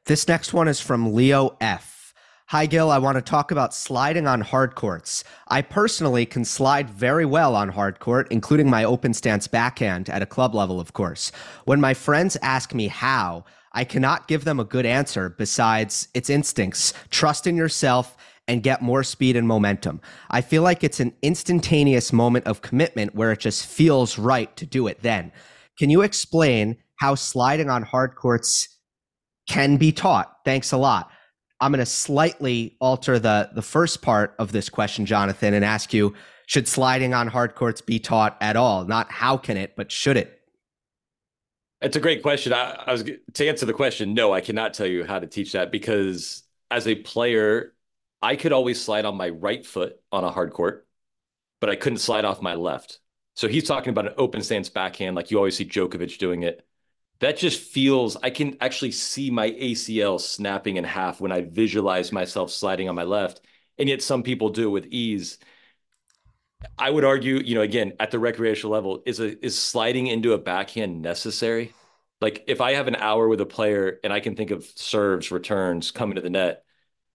This 0.05 0.27
next 0.27 0.53
one 0.53 0.67
is 0.67 0.79
from 0.79 1.13
Leo 1.13 1.57
F. 1.61 2.13
Hi, 2.47 2.65
Gil. 2.65 2.91
I 2.91 2.97
want 2.97 3.15
to 3.15 3.21
talk 3.21 3.51
about 3.51 3.73
sliding 3.73 4.27
on 4.27 4.41
hard 4.41 4.75
courts. 4.75 5.23
I 5.47 5.61
personally 5.61 6.25
can 6.25 6.43
slide 6.43 6.89
very 6.89 7.25
well 7.25 7.55
on 7.55 7.69
hard 7.69 7.99
court, 7.99 8.27
including 8.29 8.69
my 8.69 8.83
open 8.83 9.13
stance 9.13 9.47
backhand 9.47 10.09
at 10.09 10.21
a 10.21 10.25
club 10.25 10.53
level, 10.53 10.79
of 10.79 10.91
course. 10.91 11.31
When 11.63 11.79
my 11.79 11.93
friends 11.93 12.35
ask 12.41 12.73
me 12.73 12.87
how, 12.87 13.45
I 13.71 13.85
cannot 13.85 14.27
give 14.27 14.43
them 14.43 14.59
a 14.59 14.65
good 14.65 14.85
answer 14.85 15.29
besides 15.29 16.09
it's 16.13 16.29
instincts, 16.29 16.93
trust 17.09 17.47
in 17.47 17.55
yourself, 17.55 18.17
and 18.47 18.63
get 18.63 18.81
more 18.81 19.03
speed 19.03 19.35
and 19.35 19.47
momentum. 19.47 20.01
I 20.29 20.41
feel 20.41 20.63
like 20.63 20.83
it's 20.83 20.99
an 20.99 21.13
instantaneous 21.21 22.11
moment 22.11 22.47
of 22.47 22.61
commitment 22.61 23.15
where 23.15 23.31
it 23.31 23.39
just 23.39 23.65
feels 23.65 24.17
right 24.17 24.55
to 24.57 24.65
do 24.65 24.87
it 24.87 25.01
then. 25.01 25.31
Can 25.77 25.89
you 25.89 26.01
explain 26.01 26.77
how 26.97 27.15
sliding 27.15 27.69
on 27.69 27.83
hard 27.83 28.15
courts 28.15 28.67
can 29.47 29.77
be 29.77 29.91
taught? 29.91 30.37
Thanks 30.45 30.71
a 30.71 30.77
lot. 30.77 31.09
I'm 31.59 31.71
going 31.71 31.79
to 31.79 31.85
slightly 31.85 32.75
alter 32.81 33.19
the 33.19 33.51
the 33.53 33.61
first 33.61 34.01
part 34.01 34.35
of 34.39 34.51
this 34.51 34.67
question, 34.67 35.05
Jonathan, 35.05 35.53
and 35.53 35.63
ask 35.63 35.93
you: 35.93 36.15
Should 36.47 36.67
sliding 36.67 37.13
on 37.13 37.27
hard 37.27 37.53
courts 37.55 37.81
be 37.81 37.99
taught 37.99 38.35
at 38.41 38.55
all? 38.55 38.85
Not 38.85 39.11
how 39.11 39.37
can 39.37 39.57
it, 39.57 39.75
but 39.75 39.91
should 39.91 40.17
it? 40.17 40.39
It's 41.81 41.95
a 41.95 41.99
great 41.99 42.21
question. 42.21 42.53
I, 42.53 42.83
I 42.85 42.91
was 42.91 43.03
to 43.03 43.47
answer 43.47 43.65
the 43.65 43.73
question. 43.73 44.13
No, 44.13 44.33
I 44.33 44.41
cannot 44.41 44.73
tell 44.73 44.87
you 44.87 45.03
how 45.03 45.19
to 45.19 45.27
teach 45.27 45.51
that 45.53 45.71
because 45.71 46.43
as 46.69 46.87
a 46.87 46.95
player, 46.95 47.73
I 48.21 48.35
could 48.35 48.53
always 48.53 48.81
slide 48.81 49.05
on 49.05 49.17
my 49.17 49.29
right 49.29 49.65
foot 49.65 49.99
on 50.11 50.23
a 50.23 50.31
hard 50.31 50.53
court, 50.53 50.87
but 51.59 51.69
I 51.69 51.75
couldn't 51.75 51.99
slide 51.99 52.25
off 52.25 52.41
my 52.41 52.55
left. 52.55 52.99
So 53.35 53.47
he's 53.47 53.63
talking 53.63 53.89
about 53.89 54.07
an 54.07 54.13
open 54.17 54.43
stance 54.43 54.69
backhand, 54.69 55.15
like 55.15 55.31
you 55.31 55.37
always 55.37 55.55
see 55.55 55.65
Djokovic 55.65 56.17
doing 56.17 56.43
it 56.43 56.65
that 57.21 57.37
just 57.37 57.61
feels 57.61 58.17
I 58.17 58.31
can 58.31 58.57
actually 58.59 58.91
see 58.91 59.29
my 59.29 59.51
ACL 59.51 60.19
snapping 60.19 60.77
in 60.77 60.83
half 60.83 61.21
when 61.21 61.31
I 61.31 61.41
visualize 61.41 62.11
myself 62.11 62.51
sliding 62.51 62.89
on 62.89 62.95
my 62.95 63.03
left. 63.03 63.41
And 63.77 63.87
yet 63.87 64.01
some 64.01 64.23
people 64.23 64.49
do 64.49 64.67
it 64.67 64.71
with 64.71 64.87
ease. 64.87 65.37
I 66.77 66.89
would 66.89 67.05
argue, 67.05 67.35
you 67.37 67.55
know, 67.55 67.61
again, 67.61 67.93
at 67.99 68.11
the 68.11 68.19
recreational 68.19 68.73
level, 68.73 69.03
is 69.05 69.19
a 69.19 69.43
is 69.45 69.57
sliding 69.57 70.07
into 70.07 70.33
a 70.33 70.37
backhand 70.39 71.01
necessary? 71.01 71.73
Like 72.21 72.43
if 72.47 72.59
I 72.59 72.73
have 72.73 72.87
an 72.87 72.95
hour 72.95 73.27
with 73.27 73.41
a 73.41 73.45
player 73.45 73.99
and 74.03 74.11
I 74.11 74.19
can 74.19 74.35
think 74.35 74.51
of 74.51 74.65
serves, 74.75 75.31
returns 75.31 75.91
coming 75.91 76.15
to 76.15 76.21
the 76.21 76.29
net, 76.29 76.63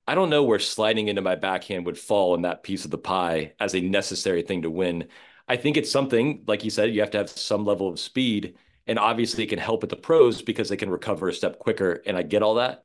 I 0.06 0.14
don't 0.14 0.30
know 0.30 0.44
where 0.44 0.58
sliding 0.58 1.08
into 1.08 1.22
my 1.22 1.34
backhand 1.34 1.86
would 1.86 1.98
fall 1.98 2.34
in 2.34 2.42
that 2.42 2.62
piece 2.62 2.84
of 2.84 2.90
the 2.90 2.98
pie 2.98 3.54
as 3.60 3.74
a 3.74 3.80
necessary 3.80 4.42
thing 4.42 4.62
to 4.62 4.70
win. 4.70 5.08
I 5.48 5.56
think 5.56 5.76
it's 5.76 5.90
something, 5.90 6.44
like 6.46 6.64
you 6.64 6.70
said, 6.70 6.94
you 6.94 7.00
have 7.00 7.10
to 7.12 7.18
have 7.18 7.30
some 7.30 7.64
level 7.64 7.88
of 7.88 7.98
speed 8.00 8.56
and 8.86 8.98
obviously, 8.98 9.44
it 9.44 9.48
can 9.48 9.58
help 9.58 9.82
at 9.82 9.90
the 9.90 9.96
pros 9.96 10.42
because 10.42 10.68
they 10.68 10.76
can 10.76 10.90
recover 10.90 11.28
a 11.28 11.32
step 11.34 11.58
quicker. 11.58 12.02
And 12.06 12.16
I 12.16 12.22
get 12.22 12.42
all 12.42 12.54
that. 12.54 12.84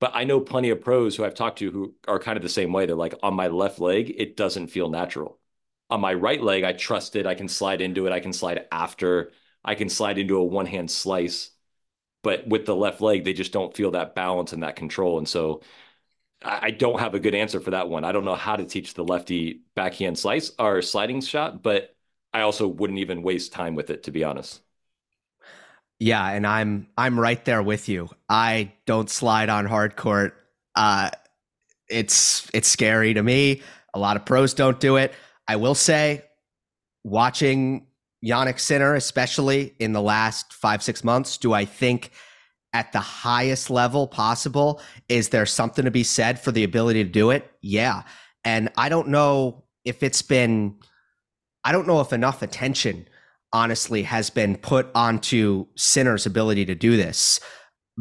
But 0.00 0.12
I 0.14 0.24
know 0.24 0.40
plenty 0.40 0.70
of 0.70 0.80
pros 0.80 1.16
who 1.16 1.24
I've 1.24 1.34
talked 1.34 1.58
to 1.60 1.70
who 1.70 1.94
are 2.08 2.18
kind 2.18 2.36
of 2.36 2.42
the 2.42 2.48
same 2.48 2.72
way. 2.72 2.86
They're 2.86 2.96
like, 2.96 3.14
on 3.22 3.34
my 3.34 3.48
left 3.48 3.80
leg, 3.80 4.14
it 4.16 4.36
doesn't 4.36 4.68
feel 4.68 4.90
natural. 4.90 5.38
On 5.90 6.00
my 6.00 6.14
right 6.14 6.42
leg, 6.42 6.64
I 6.64 6.72
trust 6.72 7.16
it. 7.16 7.26
I 7.26 7.34
can 7.34 7.48
slide 7.48 7.80
into 7.80 8.06
it. 8.06 8.12
I 8.12 8.20
can 8.20 8.32
slide 8.32 8.66
after. 8.72 9.32
I 9.64 9.74
can 9.74 9.88
slide 9.88 10.18
into 10.18 10.38
a 10.38 10.44
one 10.44 10.66
hand 10.66 10.90
slice. 10.90 11.50
But 12.22 12.46
with 12.48 12.66
the 12.66 12.76
left 12.76 13.00
leg, 13.00 13.24
they 13.24 13.32
just 13.32 13.52
don't 13.52 13.76
feel 13.76 13.92
that 13.92 14.14
balance 14.14 14.52
and 14.52 14.62
that 14.62 14.76
control. 14.76 15.18
And 15.18 15.28
so 15.28 15.62
I 16.42 16.70
don't 16.70 17.00
have 17.00 17.14
a 17.14 17.20
good 17.20 17.34
answer 17.34 17.60
for 17.60 17.72
that 17.72 17.88
one. 17.88 18.04
I 18.04 18.12
don't 18.12 18.24
know 18.24 18.36
how 18.36 18.56
to 18.56 18.64
teach 18.64 18.94
the 18.94 19.04
lefty 19.04 19.62
backhand 19.74 20.18
slice 20.18 20.52
or 20.58 20.82
sliding 20.82 21.20
shot, 21.20 21.62
but 21.62 21.96
I 22.32 22.42
also 22.42 22.68
wouldn't 22.68 23.00
even 23.00 23.22
waste 23.22 23.52
time 23.52 23.74
with 23.74 23.90
it, 23.90 24.04
to 24.04 24.12
be 24.12 24.22
honest. 24.24 24.60
Yeah, 25.98 26.28
and 26.28 26.46
I'm 26.46 26.86
I'm 26.96 27.18
right 27.18 27.44
there 27.44 27.62
with 27.62 27.88
you. 27.88 28.08
I 28.28 28.72
don't 28.86 29.10
slide 29.10 29.48
on 29.48 29.66
hard 29.66 29.96
court. 29.96 30.36
Uh, 30.74 31.10
it's 31.88 32.48
it's 32.54 32.68
scary 32.68 33.14
to 33.14 33.22
me. 33.22 33.62
A 33.94 33.98
lot 33.98 34.16
of 34.16 34.24
pros 34.26 34.54
don't 34.54 34.80
do 34.80 34.96
it. 34.96 35.12
I 35.48 35.56
will 35.56 35.74
say, 35.74 36.24
watching 37.04 37.86
Jannik 38.24 38.60
Sinner, 38.60 38.94
especially 38.94 39.74
in 39.78 39.92
the 39.92 40.02
last 40.02 40.52
five 40.52 40.82
six 40.82 41.04
months, 41.04 41.38
do 41.38 41.52
I 41.52 41.64
think 41.64 42.12
at 42.78 42.92
the 42.92 43.00
highest 43.00 43.70
level 43.70 44.06
possible 44.06 44.80
is 45.08 45.30
there 45.30 45.44
something 45.44 45.84
to 45.84 45.90
be 45.90 46.04
said 46.04 46.38
for 46.38 46.52
the 46.52 46.62
ability 46.62 47.02
to 47.02 47.10
do 47.10 47.30
it? 47.30 47.50
Yeah, 47.60 48.04
and 48.44 48.68
I 48.76 48.88
don't 48.88 49.08
know 49.08 49.64
if 49.84 50.04
it's 50.04 50.22
been. 50.22 50.76
I 51.64 51.72
don't 51.72 51.88
know 51.88 52.00
if 52.00 52.12
enough 52.12 52.40
attention 52.40 53.08
honestly 53.52 54.04
has 54.04 54.30
been 54.30 54.56
put 54.56 54.88
onto 54.94 55.66
Sinner's 55.76 56.24
ability 56.24 56.66
to 56.66 56.76
do 56.76 56.96
this 56.96 57.40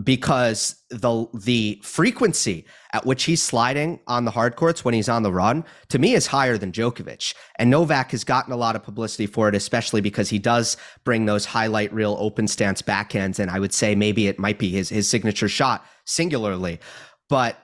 because 0.03 0.83
the 0.89 1.25
the 1.33 1.81
frequency 1.83 2.65
at 2.93 3.05
which 3.05 3.23
he's 3.23 3.41
sliding 3.41 3.99
on 4.07 4.25
the 4.25 4.31
hard 4.31 4.55
courts 4.55 4.85
when 4.85 4.93
he's 4.93 5.09
on 5.09 5.23
the 5.23 5.31
run 5.31 5.65
to 5.89 5.97
me 5.97 6.13
is 6.13 6.27
higher 6.27 6.57
than 6.57 6.71
Djokovic. 6.71 7.33
And 7.57 7.69
Novak 7.69 8.11
has 8.11 8.23
gotten 8.23 8.53
a 8.53 8.57
lot 8.57 8.75
of 8.75 8.83
publicity 8.83 9.25
for 9.25 9.49
it, 9.49 9.55
especially 9.55 10.01
because 10.01 10.29
he 10.29 10.37
does 10.37 10.77
bring 11.03 11.25
those 11.25 11.45
highlight 11.45 11.91
reel 11.93 12.15
open 12.19 12.47
stance 12.47 12.81
backhands. 12.81 13.39
And 13.39 13.49
I 13.49 13.59
would 13.59 13.73
say 13.73 13.95
maybe 13.95 14.27
it 14.27 14.39
might 14.39 14.59
be 14.59 14.69
his 14.69 14.89
his 14.89 15.09
signature 15.09 15.49
shot 15.49 15.83
singularly. 16.05 16.79
But 17.27 17.57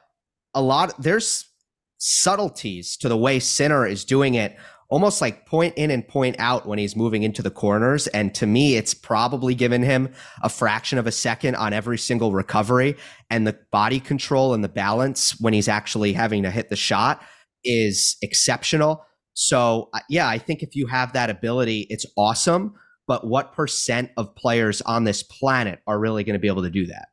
a 0.56 0.62
lot 0.62 1.02
there's 1.02 1.46
subtleties 1.98 2.98
to 2.98 3.08
the 3.08 3.18
way 3.18 3.40
Sinner 3.40 3.86
is 3.86 4.04
doing 4.04 4.34
it 4.34 4.58
almost 4.90 5.22
like 5.22 5.46
point 5.46 5.74
in 5.76 5.92
and 5.92 6.08
point 6.08 6.36
out 6.40 6.66
when 6.66 6.80
he's 6.80 6.96
moving 6.96 7.24
into 7.24 7.42
the 7.42 7.52
corners. 7.52 8.08
And 8.08 8.34
to 8.36 8.46
me, 8.46 8.76
it's 8.76 8.94
probably 8.94 9.56
given 9.56 9.84
him 9.84 10.10
a 10.42 10.50
fraction 10.50 10.98
of 10.98 11.08
a 11.08 11.12
second 11.12 11.56
on 11.56 11.74
every 11.74 11.98
single 11.98 12.32
recovery. 12.32 12.96
And 13.30 13.48
the 13.48 13.58
body 13.72 14.00
control 14.00 14.54
and 14.54 14.64
the 14.64 14.70
balance 14.70 15.40
when 15.40 15.54
he's 15.54 15.68
actually 15.68 16.14
having 16.14 16.44
to 16.44 16.52
hit 16.52 16.70
the 16.70 16.76
shot 16.76 17.22
is 17.64 18.18
exceptional. 18.22 19.06
So, 19.34 19.90
uh, 19.94 20.00
yeah, 20.10 20.28
I 20.28 20.38
think 20.38 20.62
if 20.62 20.76
you 20.76 20.88
have 20.88 21.14
that 21.14 21.30
ability, 21.30 21.88
it's 21.90 22.06
awesome. 22.18 22.76
But 23.08 23.28
what 23.28 23.54
percent 23.54 24.12
of 24.16 24.36
players 24.36 24.82
on 24.82 25.04
this 25.04 25.24
planet 25.24 25.80
are 25.88 26.00
really 26.00 26.24
going 26.24 26.36
to 26.36 26.40
be 26.40 26.48
able 26.48 26.64
to 26.64 26.70
do 26.70 26.86
that? 26.88 27.10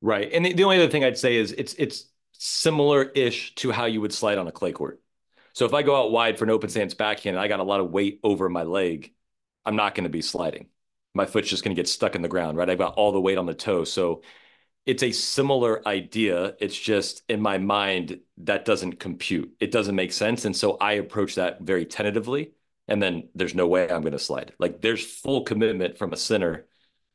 Right. 0.00 0.30
And 0.32 0.46
the 0.46 0.64
only 0.64 0.76
other 0.76 0.88
thing 0.88 1.04
I'd 1.04 1.18
say 1.18 1.36
is 1.36 1.52
it's 1.52 1.74
it's 1.74 2.06
similar 2.32 3.04
ish 3.14 3.54
to 3.56 3.70
how 3.70 3.86
you 3.86 4.00
would 4.00 4.12
slide 4.12 4.38
on 4.38 4.46
a 4.46 4.52
clay 4.52 4.72
court. 4.72 5.00
So 5.56 5.64
if 5.64 5.72
I 5.72 5.80
go 5.80 5.96
out 5.96 6.12
wide 6.12 6.38
for 6.38 6.44
an 6.44 6.50
open 6.50 6.68
stance 6.68 6.92
backhand, 6.92 7.34
and 7.34 7.42
I 7.42 7.48
got 7.48 7.60
a 7.60 7.64
lot 7.64 7.80
of 7.80 7.90
weight 7.90 8.20
over 8.22 8.46
my 8.50 8.64
leg. 8.64 9.14
I'm 9.64 9.74
not 9.74 9.94
going 9.94 10.04
to 10.04 10.10
be 10.10 10.20
sliding. 10.20 10.68
My 11.14 11.24
foot's 11.24 11.48
just 11.48 11.64
going 11.64 11.74
to 11.74 11.80
get 11.80 11.88
stuck 11.88 12.14
in 12.14 12.20
the 12.20 12.28
ground, 12.28 12.58
right? 12.58 12.68
I've 12.68 12.76
got 12.76 12.96
all 12.96 13.10
the 13.10 13.20
weight 13.22 13.38
on 13.38 13.46
the 13.46 13.54
toe. 13.54 13.84
So 13.84 14.20
it's 14.84 15.02
a 15.02 15.12
similar 15.12 15.80
idea. 15.88 16.56
It's 16.60 16.78
just 16.78 17.22
in 17.30 17.40
my 17.40 17.56
mind 17.56 18.20
that 18.44 18.66
doesn't 18.66 19.00
compute. 19.00 19.50
It 19.58 19.70
doesn't 19.70 19.96
make 19.96 20.12
sense. 20.12 20.44
And 20.44 20.54
so 20.54 20.76
I 20.76 20.92
approach 20.92 21.36
that 21.36 21.62
very 21.62 21.86
tentatively. 21.86 22.52
And 22.86 23.02
then 23.02 23.30
there's 23.34 23.54
no 23.54 23.66
way 23.66 23.90
I'm 23.90 24.02
going 24.02 24.12
to 24.12 24.18
slide. 24.18 24.52
Like 24.58 24.82
there's 24.82 25.02
full 25.02 25.44
commitment 25.44 25.96
from 25.96 26.12
a 26.12 26.18
center. 26.18 26.66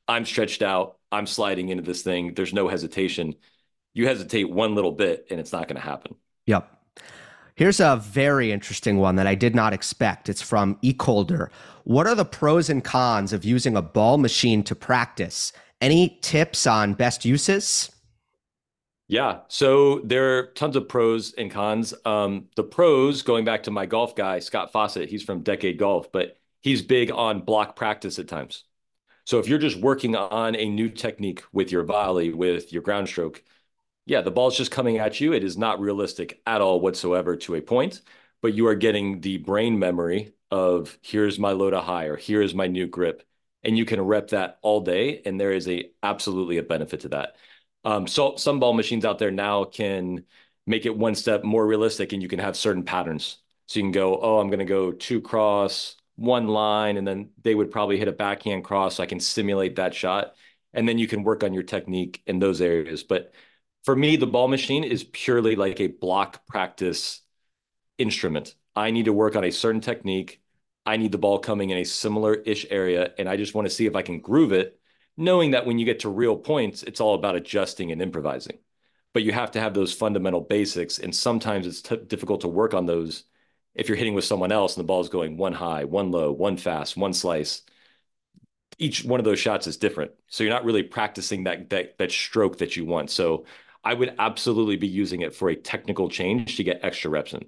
I'm 0.07 0.25
stretched 0.25 0.63
out. 0.63 0.97
I'm 1.11 1.27
sliding 1.27 1.69
into 1.69 1.83
this 1.83 2.01
thing. 2.01 2.33
There's 2.33 2.55
no 2.55 2.67
hesitation. 2.67 3.35
You 3.93 4.07
hesitate 4.07 4.49
one 4.49 4.73
little 4.73 4.93
bit 4.93 5.27
and 5.29 5.39
it's 5.39 5.53
not 5.53 5.67
going 5.67 5.79
to 5.79 5.87
happen. 5.87 6.15
Yep. 6.47 6.80
Here's 7.61 7.79
a 7.79 7.97
very 7.97 8.51
interesting 8.51 8.97
one 8.97 9.17
that 9.17 9.27
I 9.27 9.35
did 9.35 9.53
not 9.53 9.71
expect. 9.71 10.29
It's 10.29 10.41
from 10.41 10.77
Ecolder. 10.77 11.49
What 11.83 12.07
are 12.07 12.15
the 12.15 12.25
pros 12.25 12.71
and 12.71 12.83
cons 12.83 13.33
of 13.33 13.45
using 13.45 13.77
a 13.77 13.83
ball 13.83 14.17
machine 14.17 14.63
to 14.63 14.73
practice? 14.73 15.53
Any 15.79 16.17
tips 16.23 16.65
on 16.65 16.95
best 16.95 17.23
uses? 17.23 17.91
Yeah, 19.07 19.41
so 19.47 19.99
there 19.99 20.39
are 20.39 20.47
tons 20.55 20.75
of 20.75 20.89
pros 20.89 21.33
and 21.33 21.51
cons. 21.51 21.93
Um, 22.03 22.47
the 22.55 22.63
pros, 22.63 23.21
going 23.21 23.45
back 23.45 23.61
to 23.61 23.69
my 23.69 23.85
golf 23.85 24.15
guy, 24.15 24.39
Scott 24.39 24.71
Fawcett, 24.71 25.09
he's 25.09 25.21
from 25.21 25.43
Decade 25.43 25.77
Golf, 25.77 26.11
but 26.11 26.39
he's 26.61 26.81
big 26.81 27.11
on 27.11 27.41
block 27.41 27.75
practice 27.75 28.17
at 28.17 28.27
times. 28.27 28.63
So 29.23 29.37
if 29.37 29.47
you're 29.47 29.59
just 29.59 29.77
working 29.77 30.15
on 30.15 30.55
a 30.55 30.67
new 30.67 30.89
technique 30.89 31.43
with 31.53 31.71
your 31.71 31.83
volley, 31.83 32.33
with 32.33 32.73
your 32.73 32.81
ground 32.81 33.07
stroke, 33.07 33.43
yeah, 34.05 34.21
the 34.21 34.31
ball's 34.31 34.57
just 34.57 34.71
coming 34.71 34.97
at 34.97 35.19
you. 35.19 35.33
It 35.33 35.43
is 35.43 35.57
not 35.57 35.79
realistic 35.79 36.41
at 36.45 36.61
all 36.61 36.79
whatsoever 36.79 37.35
to 37.37 37.55
a 37.55 37.61
point, 37.61 38.01
but 38.41 38.53
you 38.53 38.67
are 38.67 38.75
getting 38.75 39.21
the 39.21 39.37
brain 39.37 39.77
memory 39.79 40.33
of 40.49 40.97
here's 41.01 41.39
my 41.39 41.51
low 41.51 41.69
to 41.69 41.81
high 41.81 42.05
or 42.05 42.17
here's 42.17 42.53
my 42.53 42.67
new 42.67 42.87
grip. 42.87 43.23
And 43.63 43.77
you 43.77 43.85
can 43.85 44.01
rep 44.01 44.29
that 44.29 44.57
all 44.63 44.81
day. 44.81 45.21
And 45.25 45.39
there 45.39 45.51
is 45.51 45.67
a 45.67 45.91
absolutely 46.01 46.57
a 46.57 46.63
benefit 46.63 47.01
to 47.01 47.09
that. 47.09 47.35
Um, 47.83 48.07
so 48.07 48.35
some 48.35 48.59
ball 48.59 48.73
machines 48.73 49.05
out 49.05 49.19
there 49.19 49.31
now 49.31 49.65
can 49.65 50.25
make 50.67 50.85
it 50.85 50.97
one 50.97 51.15
step 51.15 51.43
more 51.43 51.65
realistic 51.65 52.13
and 52.13 52.21
you 52.21 52.27
can 52.27 52.39
have 52.39 52.57
certain 52.57 52.83
patterns. 52.83 53.37
So 53.67 53.79
you 53.79 53.83
can 53.83 53.91
go, 53.91 54.19
oh, 54.19 54.39
I'm 54.39 54.47
going 54.47 54.59
to 54.59 54.65
go 54.65 54.91
two 54.91 55.21
cross, 55.21 55.95
one 56.15 56.47
line, 56.47 56.97
and 56.97 57.07
then 57.07 57.29
they 57.41 57.55
would 57.55 57.71
probably 57.71 57.97
hit 57.97 58.07
a 58.07 58.11
backhand 58.11 58.63
cross. 58.63 58.95
So 58.95 59.03
I 59.03 59.05
can 59.05 59.19
simulate 59.19 59.77
that 59.77 59.93
shot. 59.93 60.35
And 60.73 60.87
then 60.87 60.97
you 60.97 61.07
can 61.07 61.23
work 61.23 61.43
on 61.43 61.53
your 61.53 61.63
technique 61.63 62.21
in 62.25 62.39
those 62.39 62.61
areas. 62.61 63.03
But 63.03 63.33
for 63.83 63.95
me, 63.95 64.15
the 64.15 64.27
ball 64.27 64.47
machine 64.47 64.83
is 64.83 65.03
purely 65.03 65.55
like 65.55 65.79
a 65.79 65.87
block 65.87 66.45
practice 66.47 67.21
instrument. 67.97 68.55
I 68.75 68.91
need 68.91 69.05
to 69.05 69.13
work 69.13 69.35
on 69.35 69.43
a 69.43 69.51
certain 69.51 69.81
technique. 69.81 70.41
I 70.85 70.97
need 70.97 71.11
the 71.11 71.17
ball 71.19 71.39
coming 71.39 71.69
in 71.71 71.77
a 71.77 71.85
similar 71.85 72.35
ish 72.35 72.65
area. 72.69 73.13
And 73.17 73.29
I 73.29 73.37
just 73.37 73.55
want 73.55 73.67
to 73.67 73.73
see 73.73 73.85
if 73.87 73.95
I 73.95 74.01
can 74.03 74.21
groove 74.21 74.51
it, 74.53 74.79
knowing 75.17 75.51
that 75.51 75.65
when 75.65 75.79
you 75.79 75.85
get 75.85 76.01
to 76.01 76.09
real 76.09 76.37
points, 76.37 76.83
it's 76.83 77.01
all 77.01 77.15
about 77.15 77.35
adjusting 77.35 77.91
and 77.91 78.01
improvising. 78.01 78.59
but 79.13 79.23
you 79.23 79.31
have 79.31 79.51
to 79.51 79.59
have 79.59 79.73
those 79.73 79.93
fundamental 79.93 80.41
basics. 80.41 80.99
And 80.99 81.15
sometimes 81.15 81.67
it's 81.67 81.81
t- 81.81 81.97
difficult 81.97 82.41
to 82.41 82.47
work 82.47 82.73
on 82.73 82.85
those 82.85 83.23
if 83.75 83.87
you're 83.89 83.97
hitting 83.97 84.13
with 84.15 84.25
someone 84.25 84.51
else 84.51 84.75
and 84.75 84.83
the 84.83 84.87
ball 84.87 85.01
is 85.01 85.09
going 85.09 85.37
one 85.37 85.53
high, 85.53 85.85
one 85.85 86.11
low, 86.11 86.31
one 86.31 86.57
fast, 86.57 86.97
one 86.97 87.13
slice. 87.13 87.63
Each 88.79 89.03
one 89.03 89.19
of 89.19 89.25
those 89.25 89.39
shots 89.39 89.67
is 89.67 89.77
different. 89.77 90.11
So 90.27 90.43
you're 90.43 90.53
not 90.53 90.65
really 90.65 90.83
practicing 90.83 91.43
that 91.43 91.69
that 91.69 91.97
that 91.99 92.11
stroke 92.11 92.57
that 92.59 92.75
you 92.75 92.85
want. 92.85 93.09
So 93.11 93.45
I 93.83 93.93
would 93.93 94.13
absolutely 94.19 94.77
be 94.77 94.87
using 94.87 95.21
it 95.21 95.33
for 95.33 95.49
a 95.49 95.55
technical 95.55 96.09
change 96.09 96.57
to 96.57 96.63
get 96.63 96.79
extra 96.83 97.09
reps 97.09 97.33
in. 97.33 97.45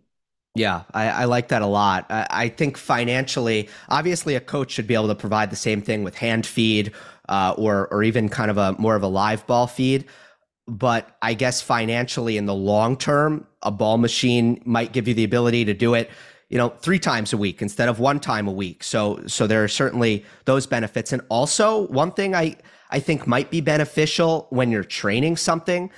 Yeah, 0.56 0.84
I, 0.94 1.10
I, 1.10 1.26
like 1.26 1.48
that 1.48 1.64
a 1.64 1.68
lot. 1.68 2.06
I, 2.12 2.28
I, 2.30 2.50
think 2.50 2.78
financially, 2.78 3.70
obviously, 3.90 4.36
a 4.36 4.40
coach 4.40 4.72
should 4.72 4.86
be 4.86 4.94
able 4.94 5.08
to 5.08 5.16
provide 5.16 5.50
the 5.50 5.56
same 5.56 5.82
thing 5.82 6.04
with 6.04 6.16
hand 6.16 6.46
feed 6.46 6.92
uh, 7.28 7.56
or 7.58 7.88
or 7.88 8.04
even 8.04 8.30
kind 8.30 8.52
of 8.52 8.60
a 8.60 8.74
more 8.78 8.96
of 8.96 9.02
a 9.02 9.08
live 9.08 9.48
ball 9.48 9.66
feed. 9.66 10.06
But 10.68 11.18
I 11.24 11.34
guess 11.34 11.62
financially, 11.62 12.38
in 12.38 12.46
the 12.46 12.54
long 12.54 12.98
term, 12.98 13.48
a 13.64 13.72
ball 13.72 13.98
machine 13.98 14.62
might 14.64 14.94
give 14.94 15.08
you 15.08 15.16
the 15.16 15.24
ability 15.24 15.66
to 15.66 15.74
do 15.74 15.96
it, 15.96 16.12
you 16.50 16.60
know, 16.60 16.70
three 16.70 17.00
times 17.00 17.34
a 17.34 17.38
week 17.38 17.64
instead 17.64 17.90
of 17.90 18.00
one 18.00 18.20
time 18.20 18.48
a 18.48 18.52
week. 18.52 18.84
So 18.84 19.26
so 19.26 19.48
there 19.48 19.64
are 19.64 19.68
certainly 19.68 20.24
those 20.46 20.68
benefits. 20.68 21.12
And 21.12 21.24
also, 21.30 21.88
one 21.88 22.12
thing 22.12 22.36
I 22.36 22.58
I 22.92 23.00
think 23.00 23.26
might 23.26 23.50
be 23.50 23.60
beneficial 23.60 24.46
when 24.52 24.70
you're 24.72 24.84
training 24.84 25.38
something 25.38 25.90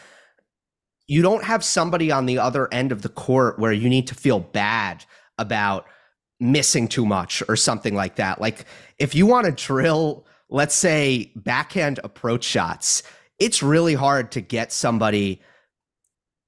you 1.08 1.22
don't 1.22 1.44
have 1.44 1.63
somebody 1.63 2.12
on 2.12 2.26
the 2.26 2.39
other 2.39 2.72
end 2.74 2.91
of 2.91 3.02
the 3.02 3.10
court 3.10 3.60
where 3.60 3.72
you 3.72 3.89
need 3.89 4.08
to 4.08 4.15
feel 4.15 4.39
bad 4.39 5.06
about 5.38 5.86
missing 6.39 6.88
too 6.88 7.06
much 7.06 7.44
or 7.48 7.56
something 7.56 7.96
like 7.96 8.15
that. 8.15 8.41
Like 8.41 8.65
if 8.98 9.15
you 9.15 9.26
want 9.26 9.46
to 9.46 9.52
drill, 9.52 10.26
let's 10.50 10.76
say 10.76 11.32
backhand 11.36 12.00
approach 12.04 12.44
shots, 12.44 13.04
it's 13.39 13.62
really 13.62 13.94
hard 13.94 14.32
to 14.32 14.41
get 14.41 14.72
somebody 14.72 15.41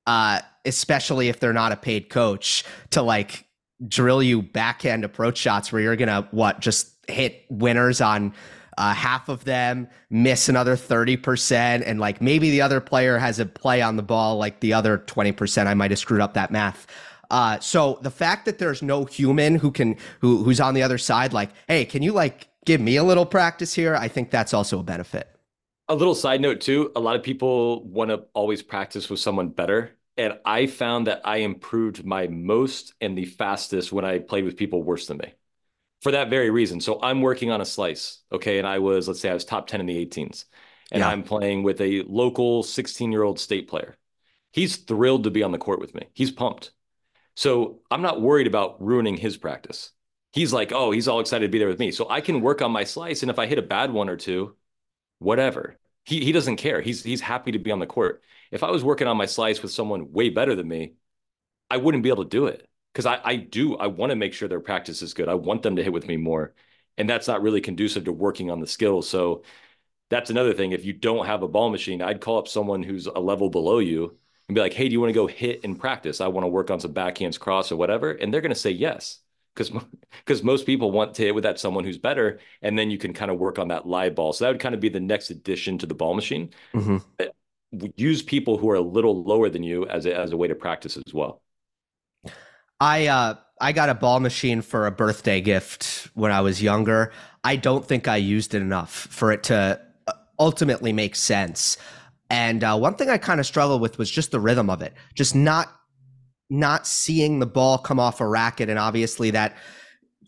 uh 0.06 0.40
especially 0.66 1.30
if 1.30 1.40
they're 1.40 1.54
not 1.54 1.72
a 1.72 1.76
paid 1.76 2.10
coach 2.10 2.64
to 2.92 3.02
like 3.02 3.46
drill 3.88 4.24
you 4.24 4.42
backhand 4.42 5.04
approach 5.04 5.38
shots 5.38 5.72
where 5.72 5.82
you're 5.82 5.96
going 5.96 6.08
to 6.08 6.28
what 6.32 6.60
just 6.60 6.94
hit 7.08 7.46
winners 7.50 8.02
on 8.02 8.34
uh, 8.78 8.94
half 8.94 9.28
of 9.30 9.44
them 9.44 9.88
miss 10.10 10.50
another 10.50 10.76
30% 10.76 11.84
and 11.86 12.00
like 12.00 12.22
maybe 12.22 12.52
the 12.52 12.62
other 12.62 12.80
player 12.80 13.18
has 13.18 13.40
a 13.40 13.46
play 13.46 13.82
on 13.82 13.96
the 13.96 14.04
ball 14.04 14.38
like 14.38 14.60
the 14.60 14.74
other 14.74 15.00
20% 15.00 15.68
i 15.68 15.74
might 15.74 15.92
have 15.92 16.00
screwed 16.00 16.22
up 16.22 16.34
that 16.34 16.52
math. 16.52 16.88
Uh, 17.30 17.60
so 17.60 18.00
the 18.04 18.12
fact 18.12 18.46
that 18.46 18.58
there's 18.58 18.82
no 18.82 19.04
human 19.04 19.56
who 19.56 19.70
can 19.70 19.98
who 20.22 20.44
who's 20.44 20.62
on 20.62 20.74
the 20.74 20.84
other 20.84 20.98
side 20.98 21.34
like 21.34 21.50
hey 21.68 21.84
can 21.84 22.02
you 22.02 22.14
like 22.14 22.48
give 22.66 22.80
me 22.80 22.96
a 22.96 23.04
little 23.04 23.26
practice 23.26 23.74
here? 23.74 23.96
I 23.96 24.08
think 24.08 24.32
that's 24.32 24.54
also 24.54 24.80
a 24.80 24.84
benefit. 24.84 25.30
A 25.90 25.96
little 25.96 26.16
side 26.16 26.40
note 26.42 26.62
too 26.62 26.92
a 26.96 27.00
lot 27.00 27.16
of 27.16 27.24
people 27.24 27.84
want 27.84 28.12
to 28.12 28.24
always 28.34 28.64
practice 28.64 29.10
with 29.10 29.20
someone 29.20 29.50
better 29.50 29.98
and 30.18 30.38
i 30.46 30.68
found 30.68 31.08
that 31.08 31.22
i 31.26 31.38
improved 31.38 32.06
my 32.06 32.28
most 32.28 32.94
and 33.02 33.18
the 33.18 33.26
fastest 33.26 33.92
when 33.92 34.04
i 34.04 34.20
played 34.20 34.44
with 34.44 34.58
people 34.58 34.84
worse 34.84 35.08
than 35.08 35.18
me 35.18 35.34
for 36.02 36.12
that 36.12 36.30
very 36.30 36.50
reason. 36.50 36.80
So 36.80 37.00
I'm 37.02 37.22
working 37.22 37.52
on 37.52 37.62
a 37.62 37.66
slice, 37.66 38.22
okay, 38.32 38.60
and 38.60 38.68
I 38.68 38.80
was 38.80 39.08
let's 39.08 39.20
say 39.20 39.30
I 39.30 39.34
was 39.34 39.46
top 39.46 39.68
10 39.68 39.80
in 39.80 39.86
the 39.86 40.06
18s. 40.06 40.46
And 40.92 41.02
yeah. 41.02 41.10
I'm 41.10 41.24
playing 41.24 41.64
with 41.64 41.82
a 41.82 42.04
local 42.04 42.64
16-year-old 42.64 43.40
state 43.40 43.68
player. 43.68 43.98
He's 44.52 44.78
thrilled 44.78 45.26
to 45.26 45.32
be 45.32 45.44
on 45.44 45.52
the 45.52 45.58
court 45.58 45.82
with 45.82 45.94
me. 45.94 46.08
He's 46.14 46.32
pumped. 46.32 46.72
So 47.36 47.82
I'm 47.92 48.02
not 48.02 48.22
worried 48.22 48.48
about 48.48 48.82
ruining 48.82 49.18
his 49.18 49.36
practice. 49.38 49.92
He's 50.32 50.54
like, 50.54 50.72
"Oh, 50.72 50.92
he's 50.92 51.08
all 51.08 51.20
excited 51.20 51.46
to 51.46 51.52
be 51.52 51.60
there 51.60 51.68
with 51.68 51.80
me." 51.80 51.92
So 51.92 52.10
I 52.10 52.22
can 52.22 52.42
work 52.42 52.62
on 52.62 52.72
my 52.72 52.84
slice 52.84 53.22
and 53.22 53.30
if 53.30 53.38
I 53.38 53.48
hit 53.48 53.60
a 53.60 53.64
bad 53.64 53.92
one 53.92 54.10
or 54.10 54.16
two, 54.16 54.56
whatever. 55.20 55.78
He 56.06 56.24
he 56.24 56.32
doesn't 56.32 56.58
care. 56.58 56.82
He's 56.82 57.04
he's 57.04 57.22
happy 57.22 57.52
to 57.52 57.60
be 57.60 57.72
on 57.72 57.80
the 57.80 57.86
court. 57.86 58.24
If 58.52 58.64
I 58.64 58.72
was 58.72 58.84
working 58.84 59.08
on 59.08 59.18
my 59.18 59.26
slice 59.26 59.62
with 59.62 59.72
someone 59.72 60.12
way 60.14 60.30
better 60.30 60.56
than 60.56 60.68
me, 60.68 60.94
I 61.70 61.78
wouldn't 61.78 62.04
be 62.04 62.10
able 62.10 62.24
to 62.24 62.30
do 62.30 62.48
it 62.48 62.67
because 62.94 63.06
I, 63.06 63.20
I 63.24 63.36
do 63.36 63.78
I 63.78 63.88
want 63.88 64.12
to 64.12 64.16
make 64.16 64.34
sure 64.34 64.48
their 64.48 64.60
practice 64.60 65.02
is 65.02 65.14
good. 65.14 65.30
I 65.30 65.36
want 65.36 65.64
them 65.64 65.76
to 65.76 65.84
hit 65.84 65.94
with 65.94 66.08
me 66.08 66.18
more, 66.18 66.54
and 66.98 67.10
that's 67.10 67.28
not 67.28 67.42
really 67.42 67.62
conducive 67.62 68.06
to 68.06 68.12
working 68.12 68.52
on 68.52 68.60
the 68.60 68.68
skills. 68.68 69.10
So 69.10 69.44
that's 70.10 70.30
another 70.30 70.54
thing. 70.54 70.72
If 70.72 70.86
you 70.86 70.94
don't 70.94 71.26
have 71.26 71.44
a 71.44 71.48
ball 71.48 71.70
machine, 71.70 72.02
I'd 72.02 72.22
call 72.22 72.38
up 72.40 72.48
someone 72.48 72.84
who's 72.84 73.08
a 73.08 73.20
level 73.20 73.50
below 73.50 73.80
you 73.80 74.18
and 74.48 74.56
be 74.56 74.62
like, 74.62 74.74
"Hey, 74.74 74.88
do 74.88 74.94
you 74.94 75.02
want 75.02 75.10
to 75.10 75.20
go 75.20 75.28
hit 75.28 75.64
in 75.64 75.76
practice? 75.76 76.22
I 76.22 76.28
want 76.28 76.44
to 76.46 76.50
work 76.50 76.72
on 76.72 76.80
some 76.80 76.94
backhands 76.94 77.40
cross 77.40 77.72
or 77.72 77.76
whatever," 77.76 78.12
and 78.12 78.34
they're 78.34 78.42
going 78.42 78.50
to 78.54 78.56
say 78.56 78.72
yes 78.72 79.20
because 79.58 79.84
because 80.20 80.44
most 80.44 80.66
people 80.66 80.92
want 80.92 81.16
to 81.16 81.24
hit 81.24 81.36
with 81.36 81.44
that 81.44 81.60
someone 81.60 81.84
who's 81.84 81.98
better, 81.98 82.40
and 82.62 82.78
then 82.78 82.92
you 82.92 82.98
can 82.98 83.14
kind 83.14 83.32
of 83.32 83.40
work 83.40 83.60
on 83.60 83.70
that 83.70 83.88
live 83.88 84.16
ball. 84.16 84.34
So 84.34 84.46
that 84.46 84.52
would 84.52 84.62
kind 84.62 84.76
of 84.76 84.82
be 84.82 84.90
the 84.90 85.00
next 85.00 85.30
addition 85.30 85.78
to 85.80 85.86
the 85.86 85.96
ball 85.96 86.14
machine. 86.14 86.52
Mm-hmm. 86.74 86.98
Use 87.96 88.22
people 88.22 88.58
who 88.58 88.70
are 88.70 88.76
a 88.76 88.82
little 88.82 89.24
lower 89.24 89.50
than 89.50 89.64
you 89.64 89.88
as 89.88 90.06
a, 90.06 90.16
as 90.16 90.32
a 90.32 90.38
way 90.38 90.48
to 90.48 90.56
practice 90.56 90.96
as 90.96 91.14
well. 91.14 91.42
I 92.80 93.08
uh 93.08 93.36
I 93.60 93.72
got 93.72 93.90
a 93.90 93.96
ball 93.96 94.20
machine 94.20 94.62
for 94.62 94.86
a 94.86 94.92
birthday 94.92 95.42
gift 95.42 96.10
when 96.14 96.32
I 96.32 96.42
was 96.42 96.62
younger. 96.62 97.12
I 97.44 97.56
don't 97.56 97.86
think 97.86 98.08
I 98.08 98.18
used 98.18 98.54
it 98.54 98.62
enough 98.62 98.92
for 98.92 99.32
it 99.32 99.44
to 99.44 99.82
uh, 100.08 100.14
ultimately 100.38 100.94
make 100.94 101.16
sense. 101.16 101.78
And 102.30 102.64
uh, 102.64 102.78
one 102.78 102.96
thing 102.96 103.10
I 103.10 103.18
kind 103.18 103.40
of 103.40 103.46
struggled 103.46 103.82
with 103.82 103.98
was 103.98 104.12
just 104.12 104.32
the 104.32 104.40
rhythm 104.40 104.70
of 104.70 104.82
it, 104.82 104.94
just 105.16 105.34
not 105.34 105.74
not 106.50 106.88
seeing 106.88 107.40
the 107.40 107.46
ball 107.46 107.78
come 107.78 108.00
off 108.00 108.22
a 108.22 108.28
racket, 108.28 108.70
and 108.70 108.80
obviously 108.80 109.32
that 109.32 109.58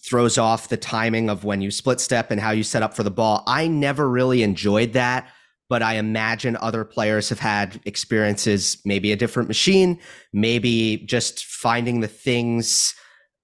throws 0.04 0.38
off 0.38 0.70
the 0.70 0.78
timing 0.78 1.30
of 1.30 1.44
when 1.44 1.62
you 1.62 1.72
split 1.72 2.00
step 2.00 2.32
and 2.32 2.40
how 2.40 2.52
you 2.52 2.64
set 2.64 2.82
up 2.82 2.94
for 2.94 3.04
the 3.04 3.12
ball. 3.12 3.44
I 3.48 3.68
never 3.68 4.10
really 4.10 4.44
enjoyed 4.44 4.94
that 4.94 5.30
but 5.70 5.84
I 5.84 5.96
imagine 5.96 6.58
other 6.58 6.84
players 6.84 7.30
have 7.30 7.40
had 7.40 7.80
experiences, 7.86 8.82
maybe 8.86 9.12
a 9.12 9.16
different 9.16 9.48
machine, 9.48 10.00
maybe 10.34 10.98
just 10.98 11.46
finding 11.46 12.00
the 12.00 12.08
things 12.08 12.96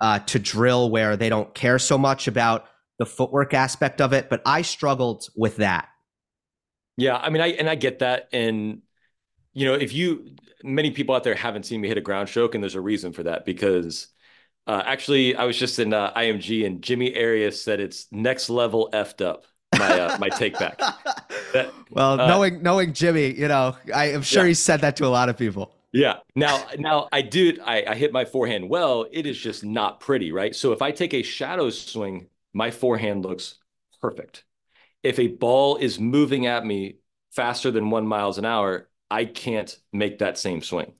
uh, 0.01 0.19
to 0.19 0.39
drill 0.39 0.89
where 0.89 1.15
they 1.15 1.29
don't 1.29 1.53
care 1.53 1.77
so 1.77 1.97
much 1.97 2.27
about 2.27 2.65
the 2.97 3.05
footwork 3.05 3.53
aspect 3.53 4.01
of 4.01 4.11
it. 4.11 4.29
But 4.29 4.41
I 4.45 4.63
struggled 4.63 5.27
with 5.35 5.57
that. 5.57 5.87
Yeah, 6.97 7.15
I 7.15 7.29
mean, 7.29 7.41
I 7.41 7.47
and 7.47 7.69
I 7.69 7.75
get 7.75 7.99
that, 7.99 8.29
and 8.33 8.81
you 9.53 9.65
know, 9.65 9.73
if 9.73 9.93
you 9.93 10.35
many 10.63 10.91
people 10.91 11.13
out 11.13 11.23
there 11.23 11.35
haven't 11.35 11.65
seen 11.65 11.79
me 11.79 11.87
hit 11.87 11.97
a 11.97 12.01
ground 12.01 12.29
stroke, 12.29 12.55
and 12.55 12.63
there's 12.63 12.75
a 12.75 12.81
reason 12.81 13.13
for 13.13 13.23
that 13.23 13.45
because. 13.45 14.07
Uh, 14.67 14.81
actually, 14.83 15.35
I 15.35 15.45
was 15.45 15.59
just 15.59 15.77
in 15.77 15.93
uh, 15.93 16.11
IMG 16.13 16.65
and 16.65 16.81
Jimmy 16.81 17.15
Arias 17.15 17.61
said 17.61 17.79
it's 17.79 18.07
next 18.11 18.49
level 18.49 18.89
effed 18.93 19.23
up 19.23 19.45
my 19.79 19.99
uh, 19.99 20.17
my 20.17 20.29
take 20.29 20.57
back. 20.57 20.77
That, 21.53 21.71
well, 21.89 22.19
uh, 22.19 22.27
knowing 22.27 22.61
knowing 22.61 22.93
Jimmy, 22.93 23.33
you 23.33 23.47
know, 23.47 23.75
I 23.93 24.11
am 24.11 24.21
sure 24.21 24.43
yeah. 24.43 24.49
he 24.49 24.53
said 24.53 24.81
that 24.81 24.95
to 24.97 25.05
a 25.05 25.07
lot 25.07 25.29
of 25.29 25.37
people. 25.37 25.73
Yeah. 25.95 26.17
Now, 26.35 26.65
now 26.77 27.07
I 27.13 27.21
do. 27.21 27.57
I, 27.65 27.85
I 27.87 27.95
hit 27.95 28.11
my 28.11 28.25
forehand 28.25 28.69
well. 28.69 29.05
It 29.09 29.25
is 29.25 29.37
just 29.37 29.63
not 29.63 30.01
pretty, 30.01 30.33
right? 30.33 30.53
So 30.53 30.73
if 30.73 30.81
I 30.81 30.91
take 30.91 31.13
a 31.13 31.23
shadow 31.23 31.69
swing, 31.69 32.27
my 32.53 32.69
forehand 32.69 33.23
looks 33.23 33.55
perfect. 34.01 34.43
If 35.03 35.19
a 35.19 35.27
ball 35.27 35.77
is 35.77 35.97
moving 35.97 36.47
at 36.47 36.65
me 36.65 36.97
faster 37.31 37.71
than 37.71 37.91
one 37.91 38.07
miles 38.07 38.37
an 38.37 38.43
hour, 38.43 38.89
I 39.09 39.23
can't 39.23 39.73
make 39.93 40.19
that 40.19 40.37
same 40.37 40.61
swing. 40.61 40.93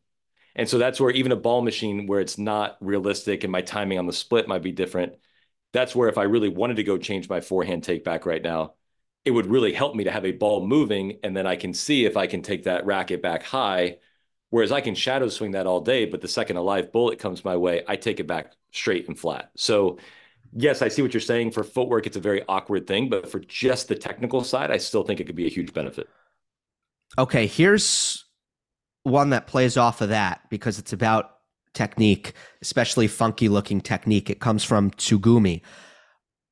And 0.56 0.70
so 0.70 0.78
that's 0.78 1.02
where 1.02 1.12
even 1.12 1.34
a 1.34 1.38
ball 1.38 1.62
machine 1.62 2.08
where 2.08 2.22
it's 2.22 2.38
not 2.38 2.78
realistic 2.80 3.44
and 3.44 3.52
my 3.52 3.62
timing 3.62 4.00
on 4.00 4.08
the 4.08 4.14
split 4.14 4.48
might 4.48 4.64
be 4.64 4.72
different, 4.72 5.16
that's 5.76 5.96
where 5.96 6.10
if 6.10 6.18
I 6.18 6.24
really 6.24 6.50
wanted 6.50 6.78
to 6.78 6.84
go 6.84 6.98
change 6.98 7.30
my 7.30 7.42
forehand 7.42 7.84
take 7.84 8.04
back 8.04 8.26
right 8.26 8.42
now, 8.42 8.74
it 9.26 9.32
would 9.32 9.48
really 9.48 9.74
help 9.74 9.96
me 9.96 10.04
to 10.04 10.12
have 10.12 10.26
a 10.26 10.32
ball 10.32 10.66
moving. 10.66 11.20
And 11.24 11.36
then 11.36 11.48
I 11.48 11.56
can 11.56 11.74
see 11.74 12.06
if 12.06 12.16
I 12.16 12.28
can 12.28 12.42
take 12.42 12.64
that 12.64 12.86
racket 12.86 13.22
back 13.22 13.44
high. 13.44 13.98
Whereas 14.52 14.72
I 14.72 14.82
can 14.82 14.96
shadow 14.96 15.28
swing 15.28 15.52
that 15.52 15.68
all 15.68 15.82
day, 15.82 16.06
but 16.06 16.22
the 16.22 16.28
second 16.28 16.58
a 16.58 16.62
live 16.62 16.92
bullet 16.92 17.20
comes 17.20 17.44
my 17.44 17.58
way, 17.58 17.84
I 17.88 17.96
take 17.96 18.20
it 18.20 18.28
back 18.28 18.54
straight 18.72 19.08
and 19.08 19.20
flat. 19.20 19.50
So, 19.58 19.98
yes, 20.54 20.82
I 20.82 20.88
see 20.88 21.02
what 21.02 21.14
you're 21.14 21.22
saying. 21.22 21.52
For 21.52 21.64
footwork, 21.64 22.08
it's 22.08 22.16
a 22.16 22.22
very 22.22 22.44
awkward 22.48 22.88
thing, 22.88 23.10
but 23.10 23.30
for 23.30 23.40
just 23.40 23.88
the 23.88 23.96
technical 23.96 24.44
side, 24.44 24.72
I 24.72 24.78
still 24.78 25.04
think 25.04 25.20
it 25.20 25.26
could 25.26 25.36
be 25.36 25.48
a 25.48 25.50
huge 25.50 25.74
benefit. 25.74 26.08
Okay, 27.18 27.48
here's 27.48 28.26
one 29.04 29.32
that 29.32 29.48
plays 29.48 29.78
off 29.78 30.02
of 30.02 30.10
that 30.10 30.42
because 30.50 30.80
it's 30.80 30.94
about 30.94 31.35
technique, 31.76 32.34
especially 32.62 33.08
funky 33.08 33.50
looking 33.50 33.82
technique. 33.82 34.30
It 34.30 34.40
comes 34.40 34.64
from 34.64 34.92
Tsugumi. 34.92 35.62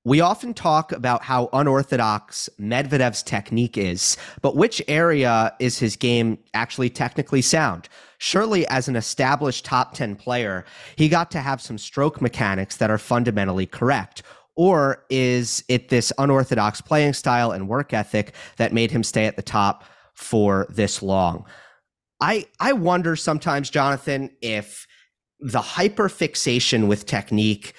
We 0.06 0.20
often 0.20 0.54
talk 0.54 0.92
about 0.92 1.24
how 1.24 1.50
unorthodox 1.54 2.50
Medvedev's 2.60 3.24
technique 3.24 3.78
is, 3.78 4.18
but 4.42 4.58
which 4.58 4.82
area 4.90 5.54
is 5.60 5.80
his 5.80 5.96
game 5.96 6.40
actually 6.54 6.90
technically 6.90 7.42
sound? 7.42 7.88
Surely, 8.18 8.68
as 8.68 8.90
an 8.90 8.98
established 8.98 9.64
top 9.64 9.94
10 9.94 10.18
player, 10.18 10.66
he 10.98 11.08
got 11.08 11.32
to 11.32 11.40
have 11.40 11.62
some 11.62 11.78
stroke 11.78 12.22
mechanics 12.22 12.76
that 12.78 12.92
are 12.92 12.98
fundamentally 12.98 13.66
correct. 13.66 14.24
Or 14.56 15.06
is 15.10 15.64
it 15.70 15.88
this 15.88 16.12
unorthodox 16.18 16.82
playing 16.82 17.14
style 17.14 17.52
and 17.52 17.70
work 17.70 17.94
ethic 17.94 18.34
that 18.58 18.74
made 18.74 18.92
him 18.92 19.04
stay 19.04 19.26
at 19.26 19.38
the 19.38 19.42
top 19.42 19.86
for 20.14 20.68
this 20.70 21.02
long? 21.02 21.46
I, 22.20 22.46
I 22.60 22.74
wonder 22.74 23.16
sometimes, 23.16 23.70
Jonathan, 23.70 24.30
if 24.42 24.86
the 25.44 25.62
hyper 25.62 26.08
fixation 26.08 26.88
with 26.88 27.06
technique 27.06 27.74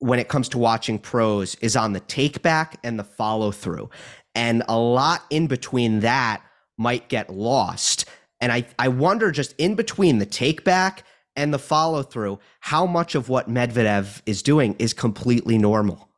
when 0.00 0.18
it 0.18 0.28
comes 0.28 0.48
to 0.48 0.58
watching 0.58 0.98
pros 0.98 1.54
is 1.56 1.76
on 1.76 1.92
the 1.92 2.00
take 2.00 2.42
back 2.42 2.76
and 2.82 2.98
the 2.98 3.04
follow 3.04 3.52
through. 3.52 3.88
And 4.34 4.64
a 4.68 4.76
lot 4.76 5.24
in 5.30 5.46
between 5.46 6.00
that 6.00 6.42
might 6.76 7.08
get 7.08 7.30
lost. 7.30 8.06
And 8.40 8.50
I, 8.50 8.66
I 8.78 8.88
wonder 8.88 9.30
just 9.30 9.54
in 9.58 9.76
between 9.76 10.18
the 10.18 10.26
take 10.26 10.64
back 10.64 11.04
and 11.36 11.54
the 11.54 11.58
follow 11.58 12.02
through, 12.02 12.40
how 12.60 12.84
much 12.84 13.14
of 13.14 13.28
what 13.28 13.48
Medvedev 13.48 14.20
is 14.26 14.42
doing 14.42 14.74
is 14.80 14.92
completely 14.92 15.56
normal. 15.56 16.08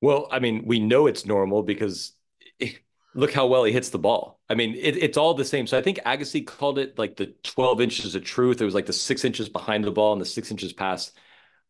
Well, 0.00 0.28
I 0.30 0.38
mean, 0.38 0.62
we 0.64 0.78
know 0.78 1.08
it's 1.08 1.26
normal 1.26 1.64
because 1.64 2.12
look 3.16 3.32
how 3.32 3.48
well 3.48 3.64
he 3.64 3.72
hits 3.72 3.90
the 3.90 3.98
ball. 3.98 4.37
I 4.48 4.54
mean, 4.54 4.74
it, 4.74 4.96
it's 4.96 5.18
all 5.18 5.34
the 5.34 5.44
same. 5.44 5.66
So 5.66 5.76
I 5.76 5.82
think 5.82 5.98
Agassi 6.06 6.46
called 6.46 6.78
it 6.78 6.98
like 6.98 7.16
the 7.16 7.34
12 7.42 7.80
inches 7.80 8.14
of 8.14 8.24
truth. 8.24 8.60
It 8.60 8.64
was 8.64 8.74
like 8.74 8.86
the 8.86 8.92
six 8.92 9.24
inches 9.24 9.48
behind 9.48 9.84
the 9.84 9.90
ball 9.90 10.12
and 10.12 10.20
the 10.20 10.26
six 10.26 10.50
inches 10.50 10.72
past. 10.72 11.16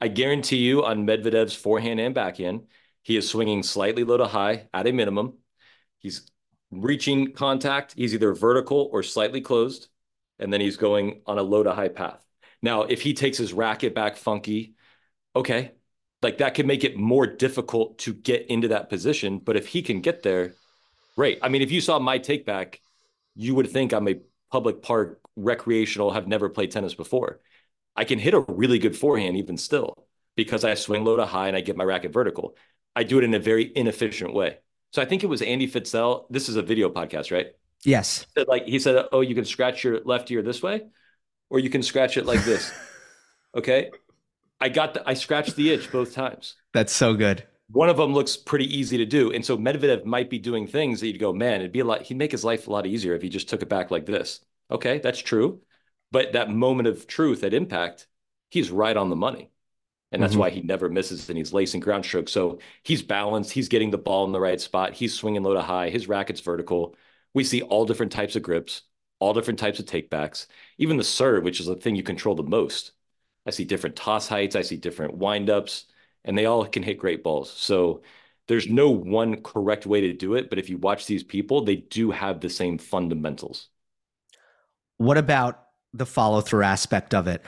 I 0.00 0.08
guarantee 0.08 0.58
you 0.58 0.84
on 0.84 1.06
Medvedev's 1.06 1.54
forehand 1.54 1.98
and 1.98 2.14
backhand, 2.14 2.68
he 3.02 3.16
is 3.16 3.28
swinging 3.28 3.62
slightly 3.64 4.04
low 4.04 4.16
to 4.16 4.26
high 4.26 4.68
at 4.72 4.86
a 4.86 4.92
minimum. 4.92 5.38
He's 5.98 6.30
reaching 6.70 7.32
contact. 7.32 7.94
He's 7.96 8.14
either 8.14 8.32
vertical 8.32 8.88
or 8.92 9.02
slightly 9.02 9.40
closed. 9.40 9.88
And 10.38 10.52
then 10.52 10.60
he's 10.60 10.76
going 10.76 11.22
on 11.26 11.38
a 11.38 11.42
low 11.42 11.64
to 11.64 11.72
high 11.72 11.88
path. 11.88 12.24
Now, 12.62 12.82
if 12.82 13.02
he 13.02 13.12
takes 13.14 13.38
his 13.38 13.52
racket 13.52 13.94
back 13.94 14.16
funky, 14.16 14.74
okay, 15.34 15.72
like 16.22 16.38
that 16.38 16.54
could 16.54 16.66
make 16.66 16.84
it 16.84 16.96
more 16.96 17.26
difficult 17.26 17.98
to 18.00 18.14
get 18.14 18.46
into 18.46 18.68
that 18.68 18.88
position. 18.88 19.38
But 19.38 19.56
if 19.56 19.66
he 19.66 19.82
can 19.82 20.00
get 20.00 20.22
there, 20.22 20.54
great. 21.18 21.40
I 21.42 21.48
mean, 21.48 21.62
if 21.62 21.72
you 21.72 21.81
saw 21.81 21.98
my 21.98 22.18
take 22.18 22.46
back, 22.46 22.81
you 23.35 23.52
would 23.57 23.68
think 23.68 23.92
I'm 23.92 24.07
a 24.07 24.20
public 24.52 24.83
park 24.83 25.20
recreational, 25.35 26.12
have 26.12 26.28
never 26.28 26.48
played 26.48 26.70
tennis 26.70 26.94
before. 26.94 27.40
I 27.96 28.04
can 28.04 28.20
hit 28.20 28.35
a 28.35 28.44
really 28.46 28.78
good 28.78 28.96
forehand 28.96 29.37
even 29.37 29.57
still 29.57 30.07
because 30.37 30.62
I 30.62 30.74
swing 30.74 31.04
low 31.04 31.16
to 31.16 31.26
high 31.26 31.48
and 31.48 31.57
I 31.57 31.61
get 31.61 31.76
my 31.76 31.83
racket 31.83 32.12
vertical. 32.12 32.54
I 32.94 33.02
do 33.02 33.18
it 33.18 33.24
in 33.24 33.35
a 33.35 33.40
very 33.40 33.72
inefficient 33.74 34.33
way. 34.33 34.59
So 34.92 35.02
I 35.02 35.07
think 35.07 35.24
it 35.24 35.26
was 35.26 35.42
Andy 35.42 35.66
Fitzel. 35.66 36.26
This 36.31 36.48
is 36.48 36.54
a 36.54 36.62
video 36.62 36.88
podcast, 36.88 37.33
right? 37.33 37.48
Yes. 37.85 38.20
He 38.20 38.40
said, 38.40 38.46
like 38.46 38.64
he 38.66 38.78
said, 38.78 39.07
oh, 39.11 39.20
you 39.20 39.35
can 39.35 39.44
scratch 39.44 39.83
your 39.83 39.98
left 40.04 40.31
ear 40.31 40.42
this 40.42 40.62
way, 40.62 40.83
or 41.50 41.59
you 41.59 41.68
can 41.68 41.83
scratch 41.83 42.16
it 42.16 42.26
like 42.26 42.44
this. 42.44 42.70
okay. 43.57 43.90
I 44.61 44.68
got 44.68 44.94
the 44.94 45.02
I 45.04 45.14
scratched 45.14 45.57
the 45.57 45.72
itch 45.72 45.90
both 45.90 46.14
times. 46.14 46.54
That's 46.72 46.92
so 46.92 47.14
good. 47.14 47.44
One 47.70 47.88
of 47.88 47.98
them 47.98 48.14
looks 48.14 48.37
pretty 48.37 48.64
easy 48.76 48.96
to 48.98 49.07
do. 49.07 49.33
And 49.33 49.44
so 49.44 49.57
Medvedev 49.57 50.04
might 50.04 50.31
be 50.31 50.38
doing 50.38 50.66
things 50.66 51.00
that 51.00 51.07
you'd 51.07 51.20
go, 51.20 51.33
man, 51.33 51.61
it'd 51.61 51.72
be 51.72 51.81
a 51.81 51.85
lot, 51.85 52.02
he'd 52.02 52.16
make 52.16 52.33
his 52.33 52.44
life 52.44 52.66
a 52.66 52.70
lot 52.70 52.87
easier 52.87 53.14
if 53.14 53.22
he 53.22 53.28
just 53.28 53.48
took 53.48 53.62
it 53.62 53.68
back 53.68 53.90
like 53.90 54.07
this. 54.07 54.40
Okay, 54.70 54.98
that's 54.98 55.18
true. 55.18 55.61
But 56.11 56.33
that 56.33 56.50
moment 56.50 56.88
of 56.88 57.07
truth 57.07 57.44
at 57.44 57.52
impact, 57.52 58.07
he's 58.50 58.70
right 58.70 58.96
on 58.96 59.11
the 59.11 59.16
money. 59.16 59.50
And 60.11 60.22
that's 60.22 60.33
mm-hmm. 60.33 60.40
why 60.40 60.50
he 60.50 60.62
never 60.62 60.88
misses 60.88 61.28
and 61.28 61.37
he's 61.37 61.52
lacing 61.52 61.81
ground 61.81 62.04
strokes. 62.04 62.33
So 62.33 62.61
he's 62.83 63.02
balanced. 63.02 63.52
He's 63.52 63.68
getting 63.68 63.90
the 63.90 63.98
ball 63.98 64.24
in 64.24 64.33
the 64.33 64.40
right 64.40 64.61
spot. 64.61 64.94
He's 64.94 65.14
swinging 65.14 65.42
low 65.42 65.52
to 65.52 65.61
high. 65.61 65.90
His 65.90 66.09
racket's 66.09 66.40
vertical. 66.40 66.96
We 67.35 67.44
see 67.44 67.61
all 67.61 67.85
different 67.85 68.12
types 68.12 68.35
of 68.35 68.42
grips, 68.42 68.83
all 69.18 69.35
different 69.35 69.59
types 69.59 69.78
of 69.78 69.85
takebacks, 69.85 70.46
even 70.78 70.96
the 70.96 71.04
serve, 71.04 71.44
which 71.44 71.61
is 71.61 71.66
the 71.66 71.74
thing 71.74 71.94
you 71.94 72.02
control 72.02 72.35
the 72.35 72.42
most. 72.42 72.92
I 73.44 73.50
see 73.50 73.64
different 73.64 73.96
toss 73.96 74.28
heights. 74.28 74.57
I 74.57 74.62
see 74.62 74.76
different 74.76 75.18
windups, 75.18 75.85
and 76.28 76.38
they 76.38 76.46
all 76.46 76.64
can 76.66 76.84
hit 76.84 76.98
great 76.98 77.24
balls. 77.24 77.50
So 77.50 78.02
there's 78.46 78.68
no 78.68 78.90
one 78.90 79.42
correct 79.42 79.86
way 79.86 80.02
to 80.02 80.12
do 80.12 80.34
it. 80.34 80.48
But 80.48 80.60
if 80.60 80.70
you 80.70 80.78
watch 80.78 81.06
these 81.06 81.24
people, 81.24 81.64
they 81.64 81.76
do 81.76 82.12
have 82.12 82.40
the 82.40 82.50
same 82.50 82.78
fundamentals. 82.78 83.68
What 84.98 85.18
about 85.18 85.64
the 85.92 86.06
follow 86.06 86.40
through 86.40 86.62
aspect 86.62 87.14
of 87.14 87.26
it. 87.26 87.42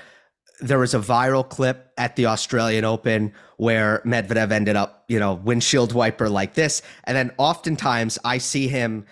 There 0.61 0.79
was 0.79 0.95
a 0.95 0.99
viral 0.99 1.49
clip 1.49 1.93
at 1.97 2.17
the 2.17 2.27
Australian 2.27 2.85
Open 2.85 3.33
where 3.57 4.03
Medvedev 4.05 4.51
ended 4.51 4.77
up, 4.77 5.05
you 5.09 5.19
know, 5.19 5.35
windshield 5.35 5.93
wiper 5.93 6.29
like 6.29 6.55
this. 6.55 6.83
And 7.05 7.17
then 7.17 7.33
oftentimes 7.39 8.19
I 8.25 8.39
see 8.39 8.69
him 8.69 9.07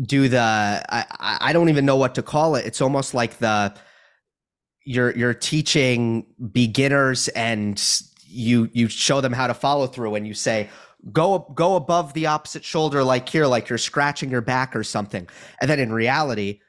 do 0.00 0.28
the 0.28 0.38
I, 0.40 1.06
I 1.40 1.52
don't 1.52 1.68
even 1.68 1.86
know 1.86 1.96
what 1.96 2.14
to 2.16 2.22
call 2.22 2.54
it. 2.54 2.66
It's 2.66 2.80
almost 2.80 3.14
like 3.14 3.38
the 3.38 3.74
you're 4.84 5.16
you're 5.16 5.34
teaching 5.34 6.26
beginners 6.52 7.28
and 7.28 7.78
you 8.36 8.70
you 8.72 8.88
show 8.88 9.20
them 9.20 9.32
how 9.32 9.46
to 9.46 9.54
follow 9.54 9.86
through 9.86 10.14
and 10.14 10.26
you 10.26 10.34
say 10.34 10.68
go 11.12 11.50
go 11.54 11.76
above 11.76 12.12
the 12.14 12.26
opposite 12.26 12.64
shoulder 12.64 13.02
like 13.02 13.28
here 13.28 13.46
like 13.46 13.68
you're 13.68 13.78
scratching 13.78 14.30
your 14.30 14.40
back 14.40 14.74
or 14.76 14.84
something 14.84 15.28
and 15.60 15.70
then 15.70 15.78
in 15.78 15.92
reality 15.92 16.60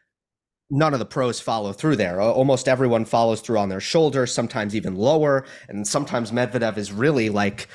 none 0.69 0.93
of 0.93 0.99
the 0.99 1.05
pros 1.05 1.39
follow 1.39 1.71
through 1.71 1.95
there. 1.95 2.19
Almost 2.19 2.67
everyone 2.67 3.05
follows 3.05 3.41
through 3.41 3.57
on 3.57 3.69
their 3.69 3.79
shoulder, 3.79 4.25
sometimes 4.25 4.75
even 4.75 4.95
lower, 4.95 5.45
and 5.69 5.87
sometimes 5.87 6.31
Medvedev 6.31 6.77
is 6.77 6.91
really 6.91 7.29
like 7.29 7.67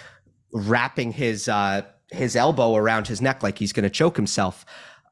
wrapping 0.52 1.12
his 1.12 1.48
uh, 1.48 1.83
his 2.11 2.37
elbow 2.37 2.74
around 2.74 3.09
his 3.09 3.22
neck 3.22 3.42
like 3.42 3.59
he's 3.59 3.72
going 3.72 3.85
to 3.85 3.90
choke 3.90 4.16
himself. 4.16 4.66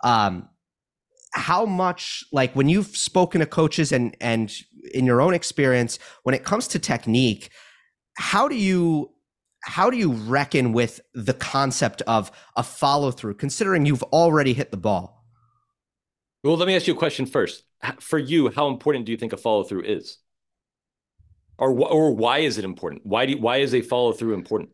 Um, 0.04 0.48
how 1.32 1.64
much 1.64 2.24
like 2.32 2.54
when 2.54 2.68
you've 2.68 2.96
spoken 2.96 3.40
to 3.40 3.46
coaches 3.46 3.92
and 3.92 4.16
and 4.20 4.52
in 4.92 5.06
your 5.06 5.20
own 5.20 5.34
experience 5.34 5.98
when 6.24 6.34
it 6.34 6.44
comes 6.44 6.68
to 6.68 6.78
technique, 6.78 7.50
how 8.20 8.48
do 8.48 8.54
you 8.54 9.10
how 9.62 9.90
do 9.90 9.96
you 9.96 10.12
reckon 10.12 10.72
with 10.72 11.00
the 11.14 11.34
concept 11.34 12.02
of 12.02 12.30
a 12.56 12.62
follow 12.62 13.10
through 13.10 13.34
considering 13.34 13.86
you've 13.86 14.02
already 14.04 14.52
hit 14.52 14.70
the 14.70 14.76
ball? 14.76 15.24
Well, 16.44 16.56
let 16.56 16.66
me 16.66 16.76
ask 16.76 16.86
you 16.86 16.94
a 16.94 16.98
question 16.98 17.26
first. 17.26 17.64
For 18.00 18.18
you, 18.18 18.50
how 18.50 18.68
important 18.68 19.06
do 19.06 19.12
you 19.12 19.18
think 19.18 19.32
a 19.32 19.36
follow 19.36 19.64
through 19.64 19.82
is? 19.82 20.18
Or, 21.58 21.70
or 21.70 22.14
why 22.14 22.38
is 22.38 22.56
it 22.56 22.64
important? 22.64 23.02
Why 23.04 23.26
do 23.26 23.38
why 23.38 23.58
is 23.58 23.74
a 23.74 23.80
follow 23.80 24.12
through 24.12 24.34
important? 24.34 24.70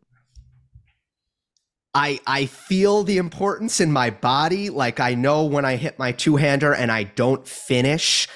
I 1.95 2.21
I 2.27 2.47
feel 2.47 3.05
the 3.05 3.19
importance 3.19 3.81
in 3.81 3.93
my 3.93 4.11
body. 4.11 4.71
Like 4.71 4.99
I 4.99 5.15
know 5.15 5.45
when 5.45 5.65
I 5.65 5.77
hit 5.77 6.01
my 6.01 6.13
two 6.13 6.37
hander 6.37 6.75
and 6.75 6.91
I 6.91 7.05
don't 7.05 7.47
finish, 7.47 8.29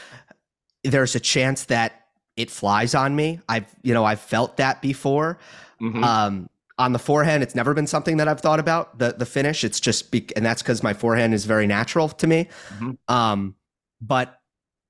there's 0.85 1.15
a 1.15 1.21
chance 1.21 1.65
that 1.65 2.00
it 2.41 2.51
flies 2.51 2.95
on 2.95 3.15
me. 3.15 3.41
I've 3.49 3.67
you 3.83 3.95
know 3.95 4.05
I've 4.05 4.21
felt 4.21 4.57
that 4.57 4.81
before. 4.83 5.39
Mm-hmm. 5.81 6.03
Um, 6.05 6.51
on 6.79 6.93
the 6.93 6.99
forehand, 6.99 7.43
it's 7.43 7.55
never 7.55 7.75
been 7.75 7.87
something 7.87 8.17
that 8.17 8.29
I've 8.29 8.41
thought 8.41 8.61
about 8.61 8.99
the 8.99 9.13
the 9.13 9.27
finish. 9.27 9.65
It's 9.65 9.81
just 9.81 10.11
be, 10.11 10.27
and 10.35 10.45
that's 10.45 10.63
because 10.63 10.83
my 10.83 10.95
forehand 10.95 11.35
is 11.35 11.45
very 11.45 11.67
natural 11.67 12.09
to 12.09 12.27
me. 12.27 12.49
Mm-hmm. 12.71 13.15
Um, 13.15 13.55
but 14.01 14.41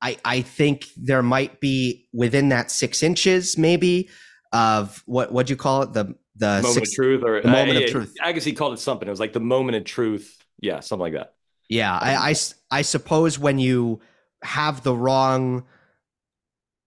I 0.01 0.17
I 0.25 0.43
think 0.43 0.87
there 0.97 1.23
might 1.23 1.61
be 1.61 2.09
within 2.13 2.51
that 2.51 2.71
six 2.71 3.03
inches 3.03 3.59
maybe 3.59 4.09
of 4.53 5.03
what 5.07 5.33
what 5.33 5.47
do 5.47 5.53
you 5.53 5.57
call 5.57 5.83
it 5.83 5.93
the 5.93 6.15
the 6.37 6.63
moment 6.63 6.75
six, 6.75 6.91
of 6.91 6.95
truth 6.95 7.23
or 7.25 7.43
the 7.43 7.49
moment 7.49 7.79
uh, 7.79 7.83
of 7.83 7.91
truth. 7.91 8.15
I 8.23 8.33
guess 8.33 8.45
he 8.45 8.53
called 8.53 8.75
it 8.75 8.79
something. 8.79 9.07
It 9.07 9.11
was 9.11 9.21
like 9.21 9.33
the 9.33 9.41
moment 9.41 9.77
of 9.77 9.85
truth. 9.85 10.39
Yeah, 10.61 10.81
something 10.81 11.03
like 11.03 11.15
that. 11.15 11.35
Yeah, 11.69 11.97
I, 11.97 12.31
I, 12.31 12.35
I 12.71 12.83
suppose 12.83 13.39
when 13.39 13.61
you 13.61 14.01
have 14.43 14.83
the 14.83 14.95
wrong 14.95 15.65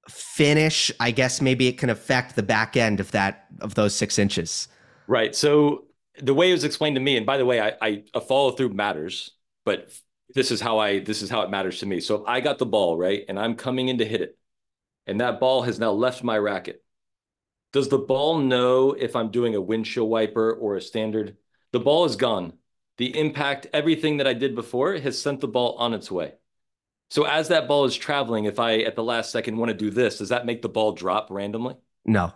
finish, 0.10 0.92
I 1.00 1.12
guess 1.12 1.42
maybe 1.42 1.68
it 1.68 1.78
can 1.78 1.90
affect 1.90 2.36
the 2.36 2.44
back 2.44 2.76
end 2.76 3.00
of 3.00 3.12
that 3.12 3.46
of 3.62 3.76
those 3.76 3.96
six 3.96 4.20
inches. 4.20 4.68
Right. 5.08 5.36
So 5.36 5.86
the 6.22 6.34
way 6.34 6.50
it 6.50 6.54
was 6.54 6.64
explained 6.64 6.96
to 6.96 7.02
me, 7.02 7.18
and 7.18 7.26
by 7.26 7.38
the 7.38 7.46
way, 7.46 7.62
I, 7.62 7.74
I 7.82 8.04
a 8.14 8.22
follow 8.22 8.52
through 8.52 8.70
matters, 8.70 9.32
but 9.66 9.92
this 10.34 10.52
is 10.52 10.62
how 10.62 10.80
I 10.80 11.00
this 11.00 11.22
is 11.22 11.30
how 11.30 11.42
it 11.42 11.50
matters 11.50 11.80
to 11.80 11.86
me. 11.86 12.00
So 12.00 12.16
if 12.16 12.22
I 12.28 12.42
got 12.42 12.58
the 12.58 12.66
ball 12.66 12.98
right 12.98 13.24
and 13.28 13.40
I'm 13.40 13.56
coming 13.56 13.88
in 13.88 14.00
to 14.00 14.06
hit 14.06 14.22
it, 14.22 14.38
and 15.08 15.22
that 15.22 15.40
ball 15.40 15.62
has 15.64 15.80
now 15.80 15.92
left 15.92 16.24
my 16.24 16.38
racket, 16.38 16.84
does 17.72 17.90
the 17.90 17.98
ball 17.98 18.38
know 18.38 18.92
if 18.92 19.16
I'm 19.16 19.32
doing 19.32 19.56
a 19.56 19.62
windshield 19.62 20.10
wiper 20.10 20.54
or 20.54 20.76
a 20.76 20.82
standard? 20.82 21.38
The 21.72 21.80
ball 21.80 22.06
is 22.06 22.16
gone. 22.16 22.54
The 22.98 23.18
impact, 23.18 23.68
everything 23.74 24.18
that 24.18 24.28
I 24.28 24.34
did 24.34 24.54
before 24.54 24.94
has 24.94 25.20
sent 25.20 25.42
the 25.42 25.48
ball 25.48 25.76
on 25.78 25.94
its 25.94 26.12
way. 26.12 26.34
So 27.14 27.26
as 27.26 27.50
that 27.50 27.68
ball 27.68 27.86
is 27.86 27.96
traveling, 27.96 28.46
if 28.46 28.60
I 28.60 28.80
at 28.80 28.96
the 28.96 29.04
last 29.04 29.32
second 29.32 29.56
want 29.56 29.70
to 29.70 29.78
do 29.78 29.92
this, 29.92 30.18
does 30.18 30.30
that 30.30 30.48
make 30.48 30.64
the 30.64 30.68
ball 30.68 30.94
drop 30.94 31.28
randomly? 31.30 31.76
No. 32.06 32.34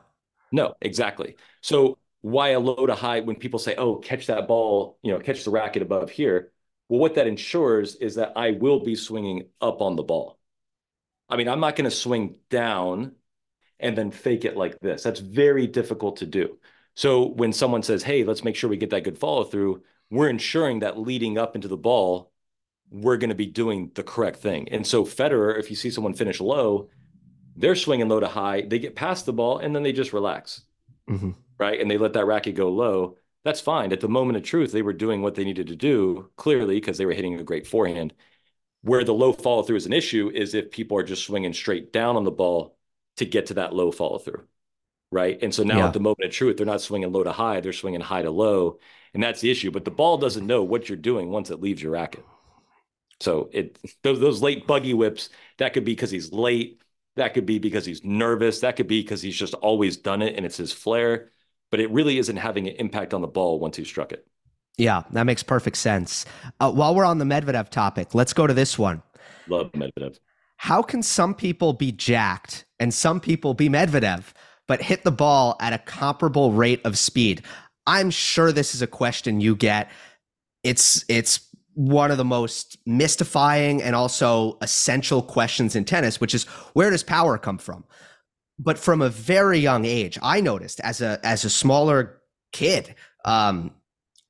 No, 0.51 0.75
exactly. 0.81 1.35
So 1.61 1.97
why 2.21 2.49
a 2.49 2.59
low 2.59 2.85
to 2.85 2.93
high 2.93 3.21
when 3.21 3.37
people 3.37 3.57
say, 3.57 3.73
oh, 3.75 3.95
catch 3.95 4.27
that 4.27 4.47
ball, 4.47 4.99
you 5.01 5.11
know, 5.11 5.19
catch 5.19 5.43
the 5.43 5.49
racket 5.49 5.81
above 5.81 6.11
here. 6.11 6.51
Well, 6.89 6.99
what 6.99 7.15
that 7.15 7.25
ensures 7.25 7.95
is 7.95 8.13
that 8.15 8.33
I 8.35 8.51
will 8.51 8.85
be 8.85 8.93
swinging 8.93 9.47
up 9.59 9.81
on 9.81 9.95
the 9.95 10.03
ball. 10.03 10.37
I 11.27 11.37
mean, 11.37 11.49
I'm 11.49 11.59
not 11.59 11.75
going 11.75 11.89
to 11.89 11.95
swing 11.95 12.37
down 12.51 13.13
and 13.79 13.97
then 13.97 14.11
fake 14.11 14.45
it 14.45 14.55
like 14.55 14.79
this. 14.79 15.01
That's 15.01 15.21
very 15.21 15.65
difficult 15.65 16.17
to 16.17 16.27
do. 16.27 16.59
So 16.95 17.29
when 17.29 17.51
someone 17.51 17.81
says, 17.81 18.03
hey, 18.03 18.23
let's 18.23 18.43
make 18.43 18.55
sure 18.55 18.69
we 18.69 18.77
get 18.77 18.91
that 18.91 19.05
good 19.05 19.17
follow 19.17 19.43
through, 19.43 19.81
we're 20.11 20.29
ensuring 20.29 20.81
that 20.81 20.99
leading 20.99 21.39
up 21.39 21.55
into 21.55 21.67
the 21.67 21.77
ball, 21.77 22.31
we're 22.89 23.17
going 23.17 23.29
to 23.29 23.35
be 23.35 23.45
doing 23.45 23.91
the 23.95 24.03
correct 24.03 24.39
thing. 24.39 24.69
And 24.69 24.85
so 24.85 25.03
Federer, 25.03 25.59
if 25.59 25.69
you 25.69 25.75
see 25.75 25.89
someone 25.89 26.13
finish 26.13 26.39
low, 26.39 26.89
they're 27.55 27.75
swinging 27.75 28.07
low 28.07 28.19
to 28.19 28.27
high, 28.27 28.61
they 28.61 28.79
get 28.79 28.95
past 28.95 29.25
the 29.25 29.33
ball 29.33 29.57
and 29.57 29.75
then 29.75 29.83
they 29.83 29.91
just 29.91 30.13
relax. 30.13 30.61
Mm-hmm 31.09 31.31
right? 31.59 31.79
And 31.79 31.89
they 31.89 31.97
let 31.97 32.13
that 32.13 32.25
racket 32.25 32.55
go 32.55 32.69
low. 32.69 33.17
That's 33.43 33.61
fine. 33.61 33.91
At 33.91 34.01
the 34.01 34.09
moment 34.09 34.37
of 34.37 34.43
truth, 34.43 34.71
they 34.71 34.81
were 34.81 34.93
doing 34.93 35.21
what 35.21 35.35
they 35.35 35.43
needed 35.43 35.67
to 35.67 35.75
do 35.75 36.29
clearly 36.35 36.75
because 36.75 36.97
they 36.97 37.05
were 37.05 37.13
hitting 37.13 37.39
a 37.39 37.43
great 37.43 37.67
forehand. 37.67 38.13
Where 38.81 39.03
the 39.03 39.13
low 39.13 39.33
follow 39.33 39.63
through 39.63 39.77
is 39.77 39.85
an 39.85 39.93
issue 39.93 40.31
is 40.33 40.53
if 40.53 40.71
people 40.71 40.97
are 40.97 41.03
just 41.03 41.25
swinging 41.25 41.53
straight 41.53 41.91
down 41.91 42.15
on 42.15 42.23
the 42.23 42.31
ball 42.31 42.77
to 43.17 43.25
get 43.25 43.47
to 43.47 43.55
that 43.55 43.73
low 43.73 43.91
follow 43.91 44.19
through, 44.19 44.43
right? 45.11 45.37
And 45.41 45.53
so 45.53 45.63
now 45.63 45.79
yeah. 45.79 45.87
at 45.87 45.93
the 45.93 45.99
moment 45.99 46.25
of 46.25 46.31
truth, 46.31 46.57
they're 46.57 46.65
not 46.65 46.81
swinging 46.81 47.11
low 47.11 47.23
to 47.23 47.31
high, 47.31 47.59
they're 47.59 47.73
swinging 47.73 48.01
high 48.01 48.21
to 48.21 48.31
low. 48.31 48.79
And 49.13 49.23
that's 49.23 49.41
the 49.41 49.49
issue. 49.49 49.71
But 49.71 49.85
the 49.85 49.91
ball 49.91 50.17
doesn't 50.17 50.45
know 50.45 50.63
what 50.63 50.89
you're 50.89 50.97
doing 50.97 51.29
once 51.29 51.49
it 51.49 51.61
leaves 51.61 51.81
your 51.81 51.93
racket. 51.93 52.23
So 53.19 53.49
it 53.51 53.77
those, 54.03 54.19
those 54.19 54.41
late 54.41 54.67
buggy 54.67 54.93
whips, 54.93 55.29
that 55.57 55.73
could 55.73 55.85
be 55.85 55.93
because 55.93 56.11
he's 56.11 56.31
late. 56.31 56.81
That 57.15 57.33
could 57.33 57.45
be 57.45 57.57
because 57.59 57.85
he's 57.85 58.03
nervous. 58.03 58.59
That 58.59 58.75
could 58.75 58.87
be 58.87 59.01
because 59.01 59.21
he's 59.21 59.35
just 59.35 59.55
always 59.55 59.97
done 59.97 60.21
it 60.21 60.35
and 60.35 60.45
it's 60.45 60.57
his 60.57 60.71
flair. 60.71 61.31
But 61.71 61.79
it 61.79 61.89
really 61.91 62.17
isn't 62.19 62.37
having 62.37 62.67
an 62.67 62.75
impact 62.75 63.13
on 63.13 63.21
the 63.21 63.27
ball 63.27 63.59
once 63.59 63.75
he 63.75 63.83
struck 63.83 64.11
it. 64.11 64.27
Yeah, 64.77 65.03
that 65.11 65.23
makes 65.25 65.41
perfect 65.41 65.77
sense. 65.77 66.25
Uh, 66.59 66.71
while 66.71 66.93
we're 66.93 67.05
on 67.05 67.17
the 67.17 67.25
Medvedev 67.25 67.69
topic, 67.69 68.13
let's 68.13 68.33
go 68.33 68.45
to 68.45 68.53
this 68.53 68.77
one. 68.77 69.01
Love 69.47 69.71
Medvedev. 69.71 70.19
How 70.57 70.81
can 70.81 71.01
some 71.01 71.33
people 71.33 71.73
be 71.73 71.91
jacked 71.91 72.65
and 72.79 72.93
some 72.93 73.19
people 73.19 73.53
be 73.53 73.69
Medvedev, 73.69 74.25
but 74.67 74.81
hit 74.81 75.03
the 75.03 75.11
ball 75.11 75.55
at 75.59 75.73
a 75.73 75.79
comparable 75.79 76.51
rate 76.51 76.81
of 76.85 76.97
speed? 76.97 77.43
I'm 77.87 78.11
sure 78.11 78.51
this 78.51 78.75
is 78.75 78.81
a 78.81 78.87
question 78.87 79.41
you 79.41 79.55
get. 79.55 79.89
It's 80.63 81.05
it's 81.07 81.46
one 81.77 82.09
of 82.09 82.17
the 82.17 82.25
most 82.25 82.75
mystifying 82.87 83.83
and 83.83 83.95
also 83.95 84.57
essential 84.61 85.21
questions 85.21 85.75
in 85.75 85.85
tennis, 85.85 86.19
which 86.19 86.33
is 86.33 86.45
where 86.73 86.89
does 86.89 87.03
power 87.03 87.37
come 87.37 87.59
from? 87.59 87.85
But 88.57 88.79
from 88.79 88.99
a 88.99 89.09
very 89.09 89.59
young 89.59 89.85
age, 89.85 90.17
I 90.23 90.41
noticed 90.41 90.79
as 90.79 91.01
a 91.01 91.19
as 91.23 91.45
a 91.45 91.51
smaller 91.51 92.19
kid, 92.51 92.95
um, 93.25 93.75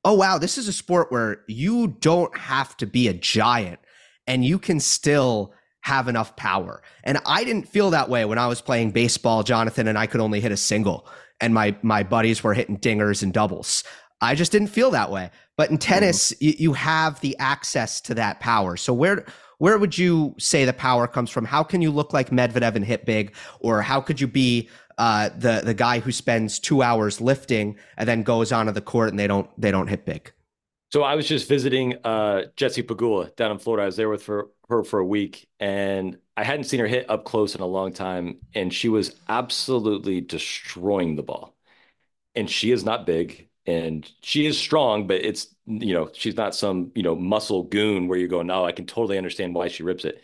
oh 0.04 0.12
wow, 0.12 0.36
this 0.36 0.58
is 0.58 0.68
a 0.68 0.74
sport 0.74 1.10
where 1.10 1.42
you 1.48 1.86
don't 1.86 2.36
have 2.36 2.76
to 2.76 2.86
be 2.86 3.08
a 3.08 3.14
giant 3.14 3.78
and 4.26 4.44
you 4.44 4.58
can 4.58 4.78
still 4.78 5.54
have 5.80 6.06
enough 6.06 6.36
power. 6.36 6.82
And 7.02 7.18
I 7.24 7.44
didn't 7.44 7.66
feel 7.66 7.88
that 7.90 8.10
way 8.10 8.26
when 8.26 8.36
I 8.36 8.46
was 8.46 8.60
playing 8.60 8.90
baseball, 8.90 9.42
Jonathan, 9.42 9.88
and 9.88 9.96
I 9.96 10.06
could 10.06 10.20
only 10.20 10.42
hit 10.42 10.52
a 10.52 10.56
single 10.58 11.08
and 11.40 11.54
my 11.54 11.74
my 11.82 12.02
buddies 12.02 12.42
were 12.44 12.52
hitting 12.52 12.78
dingers 12.78 13.22
and 13.22 13.32
doubles. 13.32 13.84
I 14.20 14.34
just 14.34 14.52
didn't 14.52 14.68
feel 14.68 14.90
that 14.90 15.10
way. 15.10 15.30
But 15.56 15.70
in 15.70 15.78
tennis, 15.78 16.32
mm-hmm. 16.32 16.44
you, 16.44 16.54
you 16.58 16.72
have 16.74 17.20
the 17.20 17.36
access 17.38 18.00
to 18.02 18.14
that 18.14 18.40
power. 18.40 18.76
So 18.76 18.92
where 18.92 19.24
where 19.58 19.76
would 19.76 19.98
you 19.98 20.34
say 20.38 20.64
the 20.64 20.72
power 20.72 21.06
comes 21.08 21.30
from? 21.30 21.44
How 21.44 21.64
can 21.64 21.82
you 21.82 21.90
look 21.90 22.12
like 22.12 22.30
Medvedev 22.30 22.76
and 22.76 22.84
hit 22.84 23.04
big, 23.04 23.34
or 23.60 23.82
how 23.82 24.00
could 24.00 24.20
you 24.20 24.28
be 24.28 24.68
uh, 24.98 25.30
the 25.36 25.62
the 25.64 25.74
guy 25.74 26.00
who 26.00 26.12
spends 26.12 26.58
two 26.58 26.82
hours 26.82 27.20
lifting 27.20 27.76
and 27.96 28.08
then 28.08 28.22
goes 28.22 28.52
onto 28.52 28.72
the 28.72 28.80
court 28.80 29.10
and 29.10 29.18
they 29.18 29.26
don't 29.26 29.48
they 29.60 29.70
don't 29.70 29.88
hit 29.88 30.04
big? 30.04 30.32
So 30.90 31.02
I 31.02 31.16
was 31.16 31.28
just 31.28 31.48
visiting 31.48 31.96
uh, 32.02 32.44
Jessie 32.56 32.82
Pegula 32.82 33.34
down 33.36 33.50
in 33.50 33.58
Florida. 33.58 33.82
I 33.82 33.86
was 33.86 33.96
there 33.96 34.08
with 34.08 34.24
her, 34.26 34.46
her 34.70 34.84
for 34.84 35.00
a 35.00 35.04
week, 35.04 35.46
and 35.60 36.16
I 36.34 36.44
hadn't 36.44 36.64
seen 36.64 36.80
her 36.80 36.86
hit 36.86 37.10
up 37.10 37.24
close 37.24 37.54
in 37.54 37.60
a 37.60 37.66
long 37.66 37.92
time, 37.92 38.38
and 38.54 38.72
she 38.72 38.88
was 38.88 39.14
absolutely 39.28 40.22
destroying 40.22 41.16
the 41.16 41.22
ball. 41.22 41.54
And 42.34 42.48
she 42.48 42.70
is 42.70 42.84
not 42.84 43.04
big 43.04 43.47
and 43.68 44.10
she 44.22 44.46
is 44.46 44.58
strong, 44.58 45.06
but 45.06 45.22
it's 45.24 45.54
you 45.66 45.92
know 45.92 46.10
she's 46.14 46.36
not 46.36 46.54
some 46.54 46.90
you 46.94 47.02
know 47.02 47.14
muscle 47.14 47.64
goon 47.64 48.08
where 48.08 48.18
you 48.18 48.26
go, 48.26 48.42
no, 48.42 48.64
I 48.64 48.72
can 48.72 48.86
totally 48.86 49.18
understand 49.18 49.54
why 49.54 49.68
she 49.68 49.82
rips 49.82 50.06
it. 50.06 50.22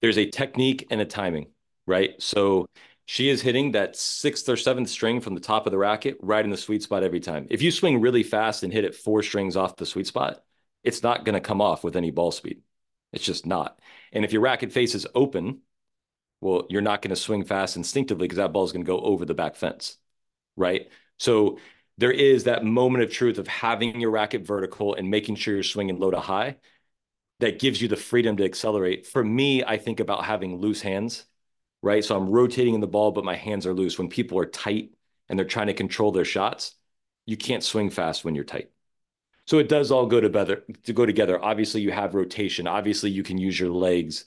There's 0.00 0.18
a 0.18 0.30
technique 0.30 0.86
and 0.90 1.00
a 1.00 1.04
timing, 1.04 1.48
right? 1.86 2.20
So 2.22 2.66
she 3.06 3.28
is 3.28 3.42
hitting 3.42 3.72
that 3.72 3.96
sixth 3.96 4.48
or 4.48 4.56
seventh 4.56 4.88
string 4.88 5.20
from 5.20 5.34
the 5.34 5.40
top 5.40 5.66
of 5.66 5.72
the 5.72 5.78
racket 5.78 6.18
right 6.22 6.44
in 6.44 6.50
the 6.50 6.56
sweet 6.56 6.82
spot 6.82 7.02
every 7.02 7.20
time. 7.20 7.48
If 7.50 7.62
you 7.62 7.72
swing 7.72 8.00
really 8.00 8.22
fast 8.22 8.62
and 8.62 8.72
hit 8.72 8.84
it 8.84 8.94
four 8.94 9.22
strings 9.22 9.56
off 9.56 9.76
the 9.76 9.86
sweet 9.86 10.06
spot, 10.06 10.44
it's 10.84 11.02
not 11.02 11.24
going 11.24 11.34
to 11.34 11.40
come 11.40 11.60
off 11.60 11.82
with 11.84 11.96
any 11.96 12.12
ball 12.12 12.30
speed. 12.30 12.62
It's 13.12 13.24
just 13.24 13.46
not. 13.46 13.80
And 14.12 14.24
if 14.24 14.32
your 14.32 14.42
racket 14.42 14.72
face 14.72 14.94
is 14.94 15.06
open, 15.14 15.60
well, 16.40 16.66
you're 16.70 16.82
not 16.82 17.02
going 17.02 17.10
to 17.10 17.16
swing 17.16 17.44
fast 17.44 17.76
instinctively 17.76 18.26
because 18.26 18.38
that 18.38 18.52
ball 18.52 18.64
is 18.64 18.72
going 18.72 18.84
to 18.84 18.88
go 18.88 19.00
over 19.00 19.24
the 19.24 19.34
back 19.34 19.56
fence, 19.56 19.96
right? 20.56 20.88
So 21.18 21.58
there 21.98 22.12
is 22.12 22.44
that 22.44 22.64
moment 22.64 23.04
of 23.04 23.10
truth 23.10 23.38
of 23.38 23.48
having 23.48 24.00
your 24.00 24.10
racket 24.10 24.46
vertical 24.46 24.94
and 24.94 25.10
making 25.10 25.36
sure 25.36 25.54
you're 25.54 25.62
swinging 25.62 25.98
low 25.98 26.10
to 26.10 26.20
high 26.20 26.56
that 27.40 27.58
gives 27.58 27.80
you 27.80 27.88
the 27.88 27.96
freedom 27.96 28.36
to 28.36 28.44
accelerate. 28.44 29.06
For 29.06 29.22
me, 29.22 29.62
I 29.64 29.76
think 29.78 30.00
about 30.00 30.24
having 30.24 30.58
loose 30.58 30.80
hands, 30.80 31.24
right? 31.82 32.04
So 32.04 32.16
I'm 32.16 32.30
rotating 32.30 32.74
in 32.74 32.80
the 32.80 32.86
ball, 32.86 33.12
but 33.12 33.24
my 33.24 33.36
hands 33.36 33.66
are 33.66 33.74
loose. 33.74 33.98
When 33.98 34.08
people 34.08 34.38
are 34.38 34.46
tight 34.46 34.92
and 35.28 35.38
they're 35.38 35.46
trying 35.46 35.66
to 35.68 35.74
control 35.74 36.12
their 36.12 36.24
shots, 36.24 36.74
you 37.26 37.36
can't 37.36 37.62
swing 37.62 37.90
fast 37.90 38.24
when 38.24 38.34
you're 38.34 38.44
tight. 38.44 38.70
So 39.46 39.58
it 39.58 39.68
does 39.68 39.90
all 39.90 40.06
go 40.06 40.20
together 40.20 40.64
to 40.84 40.92
go 40.92 41.06
together. 41.06 41.42
Obviously, 41.42 41.80
you 41.80 41.92
have 41.92 42.14
rotation. 42.14 42.66
Obviously, 42.66 43.10
you 43.10 43.22
can 43.22 43.38
use 43.38 43.58
your 43.58 43.70
legs. 43.70 44.24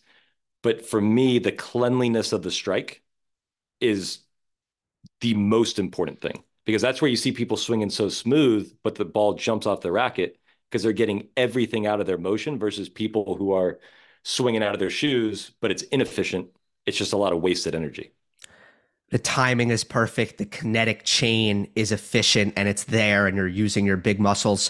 But 0.62 0.86
for 0.86 1.02
me, 1.02 1.40
the 1.40 1.52
cleanliness 1.52 2.32
of 2.32 2.42
the 2.42 2.52
strike 2.52 3.02
is 3.80 4.20
the 5.22 5.34
most 5.34 5.80
important 5.80 6.22
thing 6.22 6.44
because 6.66 6.82
that's 6.82 7.02
where 7.02 7.10
you 7.10 7.18
see 7.18 7.32
people 7.32 7.58
swinging 7.58 7.90
so 7.90 8.10
smooth, 8.10 8.72
but 8.84 8.96
the 8.96 9.06
ball 9.06 9.34
jumps 9.34 9.66
off 9.66 9.82
the 9.82 9.92
racket 9.92 10.38
because 10.70 10.84
they're 10.84 10.94
getting 10.94 11.28
everything 11.36 11.88
out 11.88 12.00
of 12.00 12.08
their 12.08 12.18
motion 12.18 12.60
versus 12.60 12.90
people 12.90 13.36
who 13.36 13.54
are 13.54 13.80
swinging 14.24 14.64
out 14.64 14.74
of 14.74 14.80
their 14.80 14.90
shoes, 14.90 15.52
but 15.62 15.72
it's 15.72 15.84
inefficient. 15.84 16.48
It's 16.86 16.98
just 16.98 17.14
a 17.14 17.18
lot 17.18 17.34
of 17.34 17.42
wasted 17.42 17.76
energy. 17.76 18.12
The 19.12 19.20
timing 19.20 19.72
is 19.72 19.84
perfect. 19.84 20.38
The 20.38 20.46
kinetic 20.46 21.04
chain 21.04 21.72
is 21.76 21.92
efficient 21.92 22.54
and 22.58 22.68
it's 22.68 22.84
there, 22.84 23.26
and 23.26 23.36
you're 23.36 23.48
using 23.48 23.86
your 23.86 23.98
big 23.98 24.20
muscles. 24.20 24.70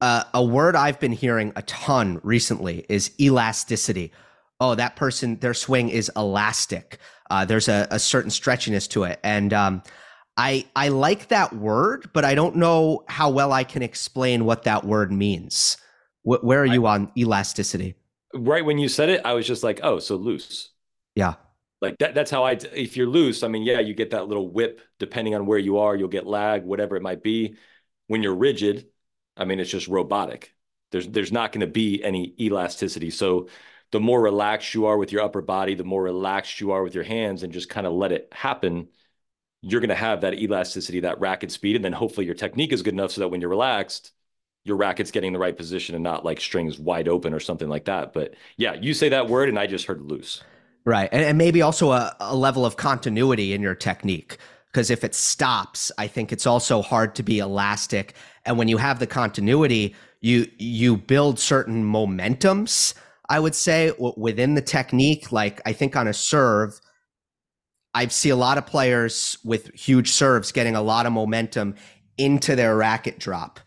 Uh, 0.00 0.22
a 0.34 0.44
word 0.44 0.76
I've 0.76 1.00
been 1.00 1.12
hearing 1.12 1.52
a 1.56 1.62
ton 1.62 2.20
recently 2.22 2.84
is 2.88 3.10
elasticity. 3.18 4.12
Oh, 4.60 4.74
that 4.74 4.96
person, 4.96 5.38
their 5.40 5.54
swing 5.54 5.88
is 5.88 6.10
elastic. 6.16 6.98
Uh, 7.30 7.44
there's 7.44 7.68
a, 7.68 7.88
a, 7.90 7.98
certain 7.98 8.30
stretchiness 8.30 8.88
to 8.90 9.04
it. 9.04 9.18
And 9.24 9.52
um, 9.52 9.82
I 10.36 10.66
I 10.74 10.88
like 10.88 11.28
that 11.28 11.52
word, 11.52 12.10
but 12.12 12.24
I 12.24 12.34
don't 12.34 12.56
know 12.56 13.04
how 13.08 13.30
well 13.30 13.52
I 13.52 13.64
can 13.64 13.82
explain 13.82 14.44
what 14.44 14.64
that 14.64 14.84
word 14.84 15.12
means. 15.12 15.76
Wh- 16.22 16.42
where 16.42 16.60
are 16.60 16.66
you 16.66 16.86
on 16.86 17.12
elasticity? 17.16 17.94
Right 18.34 18.64
when 18.64 18.78
you 18.78 18.88
said 18.88 19.10
it, 19.10 19.20
I 19.24 19.34
was 19.34 19.46
just 19.46 19.62
like, 19.62 19.80
oh, 19.82 20.00
so 20.00 20.16
loose. 20.16 20.70
Yeah. 21.14 21.34
Like 21.80 21.98
that. 21.98 22.14
That's 22.14 22.30
how 22.30 22.44
I. 22.44 22.52
If 22.74 22.96
you're 22.96 23.06
loose, 23.06 23.42
I 23.42 23.48
mean, 23.48 23.62
yeah, 23.62 23.78
you 23.80 23.94
get 23.94 24.10
that 24.10 24.26
little 24.26 24.48
whip. 24.48 24.80
Depending 24.98 25.34
on 25.34 25.46
where 25.46 25.58
you 25.58 25.78
are, 25.78 25.94
you'll 25.94 26.08
get 26.08 26.26
lag, 26.26 26.64
whatever 26.64 26.96
it 26.96 27.02
might 27.02 27.22
be. 27.22 27.56
When 28.08 28.22
you're 28.22 28.34
rigid, 28.34 28.86
I 29.36 29.44
mean, 29.44 29.60
it's 29.60 29.70
just 29.70 29.86
robotic. 29.86 30.52
There's 30.90 31.06
there's 31.06 31.32
not 31.32 31.52
going 31.52 31.60
to 31.60 31.66
be 31.66 32.02
any 32.02 32.34
elasticity. 32.40 33.10
So 33.10 33.48
the 33.92 34.00
more 34.00 34.20
relaxed 34.20 34.74
you 34.74 34.86
are 34.86 34.98
with 34.98 35.12
your 35.12 35.22
upper 35.22 35.42
body, 35.42 35.74
the 35.74 35.84
more 35.84 36.02
relaxed 36.02 36.60
you 36.60 36.72
are 36.72 36.82
with 36.82 36.94
your 36.94 37.04
hands, 37.04 37.44
and 37.44 37.52
just 37.52 37.68
kind 37.68 37.86
of 37.86 37.92
let 37.92 38.10
it 38.10 38.28
happen 38.32 38.88
you're 39.66 39.80
going 39.80 39.88
to 39.88 39.94
have 39.94 40.20
that 40.20 40.34
elasticity, 40.34 41.00
that 41.00 41.18
racket 41.20 41.50
speed, 41.50 41.76
and 41.76 41.84
then 41.84 41.92
hopefully 41.92 42.26
your 42.26 42.34
technique 42.34 42.72
is 42.72 42.82
good 42.82 42.92
enough 42.92 43.12
so 43.12 43.22
that 43.22 43.28
when 43.28 43.40
you're 43.40 43.50
relaxed, 43.50 44.12
your 44.64 44.76
racket's 44.76 45.10
getting 45.10 45.32
the 45.32 45.38
right 45.38 45.56
position 45.56 45.94
and 45.94 46.04
not 46.04 46.24
like 46.24 46.40
strings 46.40 46.78
wide 46.78 47.08
open 47.08 47.32
or 47.32 47.40
something 47.40 47.68
like 47.68 47.86
that. 47.86 48.12
But 48.12 48.34
yeah, 48.56 48.74
you 48.74 48.94
say 48.94 49.08
that 49.10 49.28
word 49.28 49.48
and 49.48 49.58
I 49.58 49.66
just 49.66 49.86
heard 49.86 50.02
loose. 50.02 50.42
Right. 50.84 51.08
And, 51.12 51.22
and 51.22 51.38
maybe 51.38 51.62
also 51.62 51.92
a, 51.92 52.14
a 52.20 52.36
level 52.36 52.66
of 52.66 52.76
continuity 52.76 53.52
in 53.54 53.62
your 53.62 53.74
technique. 53.74 54.38
Because 54.66 54.90
if 54.90 55.04
it 55.04 55.14
stops, 55.14 55.92
I 55.98 56.08
think 56.08 56.32
it's 56.32 56.46
also 56.46 56.82
hard 56.82 57.14
to 57.14 57.22
be 57.22 57.38
elastic. 57.38 58.14
And 58.44 58.58
when 58.58 58.68
you 58.68 58.76
have 58.76 58.98
the 58.98 59.06
continuity, 59.06 59.94
you 60.20 60.50
you 60.58 60.96
build 60.96 61.38
certain 61.38 61.84
momentums, 61.84 62.94
I 63.28 63.38
would 63.38 63.54
say, 63.54 63.92
within 64.16 64.54
the 64.54 64.62
technique. 64.62 65.30
Like 65.30 65.62
I 65.64 65.72
think 65.72 65.94
on 65.94 66.08
a 66.08 66.12
serve, 66.12 66.80
I 67.94 68.08
see 68.08 68.30
a 68.30 68.36
lot 68.36 68.58
of 68.58 68.66
players 68.66 69.38
with 69.44 69.72
huge 69.74 70.10
serves 70.10 70.52
getting 70.52 70.74
a 70.74 70.82
lot 70.82 71.06
of 71.06 71.12
momentum 71.12 71.76
into 72.18 72.56
their 72.56 72.76
racket 72.76 73.18
drop. 73.18 73.60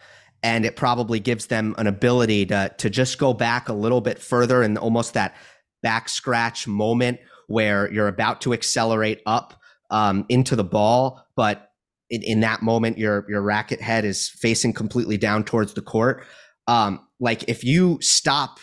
And 0.43 0.65
it 0.65 0.75
probably 0.75 1.19
gives 1.19 1.47
them 1.47 1.73
an 1.77 1.87
ability 1.87 2.45
to, 2.47 2.73
to 2.77 2.89
just 2.89 3.17
go 3.17 3.33
back 3.33 3.69
a 3.69 3.73
little 3.73 4.01
bit 4.01 4.19
further 4.19 4.61
and 4.61 4.77
almost 4.77 5.13
that 5.13 5.35
back 5.81 6.09
scratch 6.09 6.67
moment 6.67 7.19
where 7.47 7.91
you're 7.91 8.07
about 8.07 8.41
to 8.41 8.53
accelerate 8.53 9.21
up 9.25 9.59
um, 9.89 10.25
into 10.29 10.55
the 10.55 10.63
ball, 10.63 11.25
but 11.35 11.71
in, 12.09 12.21
in, 12.23 12.39
that 12.41 12.61
moment 12.61 12.97
your 12.97 13.25
your 13.29 13.41
racket 13.41 13.81
head 13.81 14.05
is 14.05 14.29
facing 14.29 14.73
completely 14.73 15.17
down 15.17 15.43
towards 15.43 15.73
the 15.73 15.81
court. 15.81 16.25
Um, 16.67 17.05
like 17.19 17.47
if 17.47 17.63
you 17.63 17.97
stop 18.01 18.59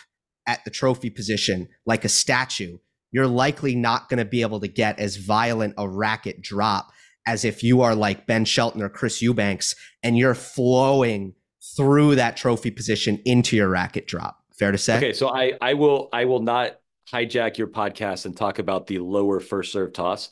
at 0.47 0.63
the 0.65 0.71
trophy 0.71 1.09
position 1.09 1.67
like 1.85 2.05
a 2.05 2.09
statue 2.09 2.77
you're 3.11 3.27
likely 3.27 3.75
not 3.75 4.09
going 4.09 4.17
to 4.17 4.25
be 4.25 4.41
able 4.41 4.59
to 4.59 4.67
get 4.67 4.99
as 4.99 5.17
violent 5.17 5.73
a 5.77 5.87
racket 5.87 6.41
drop 6.41 6.91
as 7.27 7.43
if 7.45 7.63
you 7.63 7.81
are 7.81 7.95
like 7.95 8.27
Ben 8.27 8.45
Shelton 8.45 8.81
or 8.81 8.89
Chris 8.89 9.21
Eubanks 9.21 9.75
and 10.03 10.17
you're 10.17 10.35
flowing 10.35 11.33
through 11.75 12.15
that 12.15 12.37
trophy 12.37 12.71
position 12.71 13.21
into 13.25 13.55
your 13.55 13.69
racket 13.69 14.07
drop. 14.07 14.39
Fair 14.57 14.71
to 14.71 14.77
say? 14.77 14.97
Okay, 14.97 15.13
so 15.13 15.29
I 15.29 15.53
I 15.59 15.73
will 15.73 16.09
I 16.13 16.25
will 16.25 16.41
not 16.41 16.79
hijack 17.11 17.57
your 17.57 17.67
podcast 17.67 18.25
and 18.25 18.35
talk 18.35 18.59
about 18.59 18.87
the 18.87 18.99
lower 18.99 19.39
first 19.39 19.71
serve 19.71 19.93
toss, 19.93 20.29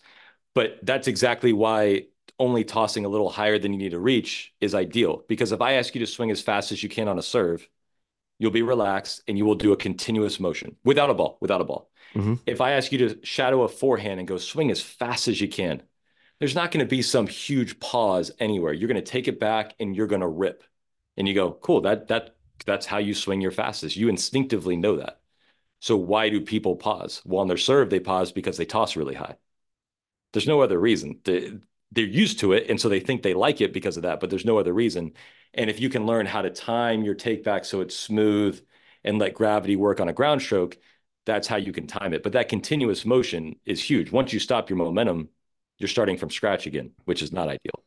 but 0.56 0.78
that's 0.84 1.08
exactly 1.08 1.54
why 1.54 2.04
only 2.40 2.64
tossing 2.64 3.06
a 3.06 3.10
little 3.10 3.30
higher 3.30 3.60
than 3.60 3.74
you 3.74 3.78
need 3.78 3.92
to 3.92 4.00
reach 4.00 4.54
is 4.60 4.74
ideal 4.74 5.24
because 5.28 5.52
if 5.52 5.62
I 5.62 5.74
ask 5.74 5.94
you 5.94 6.00
to 6.00 6.08
swing 6.08 6.32
as 6.32 6.42
fast 6.42 6.72
as 6.72 6.82
you 6.82 6.90
can 6.90 7.08
on 7.08 7.20
a 7.20 7.22
serve, 7.22 7.68
you'll 8.40 8.52
be 8.52 8.62
relaxed 8.62 9.22
and 9.28 9.38
you 9.38 9.46
will 9.46 9.56
do 9.56 9.72
a 9.72 9.78
continuous 9.78 10.40
motion 10.40 10.76
without 10.84 11.10
a 11.10 11.14
ball, 11.14 11.38
without 11.42 11.62
a 11.62 11.64
ball. 11.64 11.90
Mm-hmm. 12.16 12.36
If 12.46 12.62
I 12.62 12.72
ask 12.72 12.92
you 12.92 12.98
to 13.10 13.26
shadow 13.26 13.64
a 13.64 13.68
forehand 13.68 14.20
and 14.20 14.28
go 14.28 14.38
swing 14.38 14.72
as 14.72 14.82
fast 14.82 15.28
as 15.28 15.42
you 15.42 15.48
can, 15.48 15.82
there's 16.40 16.56
not 16.56 16.72
going 16.72 16.86
to 16.86 16.90
be 16.90 17.02
some 17.02 17.28
huge 17.28 17.80
pause 17.80 18.32
anywhere. 18.40 18.74
You're 18.74 18.88
going 18.88 19.04
to 19.04 19.12
take 19.12 19.28
it 19.28 19.40
back 19.40 19.76
and 19.80 19.96
you're 19.96 20.08
going 20.08 20.22
to 20.22 20.28
rip. 20.28 20.64
And 21.16 21.28
you 21.28 21.34
go, 21.34 21.52
cool, 21.52 21.82
that 21.82 22.08
that 22.08 22.36
that's 22.66 22.86
how 22.86 22.98
you 22.98 23.14
swing 23.14 23.42
your 23.42 23.52
fastest. 23.52 23.96
You 23.96 24.10
instinctively 24.10 24.76
know 24.76 24.98
that. 24.98 25.20
So 25.80 25.98
why 25.98 26.30
do 26.30 26.42
people 26.42 26.76
pause? 26.76 27.22
Well, 27.26 27.42
on 27.42 27.48
their 27.48 27.58
serve, 27.58 27.90
they 27.90 28.00
pause 28.00 28.32
because 28.32 28.58
they 28.58 28.66
toss 28.66 28.96
really 28.96 29.16
high. 29.16 29.36
There's 30.32 30.48
no 30.48 30.62
other 30.62 30.80
reason. 30.80 31.20
They, 31.24 31.52
they're 31.92 32.06
used 32.06 32.40
to 32.40 32.54
it. 32.54 32.70
And 32.70 32.80
so 32.80 32.90
they 32.90 33.00
think 33.00 33.22
they 33.22 33.34
like 33.34 33.62
it 33.62 33.74
because 33.74 33.98
of 33.98 34.04
that, 34.04 34.20
but 34.20 34.30
there's 34.30 34.46
no 34.46 34.58
other 34.58 34.74
reason. 34.74 35.14
And 35.54 35.70
if 35.70 35.80
you 35.80 35.90
can 35.90 36.06
learn 36.06 36.26
how 36.26 36.42
to 36.42 36.50
time 36.50 37.04
your 37.04 37.16
take 37.16 37.44
back 37.44 37.66
so 37.66 37.82
it's 37.82 37.96
smooth 37.96 38.60
and 39.04 39.20
let 39.20 39.34
gravity 39.34 39.76
work 39.76 40.00
on 40.00 40.10
a 40.10 40.14
ground 40.14 40.42
stroke, 40.42 40.78
that's 41.26 41.48
how 41.48 41.56
you 41.58 41.72
can 41.72 41.88
time 41.88 42.14
it. 42.14 42.24
But 42.24 42.34
that 42.34 42.50
continuous 42.50 43.06
motion 43.06 43.56
is 43.66 43.82
huge. 43.82 44.12
Once 44.12 44.34
you 44.34 44.40
stop 44.40 44.70
your 44.70 44.78
momentum, 44.78 45.30
you're 45.78 45.88
starting 45.88 46.18
from 46.18 46.30
scratch 46.30 46.66
again, 46.66 46.92
which 47.06 47.22
is 47.22 47.32
not 47.32 47.48
ideal. 47.48 47.84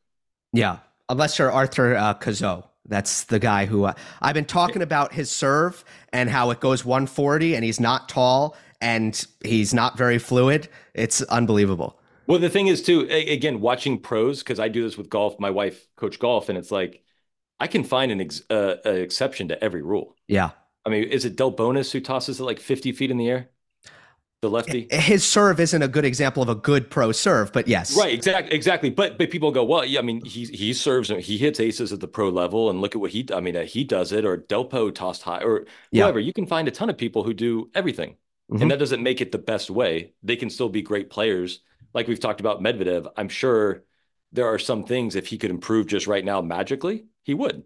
Yeah. 0.52 0.78
Unless 1.08 1.38
you're 1.38 1.52
Arthur 1.52 1.94
uh, 1.94 2.14
Cazaux. 2.14 2.68
That's 2.88 3.24
the 3.24 3.38
guy 3.38 3.66
who 3.66 3.84
uh, 3.84 3.94
I've 4.22 4.34
been 4.34 4.44
talking 4.44 4.80
about 4.80 5.12
his 5.12 5.30
serve 5.30 5.84
and 6.12 6.30
how 6.30 6.50
it 6.50 6.60
goes 6.60 6.84
140 6.84 7.56
and 7.56 7.64
he's 7.64 7.80
not 7.80 8.08
tall 8.08 8.56
and 8.80 9.26
he's 9.44 9.74
not 9.74 9.98
very 9.98 10.18
fluid. 10.18 10.68
It's 10.94 11.22
unbelievable. 11.22 11.98
Well, 12.26 12.38
the 12.38 12.50
thing 12.50 12.66
is 12.66 12.82
too, 12.82 13.06
again, 13.10 13.60
watching 13.60 13.98
pros 13.98 14.40
because 14.40 14.58
I 14.58 14.68
do 14.68 14.82
this 14.82 14.96
with 14.96 15.08
golf. 15.08 15.38
My 15.38 15.50
wife 15.50 15.86
coach 15.96 16.18
golf, 16.18 16.48
and 16.48 16.58
it's 16.58 16.72
like 16.72 17.02
I 17.60 17.68
can 17.68 17.84
find 17.84 18.10
an, 18.10 18.20
ex- 18.20 18.42
uh, 18.50 18.76
an 18.84 18.96
exception 18.96 19.48
to 19.48 19.62
every 19.62 19.82
rule. 19.82 20.16
Yeah. 20.26 20.50
I 20.86 20.88
mean, 20.88 21.04
is 21.04 21.24
it 21.24 21.36
Delbonis 21.36 21.90
who 21.92 22.00
tosses 22.00 22.40
it 22.40 22.44
like 22.44 22.60
50 22.60 22.92
feet 22.92 23.10
in 23.10 23.18
the 23.18 23.28
air? 23.28 23.50
The 24.42 24.50
lefty. 24.50 24.86
His 24.90 25.24
serve 25.24 25.58
isn't 25.60 25.82
a 25.82 25.88
good 25.88 26.04
example 26.04 26.42
of 26.42 26.48
a 26.48 26.54
good 26.54 26.90
pro 26.90 27.10
serve, 27.10 27.52
but 27.52 27.68
yes. 27.68 27.98
Right, 27.98 28.14
exactly, 28.14 28.54
exactly. 28.54 28.90
But 28.90 29.18
but 29.18 29.30
people 29.30 29.50
go, 29.50 29.64
well, 29.64 29.84
yeah. 29.84 29.98
I 29.98 30.02
mean, 30.02 30.24
he 30.24 30.44
he 30.44 30.72
serves, 30.74 31.08
he 31.08 31.38
hits 31.38 31.58
aces 31.58 31.92
at 31.92 32.00
the 32.00 32.08
pro 32.08 32.28
level, 32.28 32.68
and 32.68 32.80
look 32.82 32.94
at 32.94 33.00
what 33.00 33.10
he. 33.10 33.26
I 33.34 33.40
mean, 33.40 33.56
uh, 33.56 33.62
he 33.62 33.82
does 33.82 34.12
it, 34.12 34.26
or 34.26 34.36
Delpo 34.36 34.94
tossed 34.94 35.22
high, 35.22 35.42
or 35.42 35.66
whatever. 35.90 36.20
Yeah. 36.20 36.26
You 36.26 36.32
can 36.34 36.46
find 36.46 36.68
a 36.68 36.70
ton 36.70 36.90
of 36.90 36.98
people 36.98 37.24
who 37.24 37.32
do 37.32 37.70
everything, 37.74 38.16
mm-hmm. 38.52 38.60
and 38.60 38.70
that 38.70 38.78
doesn't 38.78 39.02
make 39.02 39.22
it 39.22 39.32
the 39.32 39.38
best 39.38 39.70
way. 39.70 40.12
They 40.22 40.36
can 40.36 40.50
still 40.50 40.68
be 40.68 40.82
great 40.82 41.08
players 41.08 41.60
like 41.96 42.08
we've 42.08 42.20
talked 42.20 42.40
about 42.40 42.62
Medvedev, 42.62 43.10
I'm 43.16 43.30
sure 43.30 43.82
there 44.30 44.46
are 44.46 44.58
some 44.58 44.84
things 44.84 45.16
if 45.16 45.28
he 45.28 45.38
could 45.38 45.50
improve 45.50 45.86
just 45.86 46.06
right 46.06 46.24
now 46.24 46.42
magically, 46.42 47.06
he 47.22 47.32
would. 47.32 47.62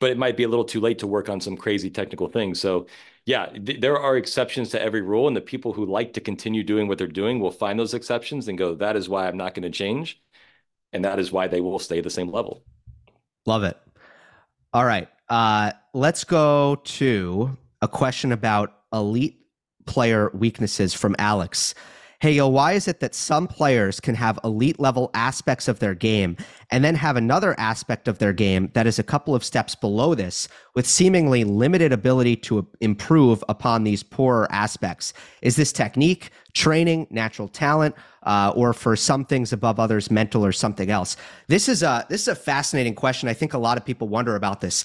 But 0.00 0.10
it 0.10 0.18
might 0.18 0.36
be 0.36 0.44
a 0.44 0.48
little 0.48 0.64
too 0.64 0.80
late 0.80 0.98
to 1.00 1.06
work 1.06 1.28
on 1.28 1.40
some 1.40 1.56
crazy 1.56 1.90
technical 1.90 2.26
things. 2.28 2.58
So, 2.58 2.86
yeah, 3.26 3.46
th- 3.46 3.80
there 3.80 3.98
are 3.98 4.16
exceptions 4.16 4.70
to 4.70 4.80
every 4.80 5.02
rule, 5.02 5.28
and 5.28 5.36
the 5.36 5.42
people 5.42 5.74
who 5.74 5.84
like 5.84 6.14
to 6.14 6.20
continue 6.20 6.64
doing 6.64 6.88
what 6.88 6.96
they're 6.96 7.06
doing 7.06 7.38
will 7.38 7.50
find 7.50 7.78
those 7.78 7.92
exceptions 7.94 8.48
and 8.48 8.56
go, 8.56 8.74
"That 8.74 8.96
is 8.96 9.08
why 9.08 9.28
I'm 9.28 9.36
not 9.36 9.54
going 9.54 9.70
to 9.70 9.70
change," 9.70 10.20
and 10.92 11.04
that 11.04 11.18
is 11.18 11.30
why 11.30 11.48
they 11.48 11.60
will 11.60 11.78
stay 11.78 12.00
the 12.00 12.10
same 12.10 12.32
level. 12.32 12.64
Love 13.46 13.62
it. 13.62 13.76
All 14.72 14.84
right, 14.84 15.08
uh, 15.28 15.72
let's 15.92 16.24
go 16.24 16.76
to 16.76 17.56
a 17.82 17.88
question 17.88 18.32
about 18.32 18.72
elite 18.92 19.40
player 19.86 20.30
weaknesses 20.32 20.94
from 20.94 21.14
Alex 21.18 21.74
hey, 22.20 22.32
yo, 22.32 22.46
why 22.46 22.74
is 22.74 22.86
it 22.86 23.00
that 23.00 23.14
some 23.14 23.46
players 23.46 23.98
can 23.98 24.14
have 24.14 24.38
elite 24.44 24.78
level 24.78 25.10
aspects 25.14 25.68
of 25.68 25.78
their 25.78 25.94
game 25.94 26.36
and 26.70 26.84
then 26.84 26.94
have 26.94 27.16
another 27.16 27.58
aspect 27.58 28.08
of 28.08 28.18
their 28.18 28.34
game 28.34 28.70
that 28.74 28.86
is 28.86 28.98
a 28.98 29.02
couple 29.02 29.34
of 29.34 29.42
steps 29.42 29.74
below 29.74 30.14
this 30.14 30.46
with 30.74 30.86
seemingly 30.86 31.44
limited 31.44 31.94
ability 31.94 32.36
to 32.36 32.66
improve 32.82 33.42
upon 33.48 33.84
these 33.84 34.02
poorer 34.02 34.46
aspects? 34.52 35.14
Is 35.40 35.56
this 35.56 35.72
technique, 35.72 36.30
training, 36.52 37.06
natural 37.08 37.48
talent, 37.48 37.94
uh, 38.24 38.52
or 38.54 38.74
for 38.74 38.96
some 38.96 39.24
things 39.24 39.54
above 39.54 39.80
others, 39.80 40.10
mental 40.10 40.44
or 40.44 40.52
something 40.52 40.90
else? 40.90 41.16
This 41.48 41.70
is 41.70 41.82
a 41.82 42.04
this 42.10 42.20
is 42.20 42.28
a 42.28 42.34
fascinating 42.34 42.94
question. 42.94 43.30
I 43.30 43.34
think 43.34 43.54
a 43.54 43.58
lot 43.58 43.78
of 43.78 43.84
people 43.86 44.08
wonder 44.08 44.36
about 44.36 44.60
this. 44.60 44.84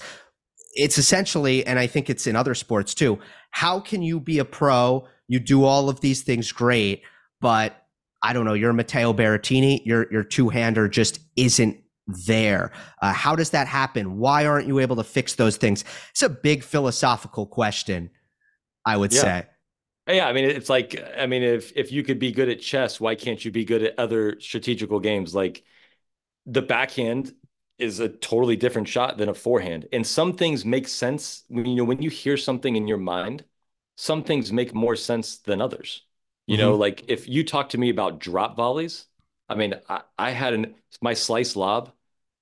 It's 0.72 0.96
essentially, 0.96 1.66
and 1.66 1.78
I 1.78 1.86
think 1.86 2.08
it's 2.08 2.26
in 2.26 2.34
other 2.34 2.54
sports 2.54 2.94
too. 2.94 3.18
How 3.50 3.78
can 3.78 4.00
you 4.00 4.20
be 4.20 4.38
a 4.38 4.44
pro? 4.46 5.06
You 5.28 5.38
do 5.38 5.64
all 5.64 5.90
of 5.90 6.00
these 6.00 6.22
things 6.22 6.50
great 6.50 7.02
but 7.40 7.86
I 8.22 8.32
don't 8.32 8.44
know, 8.44 8.54
your 8.54 8.72
Matteo 8.72 9.12
Berrettini, 9.12 9.84
your 9.84 10.10
your 10.12 10.24
two 10.24 10.48
hander 10.48 10.88
just 10.88 11.20
isn't 11.36 11.78
there. 12.06 12.72
Uh, 13.02 13.12
how 13.12 13.36
does 13.36 13.50
that 13.50 13.66
happen? 13.66 14.18
Why 14.18 14.46
aren't 14.46 14.66
you 14.66 14.78
able 14.78 14.96
to 14.96 15.04
fix 15.04 15.34
those 15.34 15.56
things? 15.56 15.84
It's 16.10 16.22
a 16.22 16.28
big 16.28 16.62
philosophical 16.62 17.46
question, 17.46 18.10
I 18.84 18.96
would 18.96 19.12
yeah. 19.12 19.20
say. 19.20 19.46
Yeah, 20.08 20.28
I 20.28 20.32
mean, 20.32 20.44
it's 20.44 20.70
like, 20.70 21.02
I 21.18 21.26
mean, 21.26 21.42
if 21.42 21.72
if 21.76 21.90
you 21.90 22.04
could 22.04 22.18
be 22.18 22.30
good 22.30 22.48
at 22.48 22.60
chess, 22.60 23.00
why 23.00 23.16
can't 23.16 23.44
you 23.44 23.50
be 23.50 23.64
good 23.64 23.82
at 23.82 23.98
other 23.98 24.40
strategical 24.40 25.00
games? 25.00 25.34
Like 25.34 25.64
the 26.46 26.62
backhand 26.62 27.34
is 27.78 27.98
a 28.00 28.08
totally 28.08 28.56
different 28.56 28.88
shot 28.88 29.18
than 29.18 29.28
a 29.28 29.34
forehand, 29.34 29.88
and 29.92 30.06
some 30.06 30.32
things 30.34 30.64
make 30.64 30.86
sense 30.86 31.44
when 31.48 31.66
you 31.66 31.76
know 31.76 31.84
when 31.84 32.02
you 32.02 32.10
hear 32.10 32.36
something 32.36 32.76
in 32.76 32.86
your 32.86 32.98
mind. 32.98 33.44
Some 33.98 34.22
things 34.22 34.52
make 34.52 34.74
more 34.74 34.94
sense 34.94 35.38
than 35.38 35.60
others. 35.60 36.02
You 36.46 36.56
know, 36.56 36.72
mm-hmm. 36.72 36.80
like 36.80 37.04
if 37.08 37.28
you 37.28 37.44
talk 37.44 37.70
to 37.70 37.78
me 37.78 37.90
about 37.90 38.20
drop 38.20 38.56
volleys, 38.56 39.06
I 39.48 39.56
mean, 39.56 39.74
I, 39.88 40.02
I 40.18 40.30
had 40.30 40.54
an 40.54 40.74
my 41.00 41.14
slice 41.14 41.56
lob. 41.56 41.92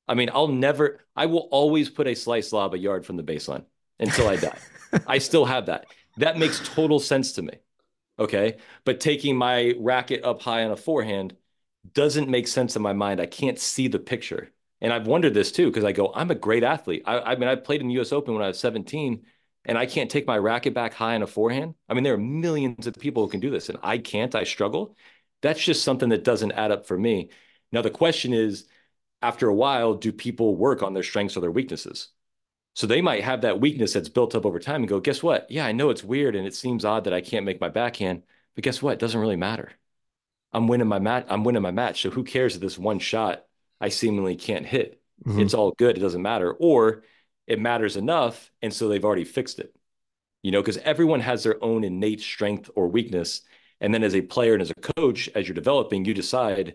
I 0.07 0.15
mean, 0.15 0.31
I'll 0.33 0.49
never, 0.49 1.01
I 1.17 1.27
will 1.27 1.49
always 1.51 1.89
put 1.89 2.07
a 2.07 2.15
slice 2.15 2.53
lob 2.53 2.75
a 2.75 2.79
yard 2.79 3.07
from 3.07 3.17
the 3.17 3.23
baseline 3.23 3.65
until 3.99 4.29
I 4.29 4.37
die. 4.37 4.59
I 5.07 5.19
still 5.19 5.47
have 5.47 5.67
that. 5.67 5.87
That 6.19 6.39
makes 6.39 6.61
total 6.69 7.01
sense 7.01 7.33
to 7.33 7.43
me. 7.43 7.55
Okay. 8.19 8.59
But 8.85 9.01
taking 9.01 9.37
my 9.37 9.75
racket 9.79 10.23
up 10.25 10.43
high 10.43 10.65
on 10.65 10.71
a 10.71 10.77
forehand 10.77 11.35
doesn't 11.93 12.29
make 12.29 12.49
sense 12.49 12.77
in 12.77 12.83
my 12.83 12.93
mind. 12.93 13.21
I 13.21 13.27
can't 13.27 13.59
see 13.59 13.89
the 13.89 13.99
picture. 13.99 14.51
And 14.81 14.93
I've 14.93 15.07
wondered 15.07 15.35
this 15.35 15.51
too, 15.51 15.69
because 15.69 15.85
I 15.85 15.93
go, 15.93 16.13
I'm 16.15 16.31
a 16.31 16.35
great 16.35 16.63
athlete. 16.63 17.03
I, 17.07 17.19
I 17.21 17.37
mean, 17.37 17.49
I 17.49 17.55
played 17.57 17.81
in 17.81 17.89
the 17.89 18.01
US 18.01 18.13
Open 18.13 18.35
when 18.35 18.43
I 18.43 18.49
was 18.49 18.59
17 18.61 19.25
and 19.65 19.79
I 19.79 19.87
can't 19.87 20.11
take 20.11 20.27
my 20.27 20.37
racket 20.39 20.75
back 20.75 20.95
high 20.95 21.15
on 21.15 21.23
a 21.23 21.27
forehand. 21.27 21.75
I 21.89 21.95
mean, 21.95 22.05
there 22.05 22.15
are 22.15 22.19
millions 22.19 22.87
of 22.87 22.95
people 22.95 23.25
who 23.25 23.31
can 23.31 23.41
do 23.41 23.51
this, 23.51 23.69
and 23.69 23.79
I 23.83 23.99
can't. 23.99 24.35
I 24.35 24.45
struggle. 24.45 24.97
That's 25.43 25.63
just 25.63 25.85
something 25.85 26.11
that 26.11 26.25
doesn't 26.25 26.53
add 26.53 26.71
up 26.71 26.87
for 26.87 26.99
me. 26.99 27.31
Now, 27.73 27.83
the 27.83 27.91
question 27.91 28.33
is 28.33 28.67
after 29.23 29.49
a 29.49 29.55
while, 29.55 29.95
do 29.95 30.13
people 30.13 30.55
work 30.55 30.83
on 30.83 30.95
their 30.95 31.03
strengths 31.03 31.37
or 31.37 31.41
their 31.41 31.51
weaknesses? 31.51 32.09
So 32.75 32.87
they 32.87 33.01
might 33.01 33.25
have 33.25 33.43
that 33.43 33.61
weakness 33.61 33.93
that's 33.93 34.09
built 34.09 34.35
up 34.35 34.45
over 34.45 34.59
time 34.59 34.83
and 34.83 34.89
go, 34.89 35.01
guess 35.01 35.23
what? 35.23 35.51
Yeah, 35.51 35.65
I 35.65 35.73
know 35.73 35.91
it's 35.91 36.05
weird 36.05 36.35
and 36.35 36.47
it 36.47 36.55
seems 36.55 36.85
odd 36.85 37.05
that 37.05 37.15
I 37.15 37.21
can't 37.21 37.47
make 37.47 37.61
my 37.61 37.69
backhand, 37.69 38.25
but 38.55 38.65
guess 38.65 38.83
what? 38.83 38.95
It 38.95 38.99
doesn't 38.99 39.21
really 39.21 39.37
matter. 39.37 39.71
I'm 40.53 40.67
winning 40.67 40.89
my 40.89 40.99
match. 40.99 41.27
I'm 41.29 41.45
winning 41.45 41.63
my 41.63 41.71
match. 41.71 42.03
So 42.03 42.11
who 42.11 42.25
cares 42.25 42.57
if 42.57 42.61
this 42.61 42.79
one 42.79 42.99
shot 42.99 43.45
I 43.81 43.89
seemingly 43.89 44.37
can't 44.37 44.67
hit? 44.67 45.01
Mm-hmm. 45.25 45.41
It's 45.41 45.55
all 45.55 45.73
good. 45.73 45.97
It 45.97 46.01
doesn't 46.01 46.23
matter. 46.23 46.53
Or 46.53 47.05
it 47.47 47.61
matters 47.61 47.97
enough. 47.97 48.51
And 48.63 48.73
so 48.73 48.89
they've 48.89 49.05
already 49.05 49.25
fixed 49.25 49.59
it, 49.59 49.75
you 50.43 50.51
know, 50.51 50.61
because 50.61 50.79
everyone 50.79 51.21
has 51.21 51.43
their 51.43 51.63
own 51.63 51.85
innate 51.85 52.21
strength 52.21 52.71
or 52.75 52.89
weakness. 52.89 53.43
And 53.81 53.93
then 53.93 54.03
as 54.03 54.15
a 54.15 54.23
player 54.23 54.55
and 54.55 54.63
as 54.63 54.71
a 54.71 54.93
coach, 54.95 55.29
as 55.35 55.47
you're 55.47 55.55
developing, 55.55 56.05
you 56.05 56.15
decide, 56.15 56.75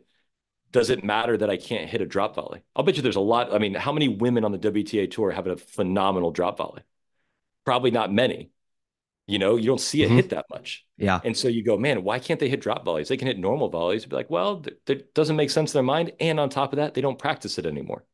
does 0.72 0.90
it 0.90 1.04
matter 1.04 1.36
that 1.38 1.50
I 1.50 1.58
can't 1.58 1.90
hit 1.90 2.02
a 2.02 2.06
drop 2.06 2.36
volley? 2.36 2.62
I'll 2.76 2.84
bet 2.84 2.98
you 2.98 3.02
there's 3.02 3.16
a 3.16 3.22
lot. 3.22 3.54
I 3.54 3.58
mean, 3.58 3.74
how 3.74 3.92
many 3.92 4.08
women 4.08 4.46
on 4.46 4.52
the 4.52 4.60
WTA 4.60 5.10
tour 5.10 5.32
have 5.32 5.48
a 5.48 5.58
phenomenal 5.58 6.32
drop 6.32 6.58
volley? 6.58 6.84
Probably 7.66 7.92
not 7.92 8.14
many. 8.14 8.52
You 9.30 9.38
know, 9.38 9.58
you 9.58 9.68
don't 9.68 9.80
see 9.80 10.02
it 10.02 10.08
mm-hmm. 10.08 10.16
hit 10.16 10.30
that 10.30 10.46
much. 10.50 10.86
Yeah. 10.98 11.20
And 11.24 11.38
so 11.38 11.48
you 11.48 11.64
go, 11.64 11.78
man, 11.78 12.04
why 12.04 12.18
can't 12.18 12.40
they 12.40 12.50
hit 12.50 12.62
drop 12.62 12.84
volleys? 12.84 13.10
They 13.10 13.18
can 13.18 13.28
hit 13.28 13.38
normal 13.38 13.70
volleys. 13.70 14.06
Be 14.06 14.16
like, 14.16 14.30
well, 14.32 14.64
that 14.86 15.14
doesn't 15.14 15.36
make 15.36 15.52
sense 15.52 15.72
in 15.72 15.78
their 15.78 15.84
mind. 15.84 16.14
And 16.20 16.40
on 16.40 16.50
top 16.50 16.74
of 16.74 16.78
that, 16.78 16.96
they 16.96 17.02
don't 17.02 17.20
practice 17.20 17.60
it 17.60 17.68
anymore. 17.68 18.06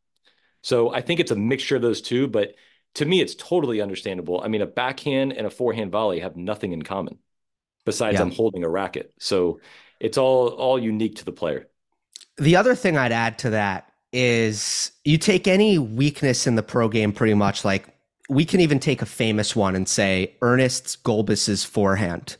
So 0.65 0.91
I 0.91 1.01
think 1.01 1.19
it's 1.19 1.29
a 1.29 1.35
mixture 1.35 1.75
of 1.75 1.83
those 1.83 2.01
two, 2.01 2.27
but 2.27 2.55
to 2.95 3.05
me, 3.05 3.21
it's 3.21 3.35
totally 3.35 3.81
understandable. 3.81 4.41
I 4.41 4.47
mean, 4.47 4.63
a 4.63 4.65
backhand 4.65 5.33
and 5.33 5.45
a 5.45 5.51
forehand 5.51 5.91
volley 5.91 6.21
have 6.21 6.35
nothing 6.35 6.71
in 6.71 6.81
common 6.81 7.19
besides 7.85 8.15
yeah. 8.15 8.23
I'm 8.23 8.31
holding 8.31 8.63
a 8.63 8.67
racket. 8.69 9.13
So 9.19 9.59
it's 9.99 10.17
all 10.17 10.47
all 10.47 10.79
unique 10.79 11.17
to 11.17 11.25
the 11.25 11.31
player. 11.31 11.67
The 12.37 12.55
other 12.55 12.73
thing 12.73 12.97
I'd 12.97 13.11
add 13.11 13.37
to 13.39 13.51
that 13.51 13.91
is 14.11 14.91
you 15.03 15.19
take 15.19 15.47
any 15.47 15.77
weakness 15.77 16.47
in 16.47 16.55
the 16.55 16.63
pro 16.63 16.89
game 16.89 17.11
pretty 17.11 17.35
much 17.35 17.63
like 17.63 17.87
we 18.27 18.43
can 18.43 18.59
even 18.59 18.79
take 18.79 19.03
a 19.03 19.05
famous 19.05 19.55
one 19.55 19.75
and 19.75 19.87
say 19.87 20.35
Ernest 20.41 21.03
Gulbis's 21.03 21.63
forehand. 21.63 22.37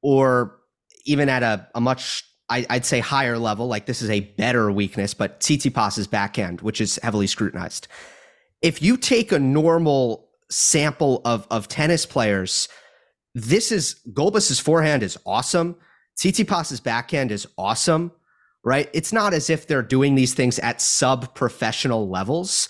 Or 0.00 0.56
even 1.04 1.28
at 1.28 1.42
a, 1.42 1.68
a 1.74 1.80
much 1.82 2.24
I, 2.48 2.66
would 2.70 2.84
say 2.84 3.00
higher 3.00 3.38
level, 3.38 3.66
like 3.66 3.86
this 3.86 4.02
is 4.02 4.10
a 4.10 4.20
better 4.20 4.70
weakness, 4.70 5.14
but 5.14 5.40
Tsitsipas's 5.40 6.06
backhand, 6.06 6.60
which 6.60 6.80
is 6.80 6.98
heavily 7.02 7.26
scrutinized. 7.26 7.88
If 8.60 8.82
you 8.82 8.96
take 8.96 9.32
a 9.32 9.38
normal 9.38 10.28
sample 10.50 11.22
of 11.24 11.46
of 11.50 11.66
tennis 11.68 12.04
players, 12.04 12.68
this 13.34 13.72
is 13.72 13.94
Gulbis's 14.12 14.60
forehand 14.60 15.02
is 15.02 15.18
awesome. 15.24 15.76
Tsitsipas's 16.18 16.80
backhand 16.80 17.32
is 17.32 17.46
awesome, 17.56 18.12
right? 18.64 18.90
It's 18.92 19.12
not 19.12 19.32
as 19.32 19.48
if 19.48 19.66
they're 19.66 19.82
doing 19.82 20.14
these 20.14 20.34
things 20.34 20.58
at 20.58 20.80
sub 20.80 21.34
professional 21.34 22.08
levels, 22.08 22.68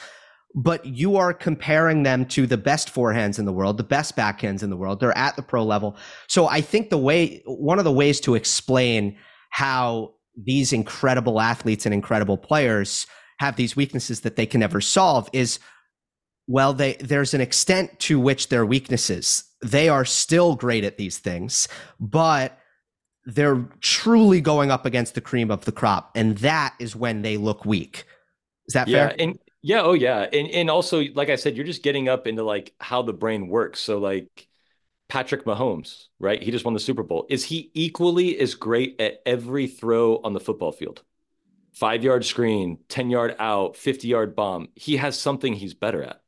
but 0.54 0.84
you 0.86 1.16
are 1.16 1.34
comparing 1.34 2.04
them 2.04 2.24
to 2.26 2.46
the 2.46 2.56
best 2.56 2.94
forehands 2.94 3.38
in 3.38 3.44
the 3.44 3.52
world, 3.52 3.76
the 3.76 3.84
best 3.84 4.16
backhands 4.16 4.62
in 4.62 4.70
the 4.70 4.76
world. 4.76 5.00
They're 5.00 5.16
at 5.16 5.34
the 5.34 5.42
pro 5.42 5.64
level. 5.64 5.96
So 6.28 6.46
I 6.46 6.60
think 6.60 6.90
the 6.90 6.98
way, 6.98 7.42
one 7.46 7.78
of 7.78 7.84
the 7.84 7.92
ways 7.92 8.20
to 8.20 8.34
explain 8.36 9.16
how 9.52 10.12
these 10.36 10.72
incredible 10.72 11.40
athletes 11.40 11.86
and 11.86 11.94
incredible 11.94 12.36
players 12.36 13.06
have 13.38 13.56
these 13.56 13.76
weaknesses 13.76 14.20
that 14.20 14.36
they 14.36 14.46
can 14.46 14.60
never 14.60 14.80
solve 14.80 15.28
is 15.32 15.58
well 16.48 16.72
they 16.72 16.94
there's 16.94 17.34
an 17.34 17.40
extent 17.40 17.98
to 18.00 18.18
which 18.18 18.48
their 18.48 18.66
weaknesses 18.66 19.44
they 19.62 19.88
are 19.88 20.04
still 20.04 20.56
great 20.56 20.84
at 20.84 20.98
these 20.98 21.18
things, 21.18 21.68
but 22.00 22.58
they're 23.24 23.64
truly 23.80 24.40
going 24.40 24.70
up 24.70 24.84
against 24.84 25.14
the 25.14 25.20
cream 25.20 25.50
of 25.50 25.64
the 25.64 25.72
crop. 25.72 26.10
And 26.16 26.36
that 26.38 26.74
is 26.80 26.96
when 26.96 27.22
they 27.22 27.36
look 27.36 27.64
weak. 27.64 28.04
Is 28.66 28.74
that 28.74 28.88
yeah, 28.88 29.08
fair? 29.08 29.16
And 29.18 29.38
yeah, 29.62 29.82
oh 29.82 29.92
yeah. 29.92 30.26
And 30.32 30.48
and 30.48 30.68
also, 30.68 31.04
like 31.14 31.30
I 31.30 31.36
said, 31.36 31.56
you're 31.56 31.66
just 31.66 31.84
getting 31.84 32.08
up 32.08 32.26
into 32.26 32.42
like 32.42 32.74
how 32.80 33.02
the 33.02 33.12
brain 33.12 33.48
works. 33.48 33.80
So 33.80 33.98
like 33.98 34.48
Patrick 35.12 35.44
Mahomes, 35.44 36.06
right? 36.18 36.42
He 36.42 36.50
just 36.50 36.64
won 36.64 36.72
the 36.72 36.80
Super 36.80 37.02
Bowl. 37.02 37.26
Is 37.28 37.44
he 37.44 37.70
equally 37.74 38.38
as 38.38 38.54
great 38.54 38.98
at 38.98 39.20
every 39.26 39.66
throw 39.66 40.16
on 40.24 40.32
the 40.32 40.40
football 40.40 40.72
field? 40.72 41.02
Five 41.74 42.02
yard 42.02 42.24
screen, 42.24 42.78
10 42.88 43.10
yard 43.10 43.36
out, 43.38 43.76
50 43.76 44.08
yard 44.08 44.34
bomb. 44.34 44.68
He 44.74 44.96
has 44.96 45.18
something 45.18 45.52
he's 45.52 45.74
better 45.74 46.02
at. 46.02 46.22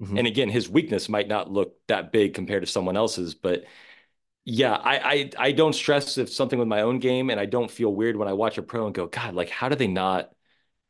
Mm-hmm. 0.00 0.18
And 0.18 0.26
again, 0.28 0.50
his 0.50 0.68
weakness 0.68 1.08
might 1.08 1.26
not 1.26 1.50
look 1.50 1.74
that 1.88 2.12
big 2.12 2.34
compared 2.34 2.62
to 2.62 2.70
someone 2.70 2.96
else's, 2.96 3.34
but 3.34 3.64
yeah, 4.44 4.74
I, 4.74 4.98
I 4.98 5.30
I 5.48 5.52
don't 5.52 5.74
stress 5.74 6.16
if 6.16 6.30
something 6.32 6.60
with 6.60 6.68
my 6.68 6.82
own 6.82 7.00
game, 7.00 7.30
and 7.30 7.40
I 7.40 7.46
don't 7.46 7.68
feel 7.68 7.92
weird 7.92 8.14
when 8.14 8.28
I 8.28 8.34
watch 8.34 8.56
a 8.56 8.62
pro 8.62 8.86
and 8.86 8.94
go, 8.94 9.08
God, 9.08 9.34
like 9.34 9.50
how 9.50 9.68
do 9.68 9.74
they 9.74 9.88
not, 9.88 10.30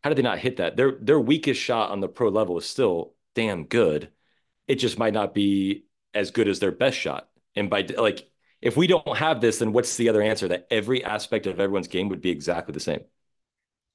how 0.05 0.11
do 0.11 0.14
they 0.14 0.20
not 0.20 0.38
hit 0.38 0.59
that? 0.59 0.76
Their 0.76 0.99
their 1.01 1.18
weakest 1.18 1.62
shot 1.62 1.92
on 1.92 2.01
the 2.01 2.09
pro 2.09 2.28
level 2.28 2.59
is 2.59 2.66
still 2.66 3.14
damn 3.34 3.64
good. 3.64 4.11
It 4.66 4.74
just 4.74 4.99
might 4.99 5.14
not 5.14 5.32
be 5.32 5.86
as 6.12 6.30
good 6.30 6.46
as 6.46 6.59
their 6.59 6.72
best 6.72 6.99
shot. 6.99 7.30
And 7.59 7.70
by 7.70 7.86
like, 7.96 8.28
if 8.61 8.76
we 8.76 8.86
don't 8.86 9.16
have 9.16 9.40
this, 9.40 9.59
then 9.59 9.72
what's 9.72 9.96
the 9.96 10.09
other 10.09 10.22
answer? 10.22 10.48
That 10.48 10.66
every 10.70 11.04
aspect 11.04 11.46
of 11.46 11.61
everyone's 11.61 11.88
game 11.88 12.09
would 12.09 12.20
be 12.20 12.30
exactly 12.30 12.72
the 12.72 12.80
same. 12.80 13.00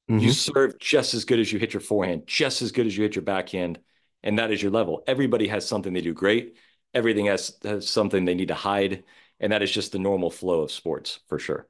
Mm-hmm. 0.10 0.20
You 0.20 0.32
serve 0.32 0.80
just 0.80 1.14
as 1.14 1.26
good 1.26 1.40
as 1.40 1.52
you 1.52 1.60
hit 1.60 1.74
your 1.74 1.82
forehand, 1.82 2.24
just 2.28 2.62
as 2.62 2.72
good 2.72 2.86
as 2.86 2.96
you 2.96 3.04
hit 3.04 3.16
your 3.16 3.24
backhand, 3.24 3.80
and 4.22 4.40
that 4.40 4.52
is 4.52 4.62
your 4.62 4.72
level. 4.72 5.04
Everybody 5.08 5.48
has 5.48 5.68
something 5.68 5.94
they 5.94 6.02
do 6.02 6.14
great. 6.14 6.58
Everything 6.94 7.26
has, 7.28 7.58
has 7.64 7.90
something 7.90 8.26
they 8.26 8.36
need 8.36 8.50
to 8.50 8.54
hide 8.54 9.04
and 9.44 9.52
that 9.52 9.62
is 9.62 9.72
just 9.72 9.92
the 9.92 10.00
normal 10.00 10.30
flow 10.30 10.62
of 10.62 10.72
sports 10.72 11.20
for 11.28 11.38
sure. 11.38 11.68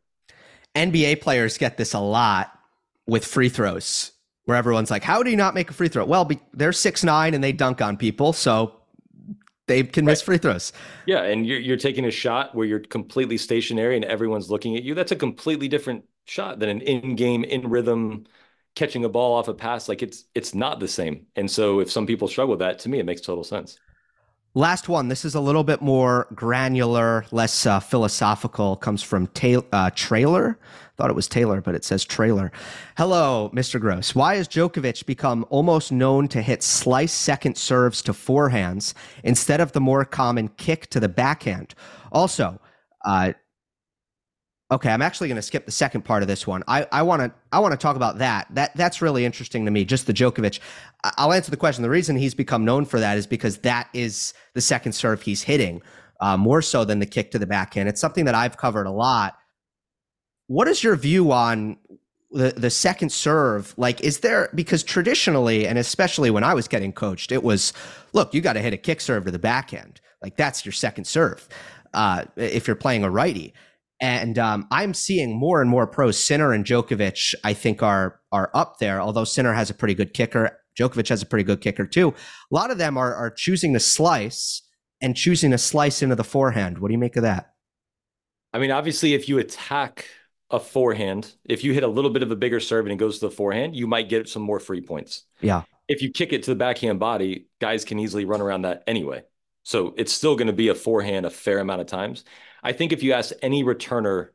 NBA 0.75 1.21
players 1.21 1.57
get 1.57 1.75
this 1.75 1.93
a 1.93 1.99
lot 1.99 2.51
with 3.07 3.25
free 3.25 3.49
throws, 3.49 4.11
where 4.45 4.55
everyone's 4.55 4.91
like, 4.91 5.03
"How 5.03 5.23
do 5.23 5.31
you 5.31 5.35
not 5.35 5.55
make 5.55 5.71
a 5.71 5.73
free 5.73 5.87
throw?" 5.87 6.05
Well, 6.05 6.23
be- 6.23 6.39
they're 6.53 6.71
six 6.71 7.03
nine 7.03 7.33
and 7.33 7.43
they 7.43 7.51
dunk 7.51 7.81
on 7.81 7.97
people, 7.97 8.31
so 8.31 8.79
they 9.67 9.83
can 9.83 10.05
miss 10.05 10.21
free 10.21 10.37
throws. 10.37 10.73
Yeah, 11.05 11.23
and 11.23 11.45
you're 11.45 11.59
you're 11.59 11.77
taking 11.77 12.05
a 12.05 12.11
shot 12.11 12.53
where 12.53 12.65
you're 12.65 12.79
completely 12.79 13.37
stationary 13.37 13.95
and 13.95 14.05
everyone's 14.05 14.49
looking 14.49 14.75
at 14.75 14.83
you. 14.83 14.93
That's 14.95 15.11
a 15.11 15.15
completely 15.15 15.67
different 15.67 16.05
shot 16.25 16.59
than 16.59 16.69
an 16.69 16.81
in-game, 16.81 17.43
in 17.43 17.69
rhythm 17.69 18.25
catching 18.75 19.05
a 19.05 19.09
ball 19.09 19.35
off 19.35 19.47
a 19.47 19.53
pass. 19.53 19.87
Like 19.87 20.01
it's 20.01 20.25
it's 20.33 20.53
not 20.53 20.79
the 20.79 20.87
same. 20.87 21.27
And 21.35 21.49
so 21.49 21.79
if 21.79 21.91
some 21.91 22.05
people 22.05 22.27
struggle 22.27 22.51
with 22.51 22.59
that, 22.59 22.79
to 22.79 22.89
me, 22.89 22.99
it 22.99 23.05
makes 23.05 23.21
total 23.21 23.43
sense. 23.43 23.79
Last 24.55 24.87
one. 24.87 25.07
This 25.07 25.25
is 25.25 25.33
a 25.33 25.41
little 25.41 25.63
bit 25.63 25.81
more 25.81 26.27
granular, 26.35 27.25
less 27.31 27.65
uh, 27.65 27.79
philosophical. 27.79 28.75
Comes 28.75 29.01
from 29.01 29.27
ta- 29.27 29.63
uh, 29.71 29.89
Trailer. 29.95 30.59
Thought 30.95 31.09
it 31.09 31.15
was 31.15 31.27
Taylor, 31.27 31.59
but 31.59 31.73
it 31.73 31.83
says 31.83 32.05
Trailer. 32.05 32.51
Hello, 32.97 33.49
Mr. 33.53 33.79
Gross. 33.79 34.13
Why 34.13 34.35
has 34.35 34.47
Djokovic 34.47 35.05
become 35.07 35.43
almost 35.49 35.91
known 35.91 36.27
to 36.27 36.41
hit 36.41 36.61
slice 36.61 37.11
second 37.11 37.57
serves 37.57 38.03
to 38.03 38.13
forehands 38.13 38.93
instead 39.23 39.59
of 39.59 39.71
the 39.71 39.81
more 39.81 40.05
common 40.05 40.49
kick 40.49 40.89
to 40.91 40.99
the 40.99 41.09
backhand? 41.09 41.73
Also, 42.11 42.59
uh, 43.05 43.33
Okay, 44.71 44.89
I'm 44.89 45.03
actually 45.03 45.27
going 45.27 45.35
to 45.35 45.43
skip 45.43 45.67
the 45.67 45.71
second 45.71 46.01
part 46.03 46.23
of 46.23 46.27
this 46.27 46.47
one. 46.47 46.63
I 46.67 47.03
want 47.03 47.21
to 47.21 47.31
I 47.51 47.59
want 47.59 47.73
to 47.73 47.77
talk 47.77 47.95
about 47.95 48.17
that. 48.17 48.47
That 48.55 48.75
that's 48.75 49.03
really 49.03 49.23
interesting 49.23 49.65
to 49.65 49.71
me. 49.71 49.85
Just 49.85 50.07
the 50.07 50.13
Djokovic. 50.13 50.59
I'll 51.03 51.31
answer 51.31 51.51
the 51.51 51.57
question. 51.57 51.83
The 51.83 51.91
reason 51.91 52.15
he's 52.15 52.33
become 52.33 52.65
known 52.65 52.85
for 52.85 52.99
that 52.99 53.17
is 53.17 53.27
because 53.27 53.57
that 53.59 53.87
is 53.93 54.33
the 54.55 54.61
second 54.61 54.93
serve 54.93 55.21
he's 55.21 55.43
hitting 55.43 55.83
uh, 56.21 56.37
more 56.37 56.63
so 56.63 56.85
than 56.85 56.97
the 56.97 57.05
kick 57.05 57.29
to 57.31 57.39
the 57.39 57.45
backhand. 57.45 57.87
It's 57.87 58.01
something 58.01 58.25
that 58.25 58.33
I've 58.33 58.57
covered 58.57 58.87
a 58.87 58.91
lot. 58.91 59.37
What 60.47 60.67
is 60.67 60.83
your 60.83 60.95
view 60.95 61.31
on 61.31 61.77
the 62.31 62.53
the 62.55 62.69
second 62.69 63.11
serve? 63.11 63.73
Like, 63.77 64.01
is 64.01 64.19
there 64.19 64.49
because 64.55 64.83
traditionally, 64.83 65.67
and 65.67 65.77
especially 65.77 66.29
when 66.29 66.43
I 66.43 66.53
was 66.53 66.67
getting 66.67 66.93
coached, 66.93 67.31
it 67.31 67.43
was 67.43 67.73
look, 68.13 68.33
you 68.33 68.41
got 68.41 68.53
to 68.53 68.61
hit 68.61 68.73
a 68.73 68.77
kick 68.77 69.01
serve 69.01 69.25
to 69.25 69.31
the 69.31 69.39
backhand. 69.39 70.01
Like 70.21 70.37
that's 70.37 70.65
your 70.65 70.71
second 70.71 71.05
serve 71.05 71.47
uh, 71.93 72.25
if 72.35 72.67
you're 72.67 72.75
playing 72.75 73.03
a 73.03 73.09
righty 73.09 73.53
and 74.03 74.37
um, 74.37 74.67
I'm 74.69 74.93
seeing 74.93 75.33
more 75.33 75.61
and 75.61 75.69
more 75.69 75.87
pros. 75.87 76.21
Sinner 76.21 76.51
and 76.51 76.65
Djokovic, 76.65 77.35
I 77.45 77.53
think, 77.53 77.81
are 77.81 78.19
are 78.33 78.51
up 78.53 78.79
there. 78.79 78.99
Although 78.99 79.23
Sinner 79.23 79.53
has 79.53 79.69
a 79.69 79.73
pretty 79.73 79.93
good 79.93 80.13
kicker, 80.13 80.59
Djokovic 80.77 81.07
has 81.07 81.21
a 81.21 81.25
pretty 81.25 81.45
good 81.45 81.61
kicker 81.61 81.87
too. 81.87 82.09
A 82.09 82.13
lot 82.53 82.69
of 82.69 82.77
them 82.77 82.97
are 82.97 83.15
are 83.15 83.31
choosing 83.31 83.71
to 83.73 83.79
slice 83.79 84.61
and 85.01 85.15
choosing 85.15 85.51
to 85.51 85.57
slice 85.57 86.01
into 86.01 86.15
the 86.15 86.23
forehand. 86.25 86.79
What 86.79 86.89
do 86.89 86.93
you 86.93 86.99
make 86.99 87.15
of 87.15 87.23
that? 87.23 87.53
I 88.51 88.59
mean, 88.59 88.71
obviously, 88.71 89.13
if 89.13 89.29
you 89.29 89.39
attack 89.39 90.09
a 90.53 90.59
forehand, 90.59 91.33
if 91.43 91.63
you 91.63 91.73
hit 91.73 91.83
a 91.83 91.87
little 91.87 92.11
bit 92.11 92.21
of 92.21 92.31
a 92.31 92.35
bigger 92.35 92.59
serve 92.59 92.85
and 92.85 92.93
it 92.93 92.97
goes 92.97 93.19
to 93.19 93.27
the 93.27 93.31
forehand, 93.31 93.75
you 93.75 93.87
might 93.87 94.07
get 94.07 94.29
some 94.29 94.43
more 94.43 94.59
free 94.59 94.81
points. 94.81 95.23
Yeah. 95.41 95.63
If 95.87 96.03
you 96.03 96.11
kick 96.11 96.31
it 96.31 96.43
to 96.43 96.51
the 96.51 96.55
backhand 96.55 96.99
body, 96.99 97.47
guys 97.59 97.83
can 97.83 97.99
easily 97.99 98.23
run 98.23 98.39
around 98.39 98.61
that 98.61 98.83
anyway. 98.85 99.23
So 99.63 99.95
it's 99.97 100.13
still 100.13 100.35
going 100.35 100.47
to 100.47 100.53
be 100.53 100.67
a 100.67 100.75
forehand 100.75 101.25
a 101.25 101.31
fair 101.31 101.57
amount 101.57 101.81
of 101.81 101.87
times. 101.87 102.23
I 102.61 102.71
think 102.71 102.93
if 102.93 103.01
you 103.01 103.13
ask 103.13 103.33
any 103.41 103.63
returner 103.63 104.29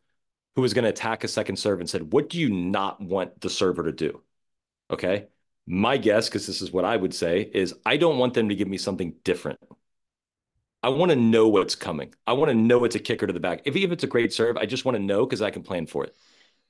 who 0.57 0.63
was 0.63 0.75
going 0.75 0.83
to 0.83 0.91
attack 0.91 1.23
a 1.23 1.29
second 1.29 1.57
serve 1.57 1.79
and 1.79 1.89
said, 1.89 2.13
What 2.13 2.29
do 2.29 2.39
you 2.39 2.51
not 2.51 3.01
want 3.01 3.41
the 3.41 3.49
server 3.49 3.85
to 3.85 3.93
do? 3.93 4.21
Okay. 4.91 5.29
My 5.67 5.99
guess, 5.99 6.29
because 6.29 6.47
this 6.47 6.63
is 6.63 6.73
what 6.73 6.85
I 6.85 6.97
would 6.97 7.15
say, 7.15 7.43
is 7.55 7.75
I 7.87 7.97
don't 7.97 8.19
want 8.19 8.35
them 8.35 8.49
to 8.49 8.55
give 8.57 8.69
me 8.69 8.79
something 8.79 9.15
different. 9.23 9.61
I 10.83 10.91
want 10.91 11.11
to 11.11 11.17
know 11.17 11.49
what's 11.49 11.75
coming. 11.75 12.15
I 12.27 12.35
want 12.35 12.51
to 12.51 12.55
know 12.55 12.85
it's 12.85 12.95
a 12.95 13.01
kicker 13.01 13.27
to 13.27 13.33
the 13.33 13.41
back. 13.41 13.63
If, 13.65 13.75
if 13.77 13.91
it's 13.91 14.05
a 14.05 14.09
great 14.09 14.33
serve, 14.33 14.57
I 14.57 14.67
just 14.67 14.85
want 14.85 14.97
to 14.97 15.03
know 15.03 15.27
because 15.27 15.43
I 15.43 15.51
can 15.51 15.63
plan 15.63 15.87
for 15.87 16.05
it. 16.05 16.17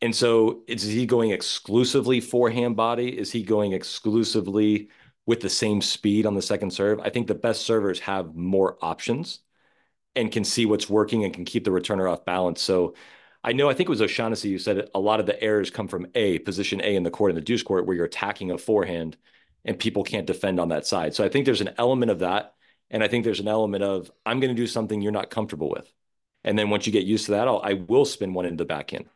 And 0.01 0.15
so 0.15 0.63
is 0.67 0.83
he 0.83 1.07
going 1.07 1.31
exclusively 1.31 2.21
forehand 2.21 2.77
body? 2.77 3.19
Is 3.19 3.33
he 3.33 3.43
going 3.43 3.73
exclusively 3.73 4.89
with 5.27 5.41
the 5.41 5.51
same 5.51 5.83
speed 5.83 6.25
on 6.25 6.35
the 6.35 6.43
second 6.43 6.73
serve? 6.73 7.01
I 7.01 7.11
think 7.11 7.27
the 7.27 7.35
best 7.35 7.63
servers 7.63 8.01
have 8.01 8.35
more 8.35 8.79
options 8.81 9.41
and 10.17 10.33
can 10.33 10.45
see 10.45 10.67
what's 10.67 10.89
working 10.89 11.25
and 11.25 11.35
can 11.35 11.45
keep 11.45 11.65
the 11.65 11.71
returner 11.71 12.11
off 12.11 12.25
balance. 12.25 12.63
So 12.63 12.95
I 13.45 13.53
know, 13.53 13.69
I 13.69 13.75
think 13.75 13.89
it 13.89 13.91
was 13.91 14.03
O'Shannessy 14.03 14.51
who 14.51 14.59
said 14.59 14.89
a 14.95 15.01
lot 15.01 15.21
of 15.21 15.27
the 15.27 15.41
errors 15.43 15.71
come 15.71 15.89
from 15.89 16.07
A, 16.15 16.39
position 16.41 16.81
A 16.83 16.97
in 16.97 17.03
the 17.03 17.11
court, 17.11 17.31
in 17.31 17.37
the 17.37 17.41
deuce 17.41 17.63
court, 17.63 17.87
where 17.87 17.97
you're 17.97 18.07
attacking 18.07 18.51
a 18.51 18.59
forehand 18.59 19.17
and 19.65 19.79
people 19.79 20.03
can't 20.05 20.27
defend 20.27 20.59
on 20.61 20.71
that 20.71 20.87
side. 20.87 21.15
So 21.15 21.25
I 21.25 21.29
think 21.29 21.45
there's 21.45 21.61
an 21.61 21.75
element 21.79 22.11
of 22.11 22.21
that. 22.21 22.55
And 22.91 23.05
I 23.05 23.09
think 23.09 23.25
there's 23.25 23.41
an 23.41 23.49
element 23.49 23.85
of, 23.85 24.11
I'm 24.25 24.41
going 24.41 24.55
to 24.55 24.61
do 24.61 24.67
something 24.67 25.01
you're 25.01 25.13
not 25.13 25.31
comfortable 25.31 25.71
with. 25.71 25.93
And 26.45 26.59
then 26.59 26.71
once 26.71 26.87
you 26.87 26.93
get 26.93 27.05
used 27.05 27.27
to 27.27 27.33
that, 27.33 27.49
I'll, 27.49 27.61
I 27.63 27.75
will 27.75 28.05
spin 28.05 28.33
one 28.33 28.47
into 28.47 28.63
the 28.63 28.69
backhand. 28.69 29.07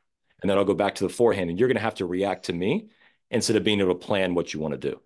And 0.43 0.51
then 0.51 0.59
I'll 0.59 0.64
go 0.64 0.75
back 0.75 0.97
to 0.97 1.05
the 1.05 1.12
forehand. 1.12 1.51
And 1.51 1.59
you're 1.59 1.68
going 1.68 1.77
to 1.77 1.83
have 1.83 1.95
to 1.97 2.07
react 2.07 2.47
to 2.47 2.53
me 2.53 2.89
instead 3.31 3.57
of 3.57 3.64
being 3.64 3.81
able 3.81 3.95
to 3.95 4.07
plan 4.07 4.35
what 4.35 4.53
you 4.53 4.61
want 4.61 4.73
to 4.73 4.91
do. 4.91 5.01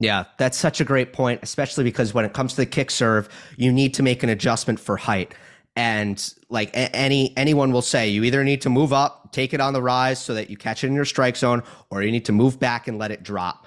Yeah, 0.00 0.24
that's 0.38 0.56
such 0.56 0.80
a 0.80 0.84
great 0.84 1.12
point, 1.12 1.40
especially 1.42 1.84
because 1.84 2.14
when 2.14 2.24
it 2.24 2.32
comes 2.32 2.52
to 2.52 2.56
the 2.56 2.66
kick 2.66 2.90
serve, 2.90 3.28
you 3.56 3.70
need 3.70 3.94
to 3.94 4.02
make 4.02 4.22
an 4.22 4.30
adjustment 4.30 4.80
for 4.80 4.96
height. 4.96 5.34
And 5.76 6.34
like 6.48 6.70
any 6.74 7.36
anyone 7.36 7.70
will 7.70 7.82
say, 7.82 8.08
you 8.08 8.24
either 8.24 8.42
need 8.42 8.62
to 8.62 8.70
move 8.70 8.92
up, 8.92 9.30
take 9.32 9.54
it 9.54 9.60
on 9.60 9.72
the 9.72 9.82
rise 9.82 10.18
so 10.18 10.34
that 10.34 10.50
you 10.50 10.56
catch 10.56 10.82
it 10.82 10.88
in 10.88 10.94
your 10.94 11.04
strike 11.04 11.36
zone, 11.36 11.62
or 11.90 12.02
you 12.02 12.10
need 12.10 12.24
to 12.24 12.32
move 12.32 12.58
back 12.58 12.88
and 12.88 12.98
let 12.98 13.10
it 13.10 13.22
drop. 13.22 13.66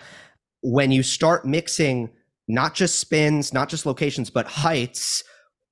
When 0.61 0.91
you 0.91 1.01
start 1.01 1.45
mixing 1.45 2.09
not 2.47 2.73
just 2.75 2.99
spins, 2.99 3.53
not 3.53 3.69
just 3.69 3.85
locations, 3.85 4.29
but 4.29 4.45
heights, 4.45 5.23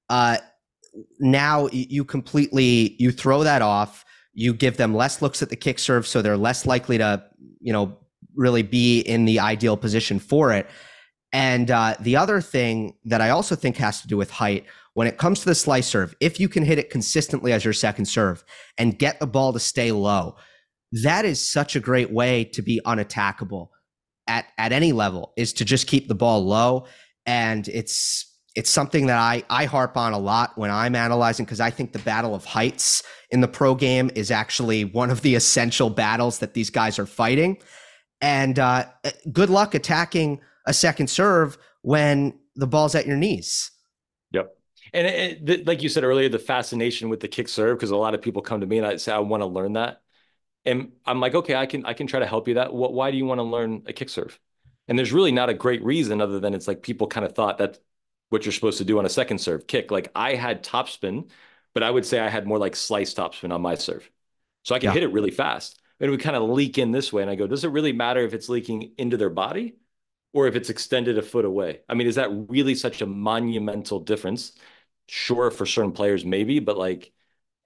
uh, 0.10 0.38
now 1.20 1.70
you 1.72 2.04
completely 2.04 2.96
you 3.00 3.12
throw 3.12 3.44
that 3.44 3.62
off. 3.62 4.04
You 4.34 4.54
give 4.54 4.78
them 4.78 4.94
less 4.94 5.22
looks 5.22 5.42
at 5.42 5.50
the 5.50 5.56
kick 5.56 5.80
serve, 5.80 6.08
so 6.08 6.22
they're 6.22 6.38
less 6.38 6.66
likely 6.66 6.98
to, 6.98 7.24
you 7.60 7.74
know, 7.74 7.98
really 8.36 8.62
be 8.62 9.02
in 9.02 9.26
the 9.26 9.40
ideal 9.40 9.78
position 9.78 10.20
for 10.20 10.52
it. 10.52 10.70
And 11.34 11.72
uh, 11.72 11.96
the 12.00 12.18
other 12.18 12.42
thing 12.42 12.96
that 13.06 13.22
I 13.22 13.30
also 13.30 13.56
think 13.56 13.78
has 13.78 14.02
to 14.02 14.08
do 14.08 14.18
with 14.18 14.30
height, 14.30 14.66
when 14.94 15.08
it 15.08 15.18
comes 15.18 15.40
to 15.40 15.46
the 15.46 15.56
slice 15.56 15.88
serve, 15.88 16.14
if 16.20 16.40
you 16.40 16.50
can 16.50 16.64
hit 16.64 16.78
it 16.78 16.90
consistently 16.90 17.54
as 17.54 17.64
your 17.64 17.74
second 17.74 18.06
serve 18.06 18.44
and 18.78 19.00
get 19.00 19.20
the 19.20 19.28
ball 19.28 19.54
to 19.54 19.60
stay 19.60 19.92
low, 19.92 20.36
that 21.04 21.24
is 21.24 21.46
such 21.46 21.76
a 21.76 21.80
great 21.80 22.12
way 22.12 22.44
to 22.44 22.62
be 22.62 22.82
unattackable 22.86 23.70
at 24.32 24.46
at 24.58 24.72
any 24.72 24.92
level. 24.94 25.34
Is 25.36 25.54
to 25.54 25.66
just 25.66 25.88
keep 25.88 26.08
the 26.08 26.16
ball 26.16 26.40
low, 26.46 26.86
and 27.26 27.68
it's 27.68 28.26
it's 28.56 28.70
something 28.70 29.08
that 29.08 29.18
I 29.18 29.44
I 29.50 29.66
harp 29.66 29.98
on 29.98 30.14
a 30.14 30.20
lot 30.20 30.58
when 30.58 30.72
I'm 30.72 30.96
analyzing 30.96 31.46
because 31.46 31.62
I 31.70 31.70
think 31.70 31.94
the 31.94 32.00
battle 32.00 32.34
of 32.36 32.46
heights 32.46 33.04
in 33.30 33.42
the 33.42 33.48
pro 33.48 33.76
game 33.76 34.12
is 34.16 34.32
actually 34.32 34.86
one 34.86 35.10
of 35.10 35.22
the 35.22 35.36
essential 35.36 35.90
battles 35.90 36.40
that 36.40 36.54
these 36.54 36.70
guys 36.70 37.00
are 37.00 37.06
fighting. 37.06 37.58
And 38.22 38.60
uh, 38.60 38.86
good 39.32 39.50
luck 39.50 39.74
attacking 39.74 40.42
a 40.68 40.74
second 40.74 41.10
serve 41.10 41.58
when 41.82 42.34
the 42.56 42.68
ball's 42.68 42.94
at 42.94 43.08
your 43.08 43.18
knees. 43.18 43.72
Yep. 44.32 44.56
And 44.94 45.08
it, 45.08 45.50
it, 45.50 45.68
like 45.68 45.82
you 45.82 45.90
said 45.90 46.04
earlier, 46.04 46.30
the 46.30 46.38
fascination 46.38 47.10
with 47.10 47.20
the 47.20 47.28
kick 47.28 47.48
serve, 47.48 47.78
because 47.78 47.92
a 47.92 47.96
lot 47.96 48.14
of 48.14 48.22
people 48.22 48.42
come 48.42 48.62
to 48.62 48.68
me 48.68 48.78
and 48.78 48.86
I 48.86 48.98
say, 48.98 49.12
I 49.12 49.20
want 49.20 49.42
to 49.42 49.48
learn 49.48 49.74
that. 49.74 50.01
And 50.66 50.92
I'm 51.06 51.20
like, 51.20 51.34
okay, 51.34 51.56
I 51.56 51.66
can, 51.66 51.86
I 51.86 51.94
can 51.94 52.08
try 52.08 52.20
to 52.20 52.26
help 52.26 52.48
you 52.48 52.56
that. 52.56 52.74
What, 52.74 52.94
why 52.94 53.12
do 53.12 53.18
you 53.18 53.26
want 53.26 53.40
to 53.40 53.44
learn 53.44 53.84
a 53.88 53.94
kick 53.94 54.10
serve? 54.10 54.40
And 54.88 54.98
there's 54.98 55.14
really 55.14 55.32
not 55.32 55.50
a 55.50 55.54
great 55.54 55.84
reason 55.84 56.22
other 56.22 56.40
than 56.40 56.54
it's 56.54 56.68
like 56.68 56.84
people 56.84 57.08
kind 57.08 57.26
of 57.26 57.34
thought 57.34 57.58
that 57.60 57.80
what 58.30 58.46
you're 58.46 58.54
supposed 58.54 58.78
to 58.78 58.86
do 58.86 59.00
on 59.00 59.06
a 59.06 59.10
second 59.10 59.40
serve 59.40 59.68
kick. 59.68 59.92
Like 59.92 60.12
I 60.16 60.36
had 60.36 60.64
topspin, 60.64 61.30
but 61.74 61.84
I 61.84 61.90
would 61.90 62.06
say 62.06 62.20
I 62.20 62.30
had 62.30 62.46
more 62.46 62.58
like 62.60 62.76
slice 62.76 63.14
topspin 63.14 63.54
on 63.54 63.62
my 63.62 63.76
serve. 63.76 64.10
So 64.64 64.76
I 64.76 64.80
can 64.80 64.88
yeah. 64.88 64.94
hit 64.94 65.04
it 65.04 65.12
really 65.14 65.32
fast. 65.32 65.82
And 66.00 66.08
it 66.08 66.12
would 66.12 66.22
kind 66.22 66.36
of 66.36 66.44
leak 66.50 66.78
in 66.78 66.92
this 66.92 67.12
way. 67.14 67.22
And 67.22 67.32
I 67.32 67.36
go, 67.36 67.48
does 67.48 67.64
it 67.64 67.70
really 67.72 67.94
matter 67.94 68.22
if 68.22 68.34
it's 68.34 68.50
leaking 68.50 68.94
into 68.98 69.18
their 69.18 69.30
body 69.30 69.76
or 70.34 70.48
if 70.48 70.56
it's 70.56 70.70
extended 70.70 71.18
a 71.18 71.22
foot 71.22 71.46
away? 71.46 71.82
I 71.90 71.94
mean, 71.94 72.08
is 72.08 72.16
that 72.16 72.30
really 72.50 72.76
such 72.76 73.02
a 73.02 73.06
monumental 73.06 74.00
difference? 74.00 74.54
Sure, 75.08 75.52
for 75.52 75.66
certain 75.66 75.92
players, 75.92 76.24
maybe, 76.24 76.60
but 76.60 76.78
like 76.78 77.12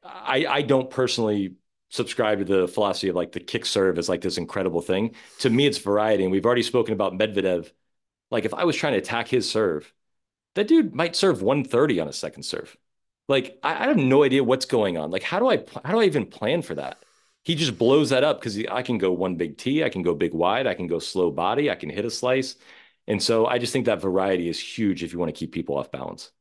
I, 0.04 0.46
I 0.48 0.62
don't 0.64 0.89
personally 0.89 1.56
subscribe 1.96 2.39
to 2.39 2.46
the 2.46 2.68
philosophy 2.68 3.10
of 3.10 3.16
like 3.16 3.32
the 3.32 3.39
kick 3.39 3.66
serve 3.66 3.98
is 3.98 4.10
like 4.10 4.22
this 4.22 4.38
incredible 4.38 4.82
thing. 4.82 5.16
To 5.39 5.50
me, 5.50 5.66
it's 5.66 5.78
variety. 5.78 6.24
And 6.24 6.32
we've 6.32 6.46
already 6.46 6.64
spoken 6.64 6.93
about 6.93 7.14
Medvedev. 7.14 7.72
Like 8.32 8.46
if 8.46 8.54
I 8.54 8.66
was 8.66 8.76
trying 8.76 8.93
to 8.93 9.00
attack 9.00 9.28
his 9.28 9.50
serve, 9.50 9.93
that 10.56 10.68
dude 10.68 10.96
might 10.96 11.16
serve 11.16 11.41
130 11.41 12.00
on 12.00 12.08
a 12.08 12.14
second 12.14 12.43
serve. 12.43 12.76
Like 13.28 13.60
I, 13.64 13.86
I 13.86 13.88
have 13.88 13.98
no 13.98 14.24
idea 14.24 14.43
what's 14.43 14.66
going 14.66 14.98
on. 14.98 15.12
Like 15.12 15.24
how 15.24 15.39
do 15.39 15.50
I 15.50 15.64
how 15.84 15.91
do 15.91 16.00
I 16.00 16.06
even 16.06 16.26
plan 16.26 16.62
for 16.62 16.76
that? 16.76 17.00
He 17.43 17.56
just 17.56 17.78
blows 17.78 18.10
that 18.10 18.24
up 18.24 18.39
because 18.39 18.58
I 18.66 18.82
can 18.82 18.98
go 18.98 19.12
one 19.12 19.36
big 19.36 19.58
T, 19.58 19.84
I 19.84 19.89
can 19.89 20.02
go 20.02 20.16
big 20.16 20.34
wide, 20.34 20.66
I 20.68 20.74
can 20.74 20.88
go 20.88 21.00
slow 21.00 21.30
body, 21.32 21.70
I 21.70 21.76
can 21.76 21.89
hit 21.89 22.06
a 22.06 22.10
slice. 22.10 22.56
And 23.08 23.22
so 23.22 23.46
I 23.46 23.60
just 23.60 23.72
think 23.72 23.86
that 23.86 24.02
variety 24.02 24.50
is 24.50 24.60
huge 24.60 25.04
if 25.04 25.14
you 25.14 25.20
want 25.20 25.30
to 25.34 25.39
keep 25.39 25.52
people 25.52 25.78
off 25.78 25.91
balance. 25.91 26.32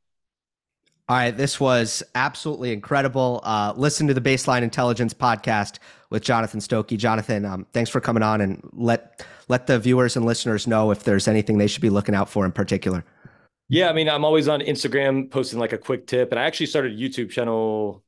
All 1.07 1.17
right, 1.17 1.37
this 1.37 1.61
was 1.61 2.03
absolutely 2.15 2.73
incredible. 2.73 3.41
Uh, 3.43 3.75
listen 3.77 4.07
to 4.07 4.15
the 4.15 4.23
Baseline 4.23 4.63
Intelligence 4.63 5.13
podcast 5.13 5.79
with 6.09 6.23
Jonathan 6.23 6.61
Stokke. 6.61 6.97
Jonathan, 6.97 7.45
um, 7.45 7.67
thanks 7.75 7.91
for 7.91 8.01
coming 8.01 8.23
on 8.23 8.41
and 8.41 8.67
let 8.73 9.23
let 9.49 9.67
the 9.67 9.79
viewers 9.79 10.17
and 10.17 10.25
listeners 10.25 10.67
know 10.67 10.91
if 10.91 11.05
there's 11.05 11.29
anything 11.29 11.59
they 11.59 11.67
should 11.67 11.83
be 11.83 11.91
looking 11.91 12.15
out 12.15 12.31
for 12.31 12.47
in 12.47 12.53
particular. 12.53 13.05
Yeah, 13.69 13.91
I 13.91 13.93
mean, 13.93 14.09
I'm 14.09 14.25
always 14.25 14.49
on 14.49 14.61
Instagram 14.61 15.31
posting 15.31 15.59
like 15.59 15.75
a 15.75 15.79
quick 15.79 16.07
tip, 16.07 16.31
and 16.33 16.41
I 16.41 16.45
actually 16.45 16.67
started 16.67 16.93
a 16.93 16.97
YouTube 16.97 17.29
channel 17.29 18.03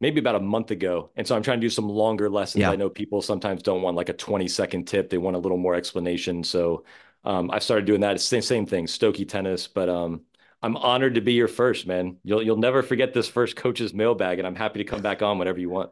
maybe 0.00 0.18
about 0.18 0.34
a 0.34 0.40
month 0.40 0.72
ago, 0.72 1.10
and 1.14 1.24
so 1.24 1.36
I'm 1.36 1.44
trying 1.44 1.60
to 1.60 1.64
do 1.64 1.70
some 1.70 1.88
longer 1.88 2.28
lessons. 2.28 2.62
Yeah. 2.62 2.72
I 2.72 2.76
know 2.76 2.90
people 2.90 3.22
sometimes 3.22 3.62
don't 3.62 3.82
want 3.82 3.96
like 3.96 4.08
a 4.08 4.14
20 4.14 4.48
second 4.48 4.88
tip; 4.88 5.08
they 5.08 5.18
want 5.18 5.36
a 5.36 5.38
little 5.38 5.58
more 5.58 5.76
explanation. 5.76 6.42
So 6.42 6.84
um, 7.22 7.48
I 7.52 7.60
started 7.60 7.84
doing 7.84 8.00
that. 8.00 8.16
It's 8.16 8.28
the 8.28 8.42
same 8.42 8.66
thing, 8.66 8.88
Stokke 8.88 9.28
Tennis, 9.28 9.68
but 9.68 9.88
um, 9.88 10.22
I'm 10.62 10.76
honored 10.76 11.14
to 11.14 11.20
be 11.20 11.32
your 11.32 11.48
first, 11.48 11.86
man. 11.86 12.16
You'll 12.22 12.42
you'll 12.42 12.56
never 12.56 12.82
forget 12.82 13.14
this 13.14 13.28
first 13.28 13.56
coach's 13.56 13.94
mailbag, 13.94 14.38
and 14.38 14.46
I'm 14.46 14.54
happy 14.54 14.78
to 14.78 14.84
come 14.84 15.00
back 15.00 15.22
on 15.22 15.38
whenever 15.38 15.58
you 15.58 15.70
want. 15.70 15.90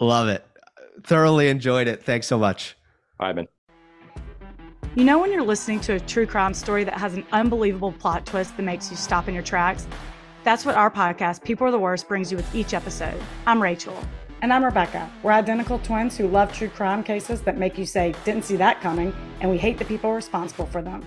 Love 0.00 0.28
it. 0.28 0.44
Thoroughly 1.04 1.48
enjoyed 1.48 1.88
it. 1.88 2.02
Thanks 2.02 2.26
so 2.26 2.38
much. 2.38 2.76
All 3.18 3.26
right, 3.26 3.36
man. 3.36 3.48
You 4.94 5.04
know 5.04 5.18
when 5.18 5.32
you're 5.32 5.42
listening 5.42 5.80
to 5.80 5.94
a 5.94 6.00
true 6.00 6.26
crime 6.26 6.52
story 6.52 6.84
that 6.84 6.98
has 6.98 7.14
an 7.14 7.24
unbelievable 7.32 7.92
plot 7.92 8.26
twist 8.26 8.54
that 8.58 8.62
makes 8.62 8.90
you 8.90 8.96
stop 8.96 9.26
in 9.26 9.32
your 9.32 9.42
tracks? 9.42 9.86
That's 10.44 10.66
what 10.66 10.74
our 10.74 10.90
podcast, 10.90 11.42
People 11.44 11.66
Are 11.66 11.70
the 11.70 11.78
Worst, 11.78 12.08
brings 12.08 12.30
you 12.30 12.36
with 12.36 12.54
each 12.54 12.74
episode. 12.74 13.18
I'm 13.46 13.62
Rachel. 13.62 13.96
And 14.42 14.52
I'm 14.52 14.64
Rebecca. 14.64 15.10
We're 15.22 15.32
identical 15.32 15.78
twins 15.78 16.18
who 16.18 16.26
love 16.28 16.52
true 16.52 16.68
crime 16.68 17.02
cases 17.02 17.40
that 17.42 17.56
make 17.56 17.78
you 17.78 17.86
say, 17.86 18.14
didn't 18.24 18.44
see 18.44 18.56
that 18.56 18.82
coming, 18.82 19.14
and 19.40 19.50
we 19.50 19.56
hate 19.56 19.78
the 19.78 19.84
people 19.86 20.12
responsible 20.12 20.66
for 20.66 20.82
them. 20.82 21.06